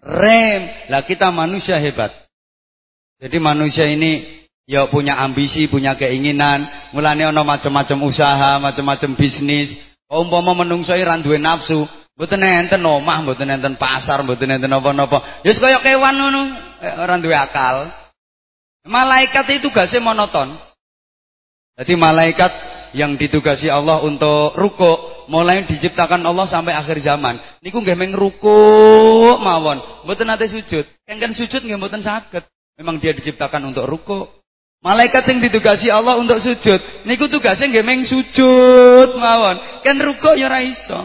Rem. 0.00 0.92
Lah 0.92 1.00
kita 1.08 1.32
manusia 1.32 1.80
hebat. 1.80 2.12
Jadi 3.20 3.36
manusia 3.40 3.88
ini 3.88 4.44
ya 4.68 4.88
punya 4.88 5.16
ambisi, 5.20 5.68
punya 5.68 5.96
keinginan, 5.96 6.68
mulane 6.92 7.24
ana 7.28 7.44
macam-macam 7.44 8.08
usaha, 8.08 8.60
macam-macam 8.60 9.16
bisnis. 9.16 9.72
Umpama 10.08 10.52
menungso 10.64 10.90
ra 10.92 11.16
duwe 11.20 11.38
nafsu, 11.38 11.86
mboten 12.16 12.42
enten 12.42 12.82
omah, 12.82 13.22
mboten 13.22 13.46
enten 13.46 13.76
pasar, 13.80 14.20
mboten 14.24 14.56
enten 14.56 14.72
apa-apa. 14.72 15.44
Ya 15.46 15.52
kaya 15.54 15.78
kewan 15.80 16.16
ngono, 16.16 16.42
eh, 16.82 16.92
ora 16.96 17.14
duwe 17.16 17.36
akal. 17.36 17.88
Malaikat 18.84 19.48
itu 19.52 19.68
tugasnya 19.68 20.00
monoton. 20.00 20.69
Jadi 21.80 21.96
malaikat 21.96 22.52
yang 22.92 23.16
ditugasi 23.16 23.72
Allah 23.72 24.04
untuk 24.04 24.52
ruko 24.52 25.24
mulai 25.32 25.64
diciptakan 25.64 26.20
Allah 26.28 26.44
sampai 26.44 26.76
akhir 26.76 27.00
zaman. 27.00 27.40
Niku 27.64 27.80
nggih 27.80 27.96
meng 27.96 28.12
ruko 28.12 29.40
mawon, 29.40 29.80
mboten 30.04 30.28
nate 30.28 30.52
sujud. 30.52 30.84
Kengken 31.08 31.32
sujud 31.32 31.64
nggih 31.64 31.80
mboten 31.80 32.04
saged. 32.04 32.44
Memang 32.76 33.00
dia 33.00 33.16
diciptakan 33.16 33.72
untuk 33.72 33.88
ruko. 33.88 34.28
Malaikat 34.84 35.24
yang 35.32 35.40
ditugasi 35.40 35.88
Allah 35.88 36.20
untuk 36.20 36.36
sujud. 36.44 37.08
Niku 37.08 37.32
tugasnya 37.32 37.72
nggih 37.72 37.84
meng 37.84 38.04
sujud 38.04 39.16
mawon. 39.16 39.80
Kan 39.80 39.96
ruko 39.96 40.36
ya 40.36 40.52
ora 40.52 40.60
iso. 40.60 41.00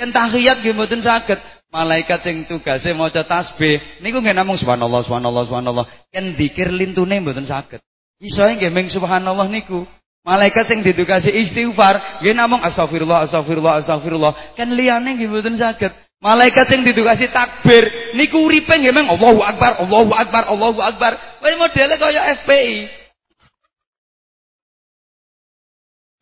Kan 0.00 0.16
tahiyat 0.16 0.64
nggih 0.64 0.72
mboten 0.72 1.04
saged. 1.04 1.36
Malaikat 1.68 2.24
sing 2.24 2.48
tugase 2.48 2.96
maca 2.96 3.20
tasbih 3.20 4.00
niku 4.00 4.24
nggih 4.24 4.32
namung 4.32 4.56
subhanallah 4.56 5.04
subhanallah 5.04 5.44
subhanallah. 5.44 5.84
Kan 6.08 6.32
zikir 6.40 6.72
lintune 6.72 7.20
mboten 7.20 7.44
saged. 7.44 7.84
Iso 8.18 8.42
nggih 8.42 8.74
meng 8.74 8.90
subhanallah 8.90 9.46
niku. 9.46 9.86
Malaikat 10.26 10.66
sing 10.66 10.82
ditugasi 10.82 11.30
istighfar 11.30 12.20
nggih 12.20 12.34
namung 12.34 12.60
astagfirullah 12.60 13.24
astagfirullah 13.30 13.78
astagfirullah. 13.80 14.58
Kan 14.58 14.74
liyane 14.74 15.14
nggih 15.14 15.30
mboten 15.30 15.54
saged. 15.54 15.94
Malaikat 16.18 16.66
yang 16.74 16.82
ditugasi 16.82 17.30
takbir 17.30 18.12
niku 18.18 18.42
uripe 18.42 18.74
nggih 18.74 18.90
meng 18.90 19.06
Allahu 19.06 19.38
Akbar, 19.38 19.78
Allahu 19.78 20.10
Akbar, 20.10 20.42
Allahu 20.50 20.80
Akbar. 20.82 21.12
Kaya 21.38 21.54
modele 21.56 21.94
kaya 21.94 22.20
FPI. 22.42 22.76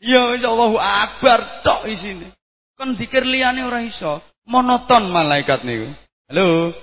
Ya 0.05 0.28
wis 0.28 0.44
Allahu 0.44 0.76
Akbar 0.76 1.64
tok 1.64 1.88
isine. 1.88 2.28
Kon 2.76 2.92
zikir 3.01 3.24
liyane 3.24 3.64
ora 3.64 3.80
iso. 3.80 4.20
Monoton 4.44 5.09
malaikat 5.09 5.64
niku. 5.64 5.88
Halo. 6.28 6.76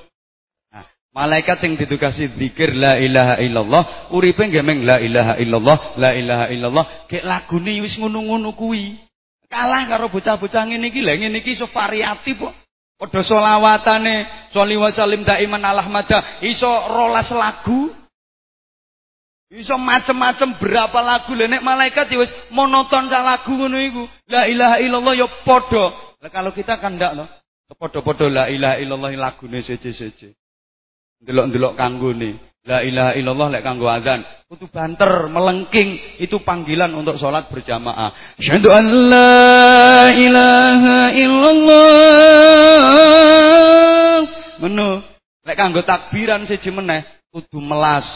Malaikat 1.14 1.61
sing 1.61 1.78
ditugasi 1.78 2.34
zikir 2.34 2.74
la 2.74 2.97
ilaha 2.97 3.38
illallah, 3.38 4.09
uripe 4.18 4.49
nggih 4.49 4.66
meng 4.66 4.82
la 4.82 4.97
ilaha 4.97 5.38
illallah, 5.38 5.78
la 6.01 6.09
ilaha 6.18 6.45
illallah. 6.49 6.86
Kek 7.05 7.22
lagune 7.22 7.86
wis 7.86 8.01
ngono-ngono 8.01 8.57
kuwi. 8.57 8.97
Kalah 9.45 9.86
karo 9.86 10.09
bocah-bocah 10.09 10.66
ngene 10.66 10.89
iki. 10.89 11.05
Lah 11.05 11.14
ngene 11.14 11.45
iki 11.45 11.53
variatif 11.70 12.41
kok. 12.41 12.53
Padha 12.97 13.22
selawatane, 13.22 14.49
sholli 14.49 14.74
wa 14.74 14.89
salim 14.89 15.22
daiman 15.22 15.61
iso 16.41 16.72
rolas 16.89 17.30
lagu. 17.30 17.93
Iso 19.53 19.78
macem-macem 19.78 20.57
berapa 20.57 20.97
lagu 20.97 21.38
lha 21.38 21.45
nek 21.45 21.61
malaikat 21.61 22.09
ya 22.09 22.26
wis 22.26 22.34
monoton 22.49 23.05
sak 23.05 23.22
lagu 23.22 23.53
ngono 23.53 23.78
iku. 23.78 24.09
La 24.26 24.49
ilaha 24.49 24.82
illallah 24.82 25.14
ya 25.14 25.30
padha. 25.45 25.93
Kalau 26.26 26.49
kita 26.49 26.82
kan 26.82 26.97
ndak 26.97 27.22
to. 27.22 27.26
Padha-padha 27.78 28.26
la 28.34 28.43
ilaha 28.49 28.82
illallah 28.82 29.14
lagune 29.14 29.61
seje-seje. 29.61 30.34
Delok-delok 31.24 31.80
kanggone. 31.80 32.36
La 32.63 32.80
ilaha 32.80 33.11
illallah 33.19 33.47
lek 33.59 33.63
kanggo 33.63 33.91
azan. 33.91 34.24
Kudu 34.47 34.71
banter, 34.71 35.28
melengking. 35.28 36.19
Itu 36.19 36.39
panggilan 36.43 36.95
untuk 36.95 37.19
sholat 37.19 37.51
berjamaah. 37.51 38.39
Syahadu 38.39 38.71
an 38.71 38.86
la 39.11 40.07
ilaha 40.15 41.11
illallah. 41.11 41.84
Menu. 44.63 45.03
Lek 45.43 45.59
kanggo 45.59 45.84
takbiran 45.84 46.47
siji 46.47 46.71
meneh. 46.71 47.03
Kudu 47.32 47.59
melas. 47.59 48.07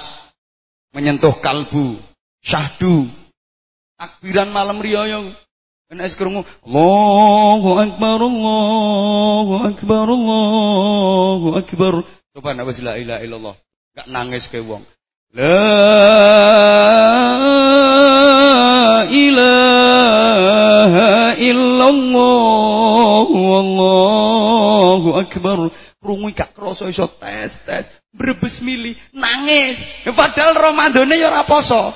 Menyentuh 0.96 1.44
kalbu. 1.44 2.00
Syahdu. 2.40 3.08
Takbiran 4.00 4.48
malam 4.52 4.80
riyaya. 4.80 5.28
Kan 5.88 6.04
es 6.04 6.20
krungu 6.20 6.44
Allahu 6.68 7.80
akbar 7.80 8.20
Allahu 8.20 9.54
akbar 9.72 10.08
Allahu 10.12 11.56
akbar. 11.56 12.04
Coba 12.38 12.54
nek 12.54 12.70
wis 12.70 12.78
la 12.86 13.02
ilaha 13.02 13.26
illallah. 13.26 13.58
Gak 13.98 14.14
nangis 14.14 14.46
ke 14.54 14.62
wong. 14.62 14.86
La 15.34 15.58
ilaha 19.10 21.34
illallah 21.34 23.26
wallahu 23.26 25.18
akbar. 25.18 25.74
Rungu 25.98 26.30
gak 26.38 26.54
krasa 26.54 26.86
iso 26.86 27.10
tes 27.18 27.58
tes. 27.66 27.90
Brebes 28.14 28.62
mili 28.62 28.94
nangis. 29.18 30.06
Padahal 30.06 30.62
Ramadane 30.62 31.18
ya 31.18 31.34
ora 31.34 31.42
poso. 31.42 31.90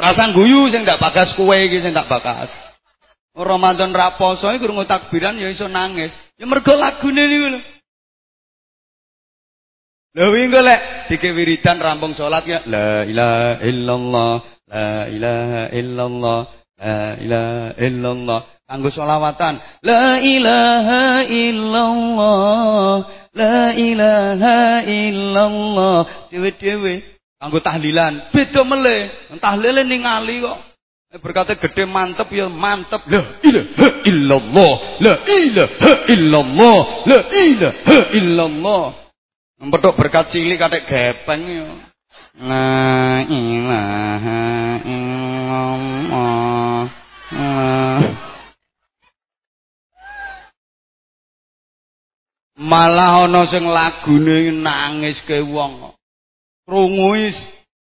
Rasa 0.00 0.32
guyu 0.32 0.64
sing 0.72 0.88
gak 0.88 0.96
bagas 0.96 1.36
kue 1.36 1.68
iki 1.68 1.84
sing 1.84 1.92
gak 1.92 2.08
bakas. 2.08 2.69
Ramadan 3.44 3.94
ra 3.94 4.16
poso 4.20 4.52
iku 4.52 4.68
krungu 4.68 4.84
takbiran 4.84 5.38
ya 5.40 5.48
iso 5.48 5.68
nangis. 5.68 6.12
Ya 6.38 6.44
mergo 6.46 6.76
lagune 6.76 7.24
niku 7.26 7.48
lho. 7.56 7.60
Lha 10.10 10.26
wingi 10.26 10.58
lek 10.58 10.80
dike 11.06 11.30
wiridan 11.30 11.78
rampung 11.78 12.18
salat 12.18 12.42
ya 12.42 12.66
la 12.66 13.06
ilaha 13.06 13.62
illallah 13.62 14.32
la 14.66 14.90
ilaha 15.06 15.62
illallah 15.70 16.40
la 16.78 16.98
ilaha 17.14 17.66
illallah 17.78 18.40
kanggo 18.66 18.90
selawatan 18.90 19.54
la 19.86 20.18
ilaha 20.18 21.26
illallah 21.26 22.94
la 23.34 23.58
ilaha 23.74 24.58
illallah 24.86 25.98
dhewe-dhewe 26.30 27.06
kanggo 27.38 27.58
tahlilan 27.62 28.34
beda 28.34 28.62
meleh 28.66 29.14
tahlile 29.38 29.82
ningali 29.86 30.42
kok 30.42 30.69
berkata 31.18 31.58
gede 31.58 31.90
mantep 31.90 32.30
ya 32.30 32.46
mantep 32.46 33.02
la 33.10 33.42
ilaha 33.42 33.88
illallah 34.06 34.72
la 35.02 35.14
ilaha 35.26 35.92
illallah 36.06 36.80
la 37.02 37.20
ilaha 37.34 37.98
illallah 38.14 39.10
Empethuk 39.60 39.92
berkat 39.92 40.32
cilik 40.32 40.56
katik 40.56 40.88
gepeng 40.88 41.44
yo. 41.44 41.68
La 42.40 43.20
ilaha 43.28 44.80
illallah. 44.88 46.08
Malah 52.56 53.28
ana 53.28 53.44
sing 53.52 53.68
lagune 53.68 54.48
nangis 54.64 55.20
ke 55.28 55.44
wong. 55.44 55.92
Krungu 56.64 57.20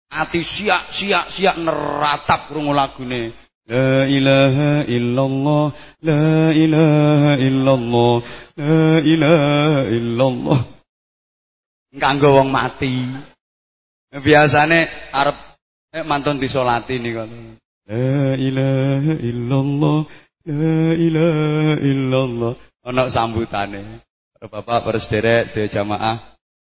ati 0.10 0.42
siak-siak 0.42 1.38
siak 1.38 1.56
neratap 1.62 2.50
krungu 2.50 2.74
lagune. 2.74 3.32
La 3.70 4.10
ilaha 4.10 4.82
illallah, 4.90 5.66
la 6.02 6.50
ilaha 6.58 7.34
illallah, 7.38 8.16
la 8.58 8.82
ilaha 9.06 9.82
illallah. 9.94 10.60
kanggo 11.94 12.42
wong 12.42 12.50
mati. 12.50 13.14
Biasane 14.10 15.14
arep 15.14 15.38
eh, 15.94 16.02
mantun 16.02 16.42
disolati 16.42 16.98
niku. 16.98 17.30
La 17.86 18.34
ilaha 18.34 19.14
illallah, 19.22 20.00
la 20.50 20.74
ilaha 20.98 21.74
illallah. 21.86 22.54
Ana 22.82 23.06
sambutane. 23.14 24.02
Bapak, 24.40 24.88
para 24.88 24.98
sederek, 25.04 25.52
sedaya 25.52 25.84
jamaah, 25.84 26.18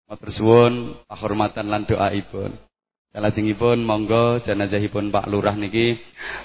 matur 0.08 0.32
suwun 0.32 0.96
pahormatan 1.04 1.68
lan 1.68 1.84
doaipun. 1.84 2.65
Salajengipun 3.16 3.80
monggo 3.80 4.44
jenazahipun 4.44 5.08
Pak 5.08 5.32
Lurah 5.32 5.56
niki 5.56 5.96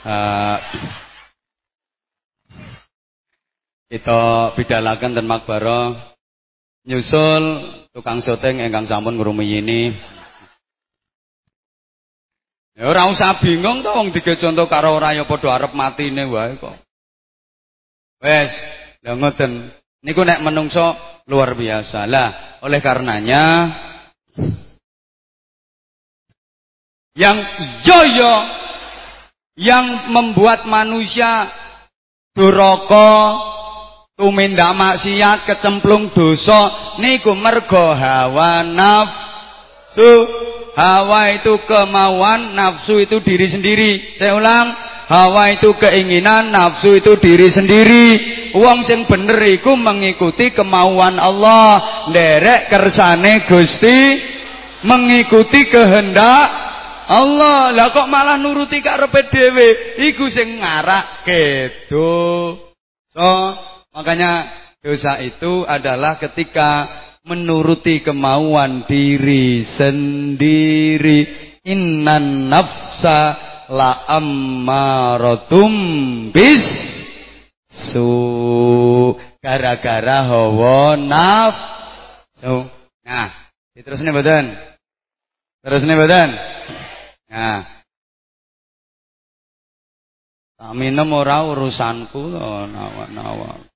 uh, 0.08 0.56
kita 3.92 4.56
ten 4.56 5.28
makbara 5.28 6.16
nyusul 6.88 7.44
tukang 7.92 8.24
syuting 8.24 8.64
ingkang 8.64 8.88
sampun 8.88 9.20
ini. 9.44 9.92
Ya 12.80 12.88
ora 12.88 13.04
usah 13.12 13.44
bingung 13.44 13.84
to 13.84 13.92
wong 13.92 14.16
dige 14.16 14.40
contoh 14.40 14.72
karo 14.72 14.96
ora 14.96 15.12
ya 15.12 15.28
padha 15.28 15.52
arep 15.52 15.76
matine 15.76 16.24
wae 16.32 16.56
kok. 16.56 16.80
Wes, 18.24 18.52
lha 19.04 19.20
ngoten. 19.20 19.76
Niku 20.08 20.24
nek 20.24 20.40
menungso 20.40 20.96
luar 21.28 21.52
biasa. 21.52 22.08
Lah, 22.08 22.64
oleh 22.64 22.80
karenanya 22.80 23.44
yang 27.16 27.38
yoyo 27.84 28.36
yang 29.59 30.09
membuat 30.16 30.64
manusia 30.64 31.51
duraka 32.32 33.36
tumindak 34.16 34.72
maksiat 34.72 35.43
kecemplung 35.43 36.16
dosa 36.16 36.95
niku 37.03 37.36
mergo 37.36 37.91
hawa 37.91 38.64
nafsu. 38.64 40.14
Hawa 40.72 41.36
itu 41.36 41.59
kemauan 41.68 42.55
nafsu 42.55 42.95
itu 43.03 43.20
diri 43.20 43.51
sendiri. 43.51 44.16
Saya 44.16 44.39
ulang 44.39 44.72
Hawa 45.12 45.51
itu 45.51 45.76
keinginan, 45.76 46.55
nafsu 46.55 46.95
itu 46.95 47.20
diri 47.20 47.51
sendiri. 47.51 48.07
Wong 48.55 48.80
sing 48.88 49.03
bener 49.12 49.43
iku 49.59 49.76
mengikuti 49.76 50.55
kemauan 50.55 51.20
Allah, 51.20 52.07
nderek 52.07 52.72
kersane 52.72 53.43
Gusti, 53.43 53.99
mengikuti 54.88 55.68
kehendak 55.68 56.61
Allah. 57.12 57.76
Lah 57.76 57.91
kok 57.91 58.07
malah 58.07 58.39
nuruti 58.39 58.80
karepe 58.80 59.28
dhewe? 59.28 59.99
Iku 60.12 60.32
sing 60.32 60.64
ngarak 60.64 61.28
kedo. 61.28 62.55
So, 63.12 63.30
makanya 63.91 64.47
dosa 64.80 65.20
itu 65.20 65.68
adalah 65.68 66.16
ketika 66.16 66.88
menuruti 67.28 67.99
kemauan 67.99 68.88
diri 68.88 69.68
sendiri. 69.68 71.51
Innan 71.68 72.49
nafsa 72.49 73.38
la 73.70 74.09
ammaratum 74.09 75.74
bis 76.34 76.66
su 77.70 78.09
gara-gara 79.38 80.26
hawa 80.26 80.97
nafsu. 80.97 82.66
Nah, 83.05 83.30
diterusne 83.76 84.09
mboten? 84.09 84.57
Terusne 85.62 85.93
mboten? 85.93 86.30
Nah. 87.32 87.64
Tak 90.60 90.78
minum 90.78 91.10
ora 91.16 91.48
urusanku 91.48 92.38
nawa-nawa. 92.70 93.72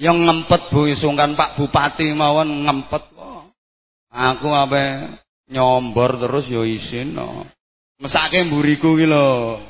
Yang 0.00 0.18
ngempet 0.24 0.60
Bu 0.72 0.88
sungkan 0.96 1.36
Pak 1.36 1.60
Bupati 1.60 2.08
mawon 2.16 2.64
ngempet 2.64 3.12
kok. 3.12 3.52
Aku 4.10 4.48
apa 4.50 5.12
nyombor 5.52 6.16
terus 6.16 6.48
yo 6.48 6.64
isin 6.64 7.14
no. 7.14 7.44
Mesake 8.00 8.40
mburiku 8.48 8.96
ki 8.96 9.06
lho. 9.06 9.60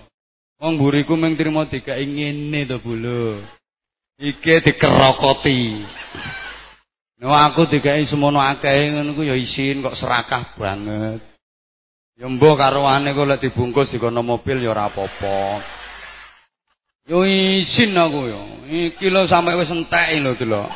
Wong 0.62 0.79
mburiku 0.79 1.18
mung 1.18 1.35
trimo 1.35 1.66
dikai 1.66 2.07
ngene 2.07 2.64
to, 2.71 2.79
Bu. 2.79 2.95
Iki 4.23 4.62
dikerokoti. 4.71 5.83
No 7.21 7.35
aku 7.35 7.68
dikai 7.68 8.07
semono 8.07 8.41
akeh 8.41 8.95
ngono 8.95 9.12
ku 9.12 9.27
ya 9.27 9.37
isin 9.37 9.83
kok 9.85 9.99
serakah 9.99 10.57
banget. 10.57 11.30
Ya 12.21 12.29
mbok 12.29 12.61
karoane 12.61 13.16
kok 13.16 13.25
lek 13.25 13.41
dibungkus 13.41 13.97
dikono 13.97 14.21
mobil 14.21 14.61
ya 14.61 14.77
ora 14.77 14.93
apa-apa. 14.93 15.64
Yo 17.09 17.25
isin 17.25 17.97
aku 17.97 18.29
yo. 18.29 18.43
Iki 18.68 19.09
lho 19.09 19.25
sampe 19.25 19.57
wis 19.57 19.73
entek 19.73 20.21
lho 20.21 20.37
delok. 20.37 20.68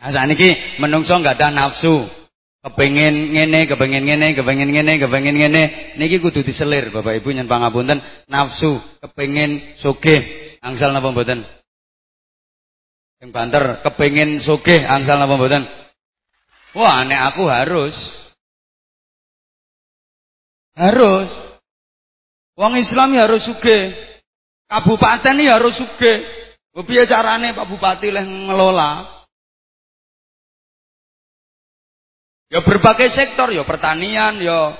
Nah 0.00 0.08
saniki 0.08 0.80
menungso 0.80 1.12
nggak 1.12 1.36
ada 1.36 1.52
nafsu. 1.52 2.08
Kepengen 2.64 3.36
ngene, 3.36 3.68
kepengen 3.68 4.02
ngene, 4.08 4.32
kepengen 4.32 4.72
ngene, 4.72 4.92
kepengen 4.96 5.36
ngene. 5.36 5.62
Niki 6.00 6.24
kudu 6.24 6.40
diselir 6.40 6.88
Bapak 6.88 7.20
Ibu 7.20 7.36
nyen 7.36 7.46
pangapunten, 7.46 8.00
nafsu 8.32 8.80
kepengen 9.04 9.76
sugih. 9.76 10.56
Angsal 10.64 10.96
napa 10.96 11.12
mboten? 11.12 11.57
Yang 13.18 13.30
banter 13.34 13.64
kepengen 13.82 14.38
sugih 14.38 14.82
angsal 14.86 15.18
napa 15.18 15.34
mboten? 15.34 15.66
Wah, 16.78 17.02
nek 17.02 17.34
aku 17.34 17.50
harus 17.50 17.96
harus 20.78 21.26
Wong 22.58 22.74
Islam 22.74 23.14
ya 23.14 23.30
harus 23.30 23.46
sugih. 23.46 23.94
Kabupaten 24.66 25.38
ya 25.38 25.62
harus 25.62 25.78
sugih. 25.78 26.26
Piye 26.78 27.06
carane 27.10 27.54
Pak 27.54 27.66
Bupati 27.70 28.10
leh 28.10 28.22
ngelola? 28.22 29.06
Ya 32.50 32.62
berbagai 32.62 33.14
sektor, 33.14 33.50
ya 33.50 33.62
pertanian, 33.62 34.40
ya 34.42 34.74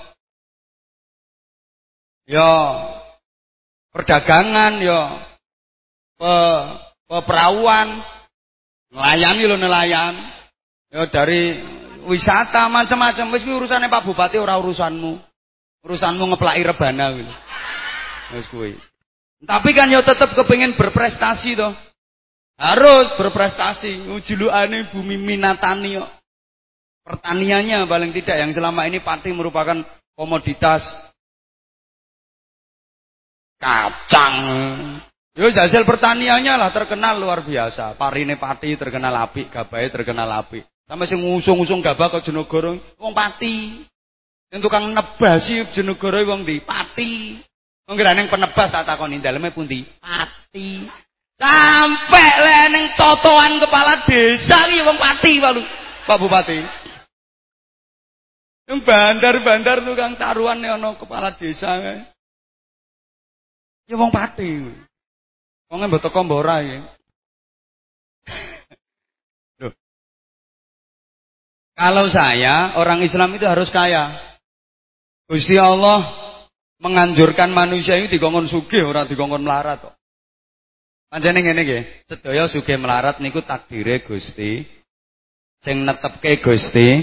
ya 2.24 2.51
perdagangan, 3.93 4.78
ya 4.80 5.01
pe, 6.16 6.34
peperawan, 7.11 7.89
melayani 8.93 9.45
lo 9.45 9.57
nelayan, 9.57 10.14
ya 10.93 11.05
dari 11.09 11.61
wisata 12.09 12.68
macam-macam. 12.72 13.36
Wis 13.36 13.45
urusannya 13.45 13.93
Pak 13.93 14.05
Bupati 14.09 14.41
ora 14.41 14.57
urusanmu. 14.57 15.20
Urusanmu 15.84 16.24
ngeplaki 16.34 16.64
rebana. 16.64 17.14
Wis. 18.34 18.49
Tapi 19.39 19.70
kan 19.70 19.86
ya 19.86 20.03
tetap 20.03 20.34
kepingin 20.34 20.74
berprestasi 20.74 21.55
toh. 21.55 21.72
Harus 22.59 23.14
berprestasi. 23.14 24.11
Ujulukane 24.18 24.91
bumi 24.91 25.14
minatani 25.14 26.03
kok. 26.03 26.11
Pertaniannya 27.09 27.89
paling 27.89 28.12
tidak 28.12 28.36
yang 28.36 28.53
selama 28.53 28.84
ini 28.84 29.01
pati 29.01 29.32
merupakan 29.32 29.80
komoditas 30.12 30.84
kacang. 33.57 34.36
Yo 35.39 35.47
hasil 35.47 35.86
pertaniannya 35.86 36.51
lah 36.59 36.74
terkenal 36.74 37.14
luar 37.22 37.47
biasa. 37.47 37.95
Parine 37.95 38.34
pati 38.34 38.74
terkenal 38.74 39.14
api, 39.22 39.47
gabai 39.47 39.86
terkenal 39.86 40.26
api. 40.43 40.66
Sampai 40.82 41.07
sing 41.07 41.22
ngusung-ngusung 41.22 41.78
gabah 41.78 42.11
ke 42.11 42.26
Jenogoro 42.26 42.74
wong 42.99 43.14
pati. 43.14 43.86
Yang 44.51 44.66
tukang 44.66 44.91
nebasi 44.91 45.62
Jenogoro 45.78 46.26
wong 46.26 46.43
di 46.43 46.59
pati. 46.59 47.39
Wong 47.86 47.95
yang 47.95 48.26
penebas 48.26 48.74
tak 48.74 48.82
takoni 48.82 49.22
daleme 49.22 49.55
pundi? 49.55 49.86
Pati. 50.03 50.91
Sampai 51.39 52.28
leneng 52.43 52.99
totoan 52.99 53.62
kepala 53.62 54.11
desa 54.11 54.59
iki 54.66 54.82
wong 54.82 54.99
pati 54.99 55.32
Pak 56.03 56.18
Bupati. 56.18 56.59
Yang 58.66 58.80
bandar-bandar 58.82 59.86
tukang 59.86 60.18
taruhan 60.18 60.66
ono 60.66 60.99
kepala 60.99 61.30
desa. 61.39 61.78
Ya 63.86 63.95
wong 63.95 64.11
pati. 64.11 64.88
Wong 65.69 65.85
mbok 65.85 66.01
teko 66.01 66.25
mbora 66.25 66.64
ya. 66.64 66.81
Loh. 69.61 69.73
Kalau 71.77 72.09
saya 72.09 72.81
orang 72.81 73.05
Islam 73.05 73.37
itu 73.37 73.45
harus 73.45 73.69
kaya. 73.69 74.16
Gusti 75.29 75.61
Allah 75.61 76.09
menganjurkan 76.81 77.53
manusia 77.53 78.01
ini 78.01 78.09
dikongkon 78.09 78.49
sugih 78.49 78.89
ora 78.89 79.05
dikongkon 79.05 79.45
melarat 79.45 79.85
kok. 79.85 79.95
Panjene 81.09 81.41
ngene 81.45 81.62
nggih, 81.64 81.85
sedaya 82.09 82.49
sugih 82.49 82.81
melarat 82.81 83.21
niku 83.21 83.45
takdire 83.45 84.05
Gusti. 84.09 84.64
Sing 85.61 85.85
netepke 85.85 86.41
Gusti, 86.41 87.03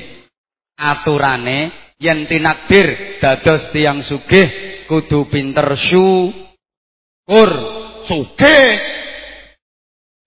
aturane 0.73 1.91
yen 2.01 2.25
tinakdir 2.25 3.19
dados 3.21 3.69
tiang 3.69 4.01
sugih 4.01 4.81
kudu 4.89 5.29
pinter 5.29 5.75
syukur 5.77 7.49
sugih 8.07 8.69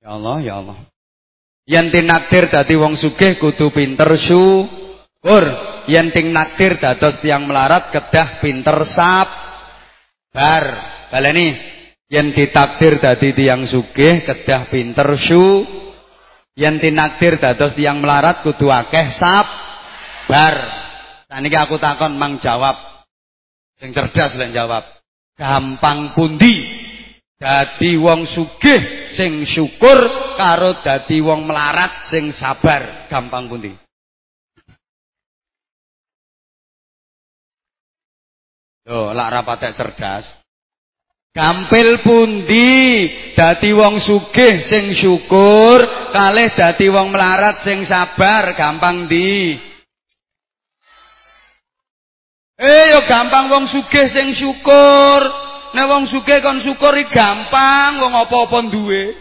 ya 0.02 0.08
Allah 0.14 0.36
ya 0.42 0.54
Allah 0.60 0.78
yen 1.64 1.88
tinakdir 1.88 2.50
dadi 2.52 2.74
wong 2.76 2.98
sugih 2.98 3.38
kudu 3.38 3.72
pinter 3.72 4.10
syukur 4.20 5.44
yen 5.88 6.10
tinakdir 6.12 6.76
dados 6.82 7.22
tiang 7.24 7.48
melarat 7.48 7.94
kedah 7.94 8.42
pinter 8.42 8.78
sabar 8.90 10.64
baleni 11.08 11.56
yen 12.10 12.34
ditakdir 12.34 13.00
dadi 13.00 13.32
tiang 13.32 13.64
sugih 13.64 14.26
kedah 14.26 14.68
pinter 14.68 15.08
syukur 15.16 15.64
yen 16.58 16.76
tinakdir 16.82 17.38
dados 17.38 17.72
tiang 17.78 18.02
melarat 18.02 18.42
kudu 18.42 18.66
akeh 18.68 19.14
sabar 19.14 19.68
Bar. 20.28 20.56
Saniki 21.24 21.56
aku 21.56 21.80
takon 21.80 22.20
mang 22.20 22.36
jawab. 22.36 22.76
Sing 23.80 23.96
cerdas 23.96 24.36
lek 24.36 24.52
jawab. 24.52 24.84
Gampang 25.40 26.12
pundi 26.12 26.52
dadi 27.39 27.95
wong 27.95 28.26
sugih 28.26 29.09
sing 29.14 29.47
syukur 29.47 29.99
karo 30.34 30.82
dadi 30.82 31.22
wong 31.22 31.47
melarat 31.47 32.11
sing 32.11 32.34
sabar. 32.34 33.07
Gampang 33.07 33.47
pundi? 33.47 33.72
Loh, 38.91 39.14
lak 39.14 39.28
rapatek 39.39 39.72
cerdas. 39.78 40.26
Gampil 41.30 42.03
pundi? 42.03 43.07
Dadi 43.39 43.70
wong 43.70 44.03
sugih 44.03 44.66
sing 44.66 44.91
syukur 44.99 46.11
kalih 46.11 46.51
dadi 46.51 46.91
wong 46.91 47.14
melarat 47.14 47.62
sing 47.62 47.86
sabar. 47.86 48.59
Gampang 48.59 49.07
di 49.07 49.55
Eh 52.59 52.91
yo 52.91 53.07
gampang 53.07 53.55
wong 53.55 53.70
sugih 53.70 54.11
sing 54.11 54.34
syukur. 54.34 55.47
Nek 55.74 55.84
wong 55.84 56.08
sugih 56.08 56.40
kon 56.40 56.64
syukuri 56.64 57.04
gampang 57.12 58.00
wong 58.00 58.12
apa-apa 58.16 58.72
duwe. 58.72 59.12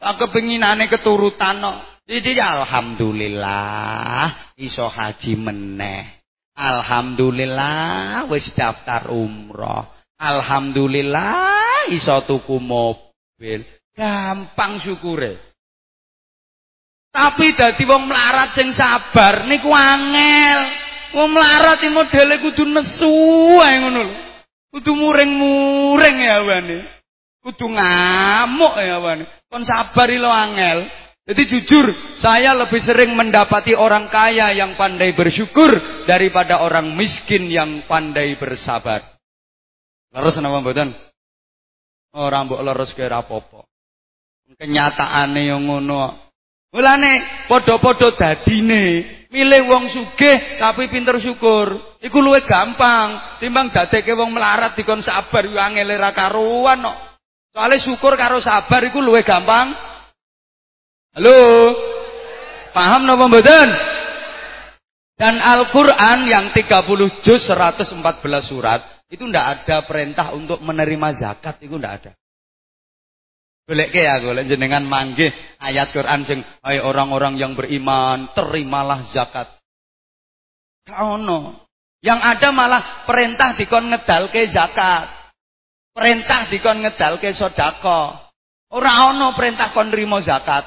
Tak 0.00 0.26
kepinginane 0.26 0.88
keturutan. 0.88 1.60
Jadi 2.04 2.36
alhamdulillah 2.36 4.56
iso 4.60 4.88
haji 4.88 5.34
meneh. 5.38 6.20
Alhamdulillah 6.56 8.28
wis 8.28 8.52
daftar 8.52 9.08
umroh. 9.08 9.88
Alhamdulillah 10.20 11.88
iso 11.92 12.20
tuku 12.28 12.60
mobil. 12.60 13.64
Gampang 13.96 14.80
syukure. 14.84 15.48
Tapi 17.10 17.58
dadi 17.58 17.82
wong 17.88 18.06
melarat 18.06 18.54
sing 18.54 18.70
sabar 18.70 19.48
niku 19.48 19.72
angel. 19.72 20.60
Wong 21.10 21.34
melarat 21.34 21.82
iki 21.82 21.90
modele 21.90 22.38
kudu 22.38 22.62
nesu 22.70 23.10
ae 23.58 23.82
ngono 23.82 24.00
lho. 24.06 24.29
Kudu 24.70 24.94
muring-muring 24.94 26.16
ya 26.22 26.46
awane. 26.46 26.78
Kudu 27.42 27.66
ngamuk 27.66 28.74
ya 28.78 29.02
awane. 29.02 29.24
Kon 29.50 29.66
sabar 29.66 30.06
lo 30.14 30.30
angel. 30.30 30.86
Jadi 31.26 31.42
jujur, 31.46 31.86
saya 32.18 32.54
lebih 32.58 32.82
sering 32.82 33.14
mendapati 33.14 33.74
orang 33.74 34.10
kaya 34.10 34.50
yang 34.50 34.74
pandai 34.74 35.14
bersyukur 35.14 36.02
daripada 36.06 36.62
orang 36.62 36.94
miskin 36.94 37.46
yang 37.46 37.86
pandai 37.86 38.34
bersabar. 38.34 39.14
Leres 40.10 40.38
napa 40.42 40.58
mboten? 40.58 40.90
Ora 42.18 42.42
mbok 42.42 42.62
leres 42.66 42.90
kaya 42.94 43.20
rapopo. 43.20 43.66
Kenyataane 44.58 45.50
yang 45.50 45.62
ngono. 45.66 46.29
Mulane 46.70 47.46
padha-padha 47.50 48.14
dadine 48.14 49.02
milih 49.30 49.62
wong 49.66 49.90
sugih 49.90 50.58
tapi 50.58 50.86
pinter 50.86 51.18
syukur. 51.18 51.98
Iku 51.98 52.22
luwih 52.22 52.46
gampang 52.46 53.38
timbang 53.42 53.74
dadekke 53.74 54.14
wong 54.14 54.30
melarat 54.30 54.78
dikon 54.78 55.02
sabar 55.02 55.44
yo 55.44 55.58
angel 55.58 55.90
ra 55.98 56.14
karuan 56.14 56.82
kok. 56.86 56.98
Soale 57.50 57.76
syukur 57.82 58.14
karo 58.14 58.38
sabar 58.38 58.86
iku 58.86 59.02
luwih 59.02 59.26
gampang 59.26 59.74
Halo? 61.10 61.34
Paham 62.70 63.02
napa 63.02 63.26
mboten? 63.26 63.68
Dan 65.18 65.42
Al-Qur'an 65.42 66.22
yang 66.22 66.54
30 66.54 67.26
juz 67.26 67.50
114 67.50 67.98
surat 68.46 68.80
itu 69.10 69.26
ndak 69.26 69.66
ada 69.66 69.82
perintah 69.90 70.30
untuk 70.38 70.62
menerima 70.62 71.08
zakat 71.18 71.58
itu 71.66 71.74
ndak 71.74 71.92
ada. 71.98 72.12
Goleke 73.70 74.02
ya 74.02 74.18
golek 74.18 74.50
jenengan 74.50 74.82
manggih 74.82 75.30
ayat 75.62 75.94
Quran 75.94 76.26
sing 76.26 76.42
hai 76.66 76.82
orang-orang 76.82 77.38
yang 77.38 77.54
beriman 77.54 78.26
terimalah 78.34 79.06
zakat. 79.14 79.46
Kaono. 80.82 81.70
Yang 82.02 82.18
ada 82.18 82.48
malah 82.50 83.06
perintah 83.06 83.54
dikon 83.54 83.94
ngedalke 83.94 84.42
zakat. 84.50 85.06
Perintah 85.94 86.50
dikon 86.50 86.82
ngedalke 86.82 87.30
sodako. 87.30 88.10
Ora 88.74 89.14
ono 89.14 89.38
perintah 89.38 89.70
kon 89.70 89.94
nrimo 89.94 90.18
zakat. 90.18 90.66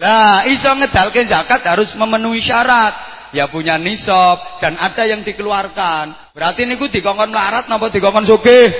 Lah, 0.00 0.48
iso 0.48 0.72
ngedalke 0.72 1.28
zakat 1.28 1.60
harus 1.68 1.92
memenuhi 2.00 2.40
syarat. 2.40 2.96
Ya 3.36 3.52
punya 3.52 3.76
nisab 3.76 4.40
dan 4.64 4.80
ada 4.80 5.04
yang 5.04 5.20
dikeluarkan. 5.20 6.32
Berarti 6.32 6.64
niku 6.64 6.88
dikongkon 6.88 7.28
melarat 7.28 7.68
napa 7.68 7.92
dikongkon 7.92 8.24
sugih? 8.24 8.72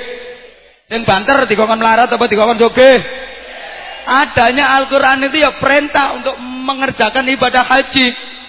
Sing 0.89 1.05
banter 1.05 1.45
dikongkon 1.45 1.77
melarat 1.77 2.09
apa 2.09 2.25
dikongkon 2.25 2.57
sugih? 2.57 3.29
Adanya 4.09 4.81
Al-Qur'an 4.81 5.21
itu 5.21 5.37
ya 5.37 5.61
perintah 5.61 6.17
untuk 6.17 6.41
mengerjakan 6.41 7.29
ibadah 7.29 7.61
haji. 7.61 8.07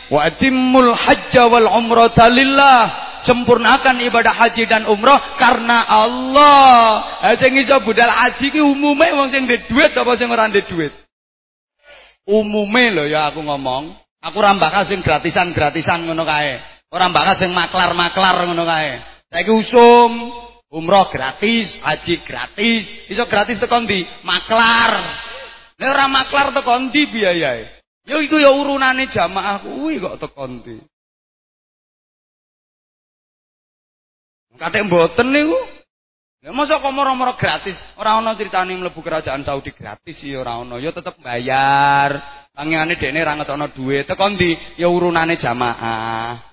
Wa 0.08 0.32
atimul 0.32 0.96
hajja 0.96 1.52
wal 1.52 1.68
umrata 1.68 2.32
lillah. 2.32 3.12
Sempurnakan 3.28 4.00
ibadah 4.00 4.32
haji 4.32 4.64
dan 4.72 4.88
umroh 4.88 5.20
karena 5.36 5.84
Allah. 5.84 7.20
Ha 7.20 7.36
sing 7.36 7.60
iso 7.60 7.76
budal 7.84 8.08
haji 8.08 8.56
ki 8.56 8.64
umume 8.64 9.12
wong 9.12 9.28
sing 9.28 9.44
duwe 9.44 9.60
duit 9.68 9.92
apa 9.92 10.12
sing 10.16 10.32
ora 10.32 10.48
duwe 10.48 10.64
duit? 10.72 10.94
Umume 12.24 12.96
lho 12.96 13.04
ya 13.12 13.28
aku 13.28 13.44
ngomong. 13.44 13.92
Aku 14.24 14.40
ora 14.40 14.56
bakal 14.56 14.88
sing 14.88 15.04
gratisan-gratisan 15.04 16.08
ngono 16.08 16.24
kae. 16.24 16.64
Ora 16.88 17.12
bakal 17.12 17.36
sing 17.36 17.52
maklar-maklar 17.52 18.48
ngono 18.48 18.64
kae. 18.64 19.04
Saiki 19.28 19.52
usum, 19.52 20.32
umroh 20.72 21.12
gratis, 21.12 21.76
haji 21.84 22.24
gratis. 22.24 23.12
Iso 23.12 23.28
gratis 23.28 23.60
teko 23.60 23.84
ndi? 23.84 24.08
Maklar. 24.24 24.92
Nek 25.80 25.88
ora 25.96 26.12
maklar 26.12 26.52
teko 26.52 26.76
ndi 26.76 27.08
biayae? 27.08 27.64
Ya 28.04 28.20
iku 28.20 28.36
ya 28.36 28.52
urunane 28.52 29.08
jamaah 29.08 29.64
kuwi 29.64 29.96
kok 30.04 30.20
teko 30.20 30.44
ndi. 30.48 30.76
Katek 34.60 34.84
mboten 34.92 35.32
niku. 35.32 35.56
Ya 36.44 36.52
masa 36.52 36.84
kok 36.84 36.92
moro-moro 36.92 37.40
gratis? 37.40 37.80
Ora 37.96 38.20
ana 38.20 38.36
critane 38.36 38.76
mlebu 38.76 39.00
kerajaan 39.00 39.44
Saudi 39.48 39.72
gratis 39.72 40.20
ya 40.20 40.44
ora 40.44 40.60
ana. 40.60 40.84
Ya 40.84 40.92
tetep 40.92 41.16
bayar. 41.24 42.20
Tangane 42.52 43.00
dekne 43.00 43.24
ra 43.24 43.40
ngetokno 43.40 43.72
dhuwit. 43.72 44.04
Teko 44.04 44.36
ndi? 44.36 44.60
Ya 44.76 44.92
urunane 44.92 45.40
jamaah. 45.40 46.44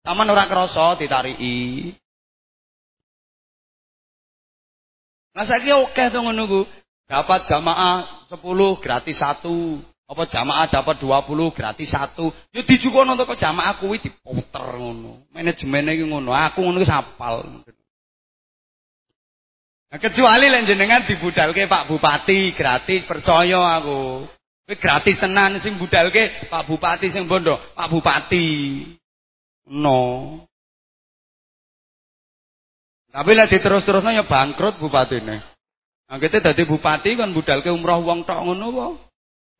Taman 0.00 0.32
ora 0.32 0.48
krasa 0.48 0.96
ditariki. 0.96 1.92
Nah 5.36 5.44
saiki 5.44 5.68
oke 5.68 6.04
to 6.08 6.18
ngono 6.24 6.48
ku. 6.48 6.60
Dapat 7.04 7.44
jamaah 7.44 8.19
10 8.30 8.78
gratis 8.78 9.18
1. 9.18 10.06
Apa 10.10 10.26
jamaah 10.26 10.66
dapat 10.70 11.02
20 11.02 11.50
gratis 11.50 11.90
1. 11.90 12.54
Ya 12.54 12.62
dijukono 12.62 13.18
teko 13.18 13.34
jamaah 13.34 13.78
kuwi 13.82 13.98
diputer 13.98 14.78
ngono. 14.78 15.26
Manajemen 15.34 15.90
iki 15.90 16.06
ngono. 16.06 16.30
Aku 16.30 16.62
ngono 16.62 16.82
sapal. 16.86 17.42
Nah, 19.90 19.98
kecuali 19.98 20.46
lek 20.46 20.70
jenengan 20.70 21.02
dibudalke 21.02 21.66
Pak 21.66 21.90
Bupati 21.90 22.54
gratis, 22.54 23.02
percaya 23.10 23.82
aku. 23.82 24.22
Kowe 24.62 24.76
gratis 24.78 25.18
tenan 25.18 25.58
sing 25.58 25.74
budalke 25.82 26.46
Pak 26.46 26.62
Bupati 26.70 27.10
sing 27.10 27.26
bondo, 27.26 27.58
Pak 27.74 27.90
Bupati. 27.90 28.86
No. 29.66 30.38
Tapi 33.10 33.30
lek 33.34 33.50
diterus-terusno 33.50 34.14
ya 34.14 34.22
bangkrut 34.22 34.78
bupatine. 34.78 35.49
Anggete 36.10 36.42
dadi 36.42 36.66
bupati 36.66 37.14
kan 37.14 37.30
budalke 37.30 37.70
umroh 37.70 38.02
wong 38.02 38.26
tok 38.26 38.42
ngono 38.42 38.66
kok. 38.74 38.92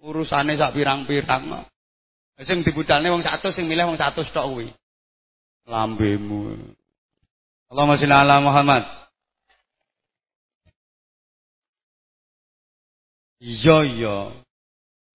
Urusane 0.03 0.59
sak 0.59 0.75
pirang-pirang. 0.75 1.63
Sing 2.43 2.67
dibudalne 2.67 3.07
wong 3.15 3.23
100 3.23 3.55
sing 3.55 3.71
milih 3.71 3.95
wong 3.95 3.99
100 4.01 4.19
tok 4.35 4.47
kuwi. 4.51 4.67
Lambemu. 5.71 6.59
Allahumma 7.71 7.95
sholli 7.95 8.11
ala 8.11 8.43
Muhammad. 8.43 8.83
Iya 13.39 13.79
iya. 13.87 14.19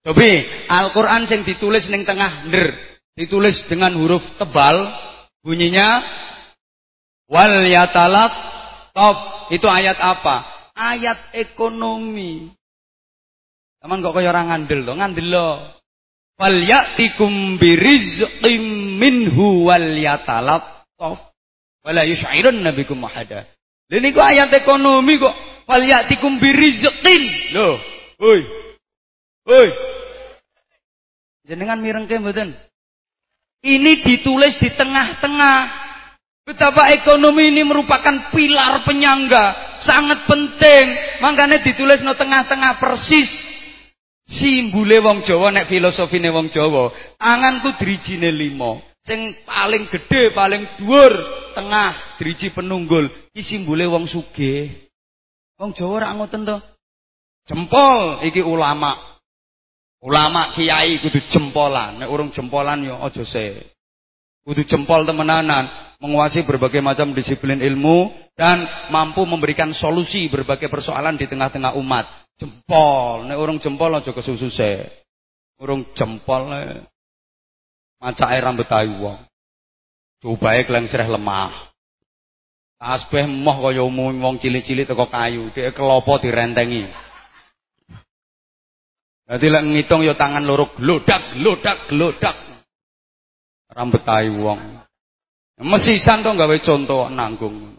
Tapi 0.00 0.28
Al-Qur'an 0.72 1.28
sing 1.28 1.44
ditulis 1.44 1.84
ning 1.92 2.08
tengah 2.08 2.48
nder, 2.48 2.72
ditulis 3.12 3.60
dengan 3.68 3.92
huruf 4.00 4.24
tebal, 4.40 4.88
bunyinya 5.44 6.00
wal 7.28 7.60
yatalak 7.68 8.32
top. 8.96 9.50
Itu 9.52 9.68
ayat 9.68 10.00
apa? 10.00 10.55
Ayat 10.76 11.32
ekonomi. 11.32 12.52
Taman 13.80 14.04
kok 14.04 14.12
kaya 14.12 14.28
ora 14.28 14.44
ngandel 14.44 14.84
to, 14.84 14.92
ngandel 14.92 15.28
lo. 15.32 15.48
Wal 16.36 16.58
ya'tikum 16.68 17.56
birizqim 17.56 18.62
minhu 19.00 19.64
wal 19.72 19.96
yatalak 19.96 20.84
top. 21.00 21.32
Wala 21.80 22.04
yush'irun 22.04 22.60
nabikum 22.60 23.00
ahada. 23.08 23.48
Lha 23.88 23.98
niku 24.04 24.20
ayat 24.20 24.52
ekonomi 24.52 25.16
kok 25.16 25.32
wal 25.64 25.80
ya'tikum 25.80 26.36
birizqin. 26.36 27.24
Loh, 27.56 27.80
Woi. 28.16 28.40
Woi. 29.44 29.68
Jenengan 31.44 31.78
mirengke 31.78 32.16
mboten? 32.16 32.56
Ini 33.60 34.02
ditulis 34.02 34.56
di 34.56 34.72
tengah-tengah. 34.72 35.85
Betapa 36.46 36.94
ekonomi 36.94 37.50
ini 37.50 37.66
merupakan 37.66 38.30
pilar 38.30 38.86
penyangga, 38.86 39.76
sangat 39.82 40.30
penting. 40.30 40.94
Makanya 41.18 41.58
ditulis 41.58 42.06
no 42.06 42.14
tengah-tengah 42.14 42.78
persis. 42.78 43.26
Simbule 44.30 45.02
wong 45.02 45.26
Jawa 45.26 45.50
nek 45.50 45.66
filosofine 45.66 46.30
wong 46.30 46.54
Jawa, 46.54 46.94
anganku 47.18 47.74
drijine 47.82 48.30
limo. 48.30 48.78
Sing 49.02 49.34
paling 49.42 49.90
gede, 49.90 50.34
paling 50.34 50.66
dhuwur, 50.78 51.14
tengah, 51.54 52.18
driji 52.18 52.54
penunggul. 52.54 53.10
Iki 53.34 53.42
simbole 53.42 53.86
wong 53.90 54.06
sugih. 54.06 54.70
Wong 55.58 55.74
Jawa 55.74 55.90
ora 55.98 56.14
ngoten 56.14 56.46
to. 56.46 56.58
Jempol 57.46 58.22
iki 58.22 58.42
ulama. 58.42 59.18
Ulama 59.98 60.54
kiai 60.54 61.02
kudu 61.02 61.26
jempolan. 61.26 61.98
Nek 61.98 62.10
urung 62.10 62.30
jempolan 62.30 62.86
yo 62.86 63.02
aja 63.02 63.26
se. 63.26 63.75
Kudu 64.46 64.62
jempol 64.62 65.02
temenanan, 65.02 65.66
menguasai 65.98 66.46
berbagai 66.46 66.78
macam 66.78 67.10
disiplin 67.10 67.58
ilmu 67.58 68.14
dan 68.38 68.62
mampu 68.94 69.26
memberikan 69.26 69.74
solusi 69.74 70.30
berbagai 70.30 70.70
persoalan 70.70 71.18
di 71.18 71.26
tengah-tengah 71.26 71.74
umat. 71.74 72.06
Jempol, 72.38 73.26
nek 73.26 73.42
urung 73.42 73.58
jempol 73.58 73.90
aja 73.98 74.14
kesusu 74.14 74.46
se. 74.54 74.86
Urung 75.58 75.90
jempol 75.98 76.46
macake 77.98 78.38
rambut 78.38 78.70
ayu 78.70 79.02
wong. 79.02 79.18
Cobae 80.22 80.62
klengsreh 80.62 81.10
lemah. 81.10 81.74
Tasbih 82.78 83.26
moh 83.26 83.66
kaya 83.66 83.82
umum 83.82 84.14
wong 84.14 84.38
cilik-cilik 84.38 84.86
teko 84.86 85.10
kayu, 85.10 85.50
dhek 85.50 85.74
kelopo 85.74 86.22
direntengi. 86.22 86.86
Dadi 89.26 89.46
lek 89.50 89.64
ngitung 89.74 90.06
ya 90.06 90.14
tangan 90.14 90.46
loro 90.46 90.70
glodak, 90.78 91.34
glodak, 91.34 91.90
glodak. 91.90 92.45
Rambut 93.70 94.02
ayu 94.06 94.42
wong. 94.42 94.60
Mesisan 95.62 96.22
to 96.22 96.30
gawe 96.36 96.56
contoh 96.60 97.08
nanggung. 97.08 97.78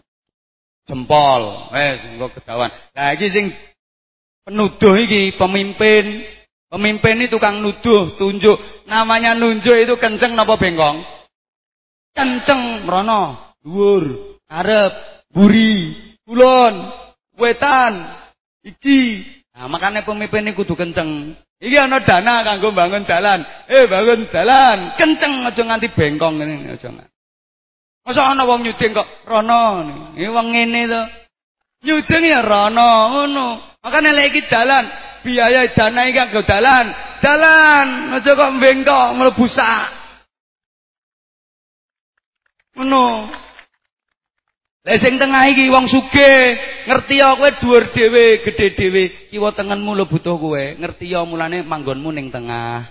Jempol, 0.88 1.72
wes 1.72 2.00
engko 2.10 2.32
kedawan. 2.32 2.72
Lah 2.96 3.12
iki 3.12 3.28
sing 3.28 3.52
penuduh 4.44 4.96
iki 4.96 5.36
pemimpin 5.36 6.24
Pemimpin 6.68 7.24
ini 7.24 7.32
tukang 7.32 7.64
nuduh, 7.64 8.12
tunjuk. 8.20 8.60
Namanya 8.84 9.32
nunjuk 9.32 9.72
itu 9.72 9.96
kenceng 9.96 10.36
napa 10.36 10.60
bengkong? 10.60 11.00
Kenceng, 12.12 12.84
merono, 12.84 13.56
dhuwur, 13.64 14.36
arep, 14.52 14.92
buri, 15.32 15.96
kulon, 16.28 16.92
wetan, 17.40 18.04
iki. 18.60 19.24
Nah, 19.56 19.64
makanya 19.72 20.04
pemimpin 20.04 20.44
ini 20.44 20.52
kudu 20.52 20.76
kenceng. 20.76 21.32
Iki 21.58 21.74
ana 21.74 21.98
dana 22.06 22.46
kanggo 22.46 22.70
bangun 22.70 23.02
dalan. 23.02 23.42
Eh, 23.66 23.90
bangun 23.90 24.30
dalan. 24.30 24.94
Kenceng 24.94 25.42
aja 25.42 25.62
nganti 25.66 25.90
bengkong 25.90 26.38
ngene 26.38 26.70
aja. 26.70 26.94
Masa 28.06 28.30
ana 28.30 28.46
wong 28.46 28.62
nyuding 28.62 28.94
kok 28.94 29.08
rono. 29.26 29.62
Iki 30.14 30.30
wong 30.30 30.48
ngene 30.54 30.80
to. 30.86 31.02
Nyuding 31.82 32.24
ya 32.30 32.40
rono 32.46 32.90
ngono. 33.10 33.46
Makane 33.82 34.10
lek 34.14 34.34
iki 34.34 34.42
dalan, 34.50 34.86
biaya 35.26 35.66
dana 35.74 36.00
iki 36.06 36.14
kanggo 36.14 36.40
dalan. 36.46 36.86
Dalan, 37.18 38.14
aja 38.14 38.30
kok 38.38 38.54
bengkok 38.62 39.06
mlebu 39.18 39.46
sak. 39.50 39.86
Ngono. 42.78 43.26
Lek 44.88 45.04
sing 45.04 45.20
tengah 45.20 45.44
iki 45.52 45.68
wong 45.68 45.84
sugih, 45.84 46.56
ngerti 46.88 47.20
ya 47.20 47.36
kowe 47.36 47.52
dhuwur 47.60 47.92
dhewe, 47.92 48.40
gedhe 48.40 48.72
dhewe, 48.72 49.28
kiwa 49.28 49.52
tengenmu 49.52 49.92
lho 49.92 50.08
butuh 50.08 50.40
kowe. 50.40 50.64
Ngerti 50.80 51.12
ya 51.12 51.28
mulane 51.28 51.60
manggonmu 51.60 52.08
ning 52.08 52.32
tengah. 52.32 52.88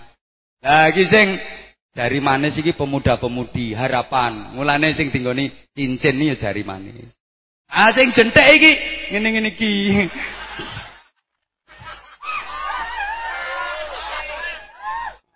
Lah 0.62 0.94
iki 0.94 1.02
sing 1.10 1.34
jari 1.90 2.22
manis 2.22 2.54
iki 2.54 2.70
pemuda-pemudi, 2.78 3.74
harapan. 3.74 4.54
Mulane 4.54 4.94
sing 4.94 5.10
dinggoni 5.10 5.50
cincin 5.74 6.22
ya 6.22 6.38
jari 6.38 6.62
manis. 6.62 7.10
Ah 7.66 7.90
sing 7.90 8.14
jenthek 8.14 8.46
iki 8.46 8.72
ngene-ngene 9.10 9.50
iki. 9.58 9.74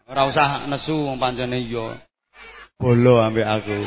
Ora 0.07 0.31
usah 0.31 0.71
nesu 0.71 0.95
wong 0.95 1.19
pancene 1.19 1.59
iya. 1.59 1.99
Bolo 2.79 3.19
ambek 3.19 3.51
aku. 3.51 3.83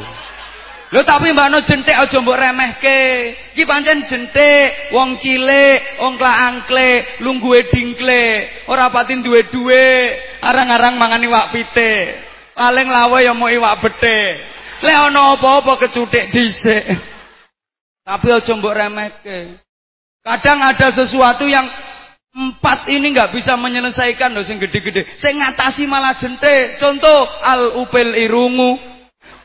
Lho 0.93 1.01
tapi 1.01 1.33
mbakno 1.33 1.65
jentik 1.65 1.97
aja 1.97 2.17
mbok 2.21 2.37
remehke. 2.37 3.01
Iki 3.57 3.63
pancen 3.65 4.05
jentik, 4.05 4.93
wong 4.93 5.17
cilik, 5.17 5.97
wong 5.97 6.13
klaangkle, 6.21 7.21
lungguhe 7.25 7.73
dingkle, 7.73 8.25
ora 8.69 8.93
pati 8.93 9.17
duwe 9.25 9.49
dhuwit, 9.49 10.41
arang-arang 10.45 11.01
mangan 11.01 11.25
iwak 11.25 11.49
pite. 11.49 11.93
Paling 12.55 12.87
lawe 12.87 13.19
ya 13.19 13.33
mau 13.35 13.51
iwak 13.51 13.83
bethe. 13.83 14.19
Lek 14.79 14.95
ana 14.95 15.35
apa-apa 15.35 15.75
kecutik 15.87 16.31
dhisik. 16.31 16.83
Tapi 18.05 18.27
aja 18.31 18.53
mbok 18.55 18.75
remehke. 18.75 19.59
Kadang 20.23 20.63
ada 20.63 20.93
sesuatu 20.93 21.49
yang 21.49 21.67
empat 22.35 22.87
ini 22.91 23.11
nggak 23.11 23.35
bisa 23.35 23.59
menyelesaikan 23.59 24.31
loh 24.31 24.47
sing 24.47 24.61
gede-gede. 24.61 25.03
Saya 25.19 25.35
ngatasi 25.35 25.83
malah 25.89 26.15
jentik. 26.15 26.79
Contoh 26.79 27.27
al 27.43 27.83
upil 27.83 28.15
irungu, 28.15 28.79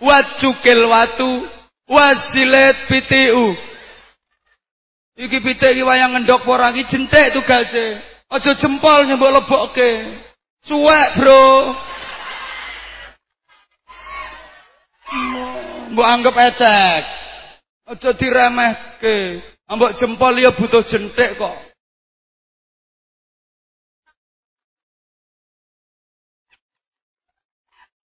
wajukil 0.01 0.85
watu 0.89 1.31
wasilet 1.89 2.77
PTU 2.89 3.71
iki 5.21 5.39
pitik 5.45 5.77
iki 5.77 5.85
wayang 5.85 6.17
ngendok 6.17 6.49
ora 6.49 6.73
iki 6.73 6.89
jentik 6.89 7.37
tugase. 7.37 8.01
Aja 8.31 8.57
jempol 8.57 9.05
nyembok 9.05 9.35
lebokke. 9.37 9.91
Suwek 10.65 11.09
bro. 11.21 11.45
Mbok 15.93 16.09
anggap 16.09 16.37
ecek. 16.39 17.03
Aja 17.91 18.11
diremehke. 18.17 19.45
Ambok 19.69 19.99
jempol 20.01 20.39
ya 20.41 20.55
butuh 20.55 20.87
jentik 20.87 21.37
kok. 21.37 21.57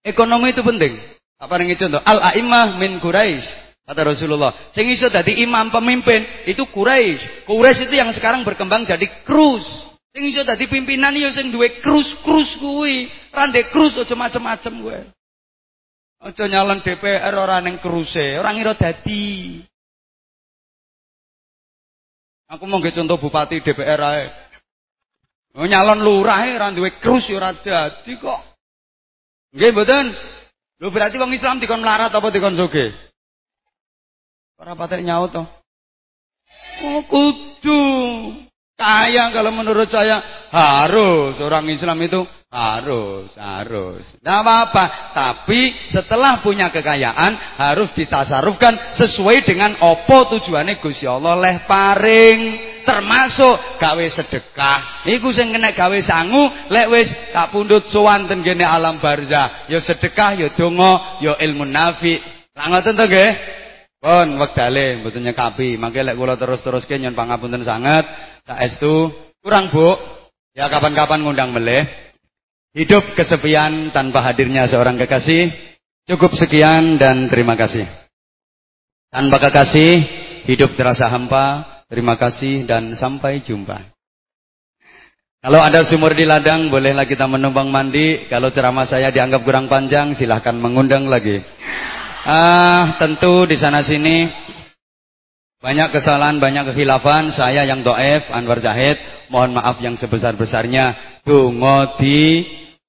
Ekonomi 0.04 0.52
itu 0.52 0.62
penting. 0.62 1.00
Apa 1.44 1.60
yang 1.60 1.76
contoh? 1.76 2.00
Al-a'immah 2.00 2.80
min 2.80 3.04
Quraisy. 3.04 3.64
Kata 3.84 4.00
Rasulullah. 4.08 4.72
Sing 4.72 4.88
iso 4.88 5.12
dadi 5.12 5.44
imam 5.44 5.68
pemimpin 5.68 6.48
itu 6.48 6.64
Quraisy. 6.72 7.44
Quraisy 7.44 7.92
itu 7.92 8.00
yang 8.00 8.16
sekarang 8.16 8.48
berkembang 8.48 8.88
jadi 8.88 9.04
krus. 9.28 9.68
Sing 10.16 10.24
iso 10.24 10.48
dadi 10.48 10.72
pimpinan 10.72 11.12
yo 11.20 11.28
sing 11.36 11.52
duwe 11.52 11.84
krus-krus 11.84 12.56
kuwi. 12.64 13.12
Rande 13.36 13.68
krus 13.68 14.00
aja 14.00 14.16
macem-macem 14.16 14.72
kowe. 14.72 15.00
Aja 16.24 16.48
nyalon 16.48 16.80
DPR 16.80 17.36
ora 17.36 17.60
ning 17.60 17.84
kruse, 17.84 18.40
ora 18.40 18.56
ngira 18.56 18.80
dadi. 18.80 19.60
Aku 22.56 22.64
mau 22.64 22.80
contoh 22.80 23.20
bupati 23.20 23.60
DPR 23.60 24.00
ae. 24.00 24.26
Oh, 25.60 25.68
nyalon 25.68 26.00
lurah 26.00 26.40
ora 26.56 26.72
duwe 26.72 26.96
krus 27.04 27.28
yo 27.28 27.36
ora 27.36 27.52
dadi 27.52 28.16
kok. 28.16 28.40
Nggih 29.52 29.76
mboten? 29.76 30.06
Lho 30.84 30.92
berarti 30.92 31.16
wong 31.16 31.32
Islam 31.32 31.64
dikon 31.64 31.80
melarat 31.80 32.12
apa 32.12 32.28
dikon 32.28 32.60
soge? 32.60 32.92
Ora 34.60 34.76
patek 34.76 35.00
nyaut 35.00 35.32
to. 35.32 35.40
Oh 36.84 37.00
kudu. 37.08 37.84
Kaya 38.76 39.32
kalau 39.32 39.56
menurut 39.56 39.88
saya 39.88 40.20
harus 40.52 41.40
orang 41.40 41.72
Islam 41.72 42.04
itu 42.04 42.28
harus, 42.54 43.34
harus. 43.34 44.06
Tidak 44.22 44.38
apa-apa. 44.46 44.86
Tapi 45.18 45.74
setelah 45.90 46.46
punya 46.46 46.70
kekayaan 46.70 47.58
harus 47.58 47.90
ditasarufkan 47.98 48.94
sesuai 48.94 49.42
dengan 49.42 49.74
opo 49.82 50.38
tujuannya 50.38 50.78
Gusti 50.78 51.10
Allah 51.10 51.34
leh 51.34 51.66
paring 51.66 52.40
termasuk 52.86 53.82
gawe 53.82 54.06
sedekah. 54.06 55.10
Iku 55.10 55.34
sing 55.34 55.50
kena 55.50 55.74
gawe 55.74 55.98
sangu 56.06 56.54
lek 56.70 56.88
wis 56.94 57.10
tak 57.34 57.50
pundut 57.50 57.90
sowan 57.90 58.30
ten 58.30 58.46
alam 58.62 59.02
barzah. 59.02 59.66
Ya 59.66 59.82
sedekah, 59.82 60.38
ya 60.38 60.54
donga, 60.54 61.18
ya 61.26 61.34
ilmu 61.42 61.66
nafi. 61.66 62.22
Lah 62.54 62.70
ngoten 62.70 62.94
to 62.94 63.06
nggih? 63.10 63.32
Pun 63.98 64.28
wektale 64.38 65.02
mboten 65.02 65.26
nyekapi. 65.26 65.80
Mangke 65.82 66.06
lek 66.06 66.14
kula 66.14 66.38
terus-teruske 66.38 67.02
nyon 67.02 67.18
pangapunten 67.18 67.66
sanget. 67.66 68.06
Tak 68.46 68.62
estu 68.62 69.10
kurang 69.42 69.74
Bu. 69.74 69.98
Ya 70.54 70.70
kapan-kapan 70.70 71.26
ngundang 71.26 71.50
meleh. 71.50 72.03
Hidup 72.74 73.14
kesepian 73.14 73.94
tanpa 73.94 74.26
hadirnya 74.26 74.66
seorang 74.66 74.98
kekasih. 74.98 75.54
Cukup 76.10 76.34
sekian 76.34 76.98
dan 76.98 77.30
terima 77.30 77.54
kasih. 77.54 77.86
Tanpa 79.14 79.38
kekasih, 79.38 80.02
hidup 80.50 80.74
terasa 80.74 81.06
hampa. 81.06 81.62
Terima 81.86 82.18
kasih 82.18 82.66
dan 82.66 82.98
sampai 82.98 83.46
jumpa. 83.46 83.94
Kalau 85.46 85.62
ada 85.62 85.86
sumur 85.86 86.18
di 86.18 86.26
ladang, 86.26 86.74
bolehlah 86.74 87.06
kita 87.06 87.30
menumpang 87.30 87.70
mandi. 87.70 88.26
Kalau 88.26 88.50
ceramah 88.50 88.90
saya 88.90 89.14
dianggap 89.14 89.46
kurang 89.46 89.70
panjang, 89.70 90.18
silahkan 90.18 90.58
mengundang 90.58 91.06
lagi. 91.06 91.46
Ah, 92.26 92.98
tentu 92.98 93.46
di 93.46 93.54
sana 93.54 93.86
sini 93.86 94.34
banyak 95.62 95.94
kesalahan, 95.94 96.42
banyak 96.42 96.74
kekhilafan. 96.74 97.30
Saya 97.38 97.70
yang 97.70 97.86
doef, 97.86 98.34
Anwar 98.34 98.58
Zahid, 98.66 98.98
mohon 99.30 99.54
maaf 99.54 99.78
yang 99.78 99.94
sebesar-besarnya. 99.94 101.22
Dungo 101.22 102.02
di 102.02 102.44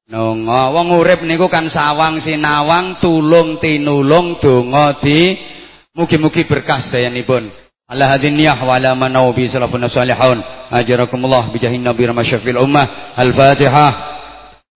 Nongo 0.04 0.76
wong 0.76 1.00
urip 1.00 1.24
niku 1.24 1.48
kan 1.48 1.64
sawang 1.72 2.20
sinawang 2.20 3.00
tulung 3.00 3.56
tinulung 3.56 4.36
donga 4.36 5.00
di 5.00 5.32
mugi-mugi 5.96 6.44
berkah 6.44 6.84
sedayanipun. 6.84 7.48
Ala 7.88 8.12
hadin 8.12 8.36
niyah 8.36 8.60
wa 8.68 8.76
manau 8.92 9.32
bi 9.32 9.48
salafun 9.48 9.80
salihun. 9.88 10.44
Ajarakumullah 10.68 11.48
bijahin 11.56 11.80
nabi 11.80 12.04
ramasyafil 12.04 12.60
ummah. 12.60 13.16
Al-Fatihah. 13.16 13.92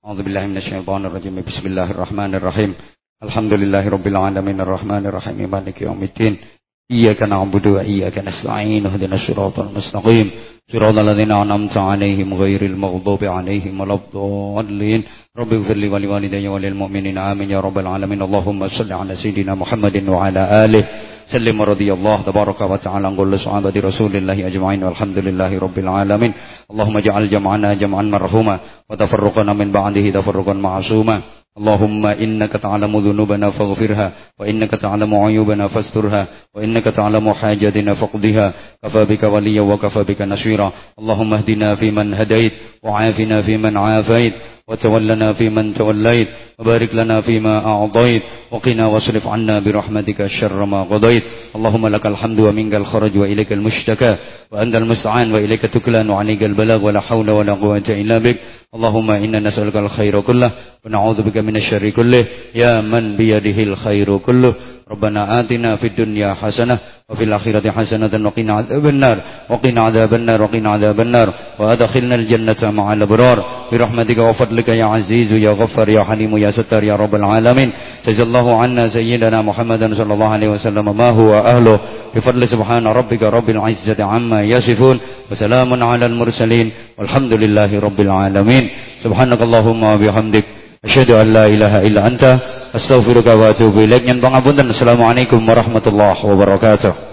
A'udzu 0.00 0.24
billahi 0.24 0.48
minasyaitonir 0.48 1.12
rajim. 1.12 1.36
Bismillahirrahmanirrahim. 1.44 2.72
Alhamdulillahirabbil 3.20 4.16
alamin 4.16 4.56
arrahmanirrahim 4.64 5.44
maliki 5.44 5.84
yaumiddin. 5.84 6.40
Iyyaka 6.88 7.28
na'budu 7.28 7.76
wa 7.76 7.82
iyyaka 7.84 8.24
nasta'in. 8.24 8.80
Ihdinas 8.80 9.28
siratal 9.28 9.76
mustaqim. 9.76 10.56
صراط 10.72 10.98
الذين 10.98 11.32
أنعمت 11.32 11.76
عليهم 11.76 12.34
غير 12.34 12.62
المغضوب 12.62 13.24
عليهم 13.24 13.80
ولا 13.80 13.94
الضالين. 13.94 15.02
رب 15.38 15.52
اغفر 15.52 15.74
لي 15.74 15.88
ولوالدي 15.88 16.48
وللمؤمنين. 16.48 17.18
آمين 17.18 17.50
يا 17.50 17.60
رب 17.60 17.78
العالمين. 17.78 18.22
اللهم 18.22 18.68
صل 18.68 18.92
على 18.92 19.16
سيدنا 19.16 19.54
محمد 19.54 20.08
وعلى 20.08 20.64
آله. 20.64 20.84
سلم 21.28 21.62
رضي 21.62 21.92
الله 21.92 22.22
تبارك 22.22 22.60
وتعالى 22.60 23.06
عن 23.06 23.16
كل 23.16 23.38
صحابة 23.38 23.72
رسول 23.76 24.16
الله 24.16 24.46
أجمعين 24.46 24.84
والحمد 24.84 25.18
لله 25.18 25.58
رب 25.58 25.78
العالمين. 25.78 26.32
اللهم 26.72 26.96
اجعل 26.96 27.28
جمعنا 27.30 27.74
جمعا 27.74 28.02
مرحوما 28.02 28.60
وتفرقنا 28.90 29.52
من 29.52 29.72
بعده 29.72 30.10
تفرقا 30.10 30.52
معصوما. 30.52 31.20
اللهم 31.58 32.06
إنك 32.06 32.52
تعلم 32.52 32.98
ذنوبنا 32.98 33.50
فاغفرها 33.50 34.12
وإنك 34.40 34.70
تعلم 34.70 35.14
عيوبنا 35.14 35.68
فاسترها 35.68 36.26
وإنك 36.54 36.84
تعلم 36.84 37.32
حاجتنا 37.32 37.94
فاقضها. 37.94 38.52
كفى 38.84 39.04
بك 39.04 39.22
وليا 39.22 39.62
وكفى 39.62 40.04
بك 40.04 40.20
نصيرا. 40.22 40.72
اللهم 40.98 41.34
اهدنا 41.34 41.74
فيمن 41.74 42.14
هديت 42.14 42.52
وعافنا 42.82 43.42
فيمن 43.42 43.76
عافيت. 43.76 44.34
وتولنا 44.68 45.32
فيمن 45.32 45.74
توليت 45.74 46.28
وبارك 46.58 46.94
لنا 46.94 47.20
فيما 47.20 47.66
أعطيت 47.66 48.22
وقنا 48.50 48.86
واصرف 48.86 49.26
عنا 49.26 49.58
برحمتك 49.58 50.20
الشر 50.20 50.64
ما 50.64 50.82
قضيت. 50.82 51.22
اللهم 51.56 51.86
لك 51.86 52.06
الحمد 52.06 52.40
ومنك 52.40 52.74
الخرج 52.74 53.18
وإليك 53.18 53.52
المشتكى 53.52 54.16
وأنت 54.52 54.74
المستعان 54.74 55.32
وإليك 55.32 55.62
تكلان 55.62 56.10
وعليك 56.10 56.42
البلاغ 56.42 56.84
ولا 56.84 57.00
حول 57.00 57.30
ولا 57.30 57.52
قوة 57.52 57.88
إلا 57.88 58.18
بك. 58.18 58.36
اللهم 58.74 59.10
إنا 59.10 59.40
نسألك 59.40 59.76
الخير 59.76 60.20
كله 60.20 60.50
ونعوذ 60.86 61.22
بك 61.22 61.36
من 61.36 61.56
الشر 61.56 61.90
كله. 61.90 62.26
يا 62.54 62.80
من 62.80 63.16
بيده 63.16 63.62
الخير 63.62 64.18
كله 64.18 64.54
ربنا 64.90 65.40
آتنا 65.40 65.76
في 65.76 65.86
الدنيا 65.86 66.34
حسنة 66.34 66.78
وفي 67.08 67.24
الآخرة 67.24 67.70
حسنة 67.70 68.26
وقنا 68.26 68.52
عذاب 68.54 68.86
النار. 68.86 69.18
وقنا 69.50 69.82
عذاب 69.82 70.14
النار 70.14 70.42
وقنا 70.42 70.70
عذاب 70.70 71.00
النار. 71.00 71.28
وأدخلنا 71.58 72.14
الجنة 72.14 72.70
مع 72.70 72.92
الأبرار. 72.92 73.44
برحمتك 73.72 74.18
وفضلك 74.18 74.68
يا 74.68 74.84
عزيز 74.84 75.32
يا 75.32 75.50
غفر 75.50 75.88
يا 75.88 76.04
حليم 76.04 76.36
يا 76.36 76.50
ستار 76.50 76.84
يا 76.84 76.96
رب 76.96 77.14
العالمين. 77.14 77.72
جزا 78.06 78.22
الله 78.22 78.60
عنا 78.60 78.88
سيدنا 78.88 79.42
محمد 79.42 79.94
صلى 79.94 80.12
الله 80.14 80.28
عليه 80.28 80.48
وسلم. 80.48 80.96
ما 80.96 81.10
هو 81.10 81.34
أهله؟ 81.34 81.80
بفضل 82.16 82.48
سبحان 82.48 82.86
ربك 82.86 83.22
رب 83.22 83.50
العزة 83.50 84.04
عما 84.04 84.42
يصفون. 84.42 85.00
وسلام 85.32 85.84
على 85.84 86.06
المرسلين. 86.06 86.70
والحمد 86.98 87.32
لله 87.32 87.80
رب 87.80 88.00
العالمين. 88.00 88.64
سبحانك 89.04 89.40
اللهم 89.42 89.82
وبحمدك. 89.82 90.44
Asyhadu 90.78 91.18
an 91.18 91.26
la 91.34 91.50
ilaha 91.50 91.82
illa 91.82 92.06
anta 92.06 92.30
astaghfiruka 92.70 93.34
wa 93.34 93.50
atubu 93.50 93.82
ilaik. 93.82 94.06
Nyen 94.06 94.22
pangapunten. 94.22 94.70
Assalamualaikum 94.70 95.42
warahmatullahi 95.42 96.22
wabarakatuh. 96.22 97.07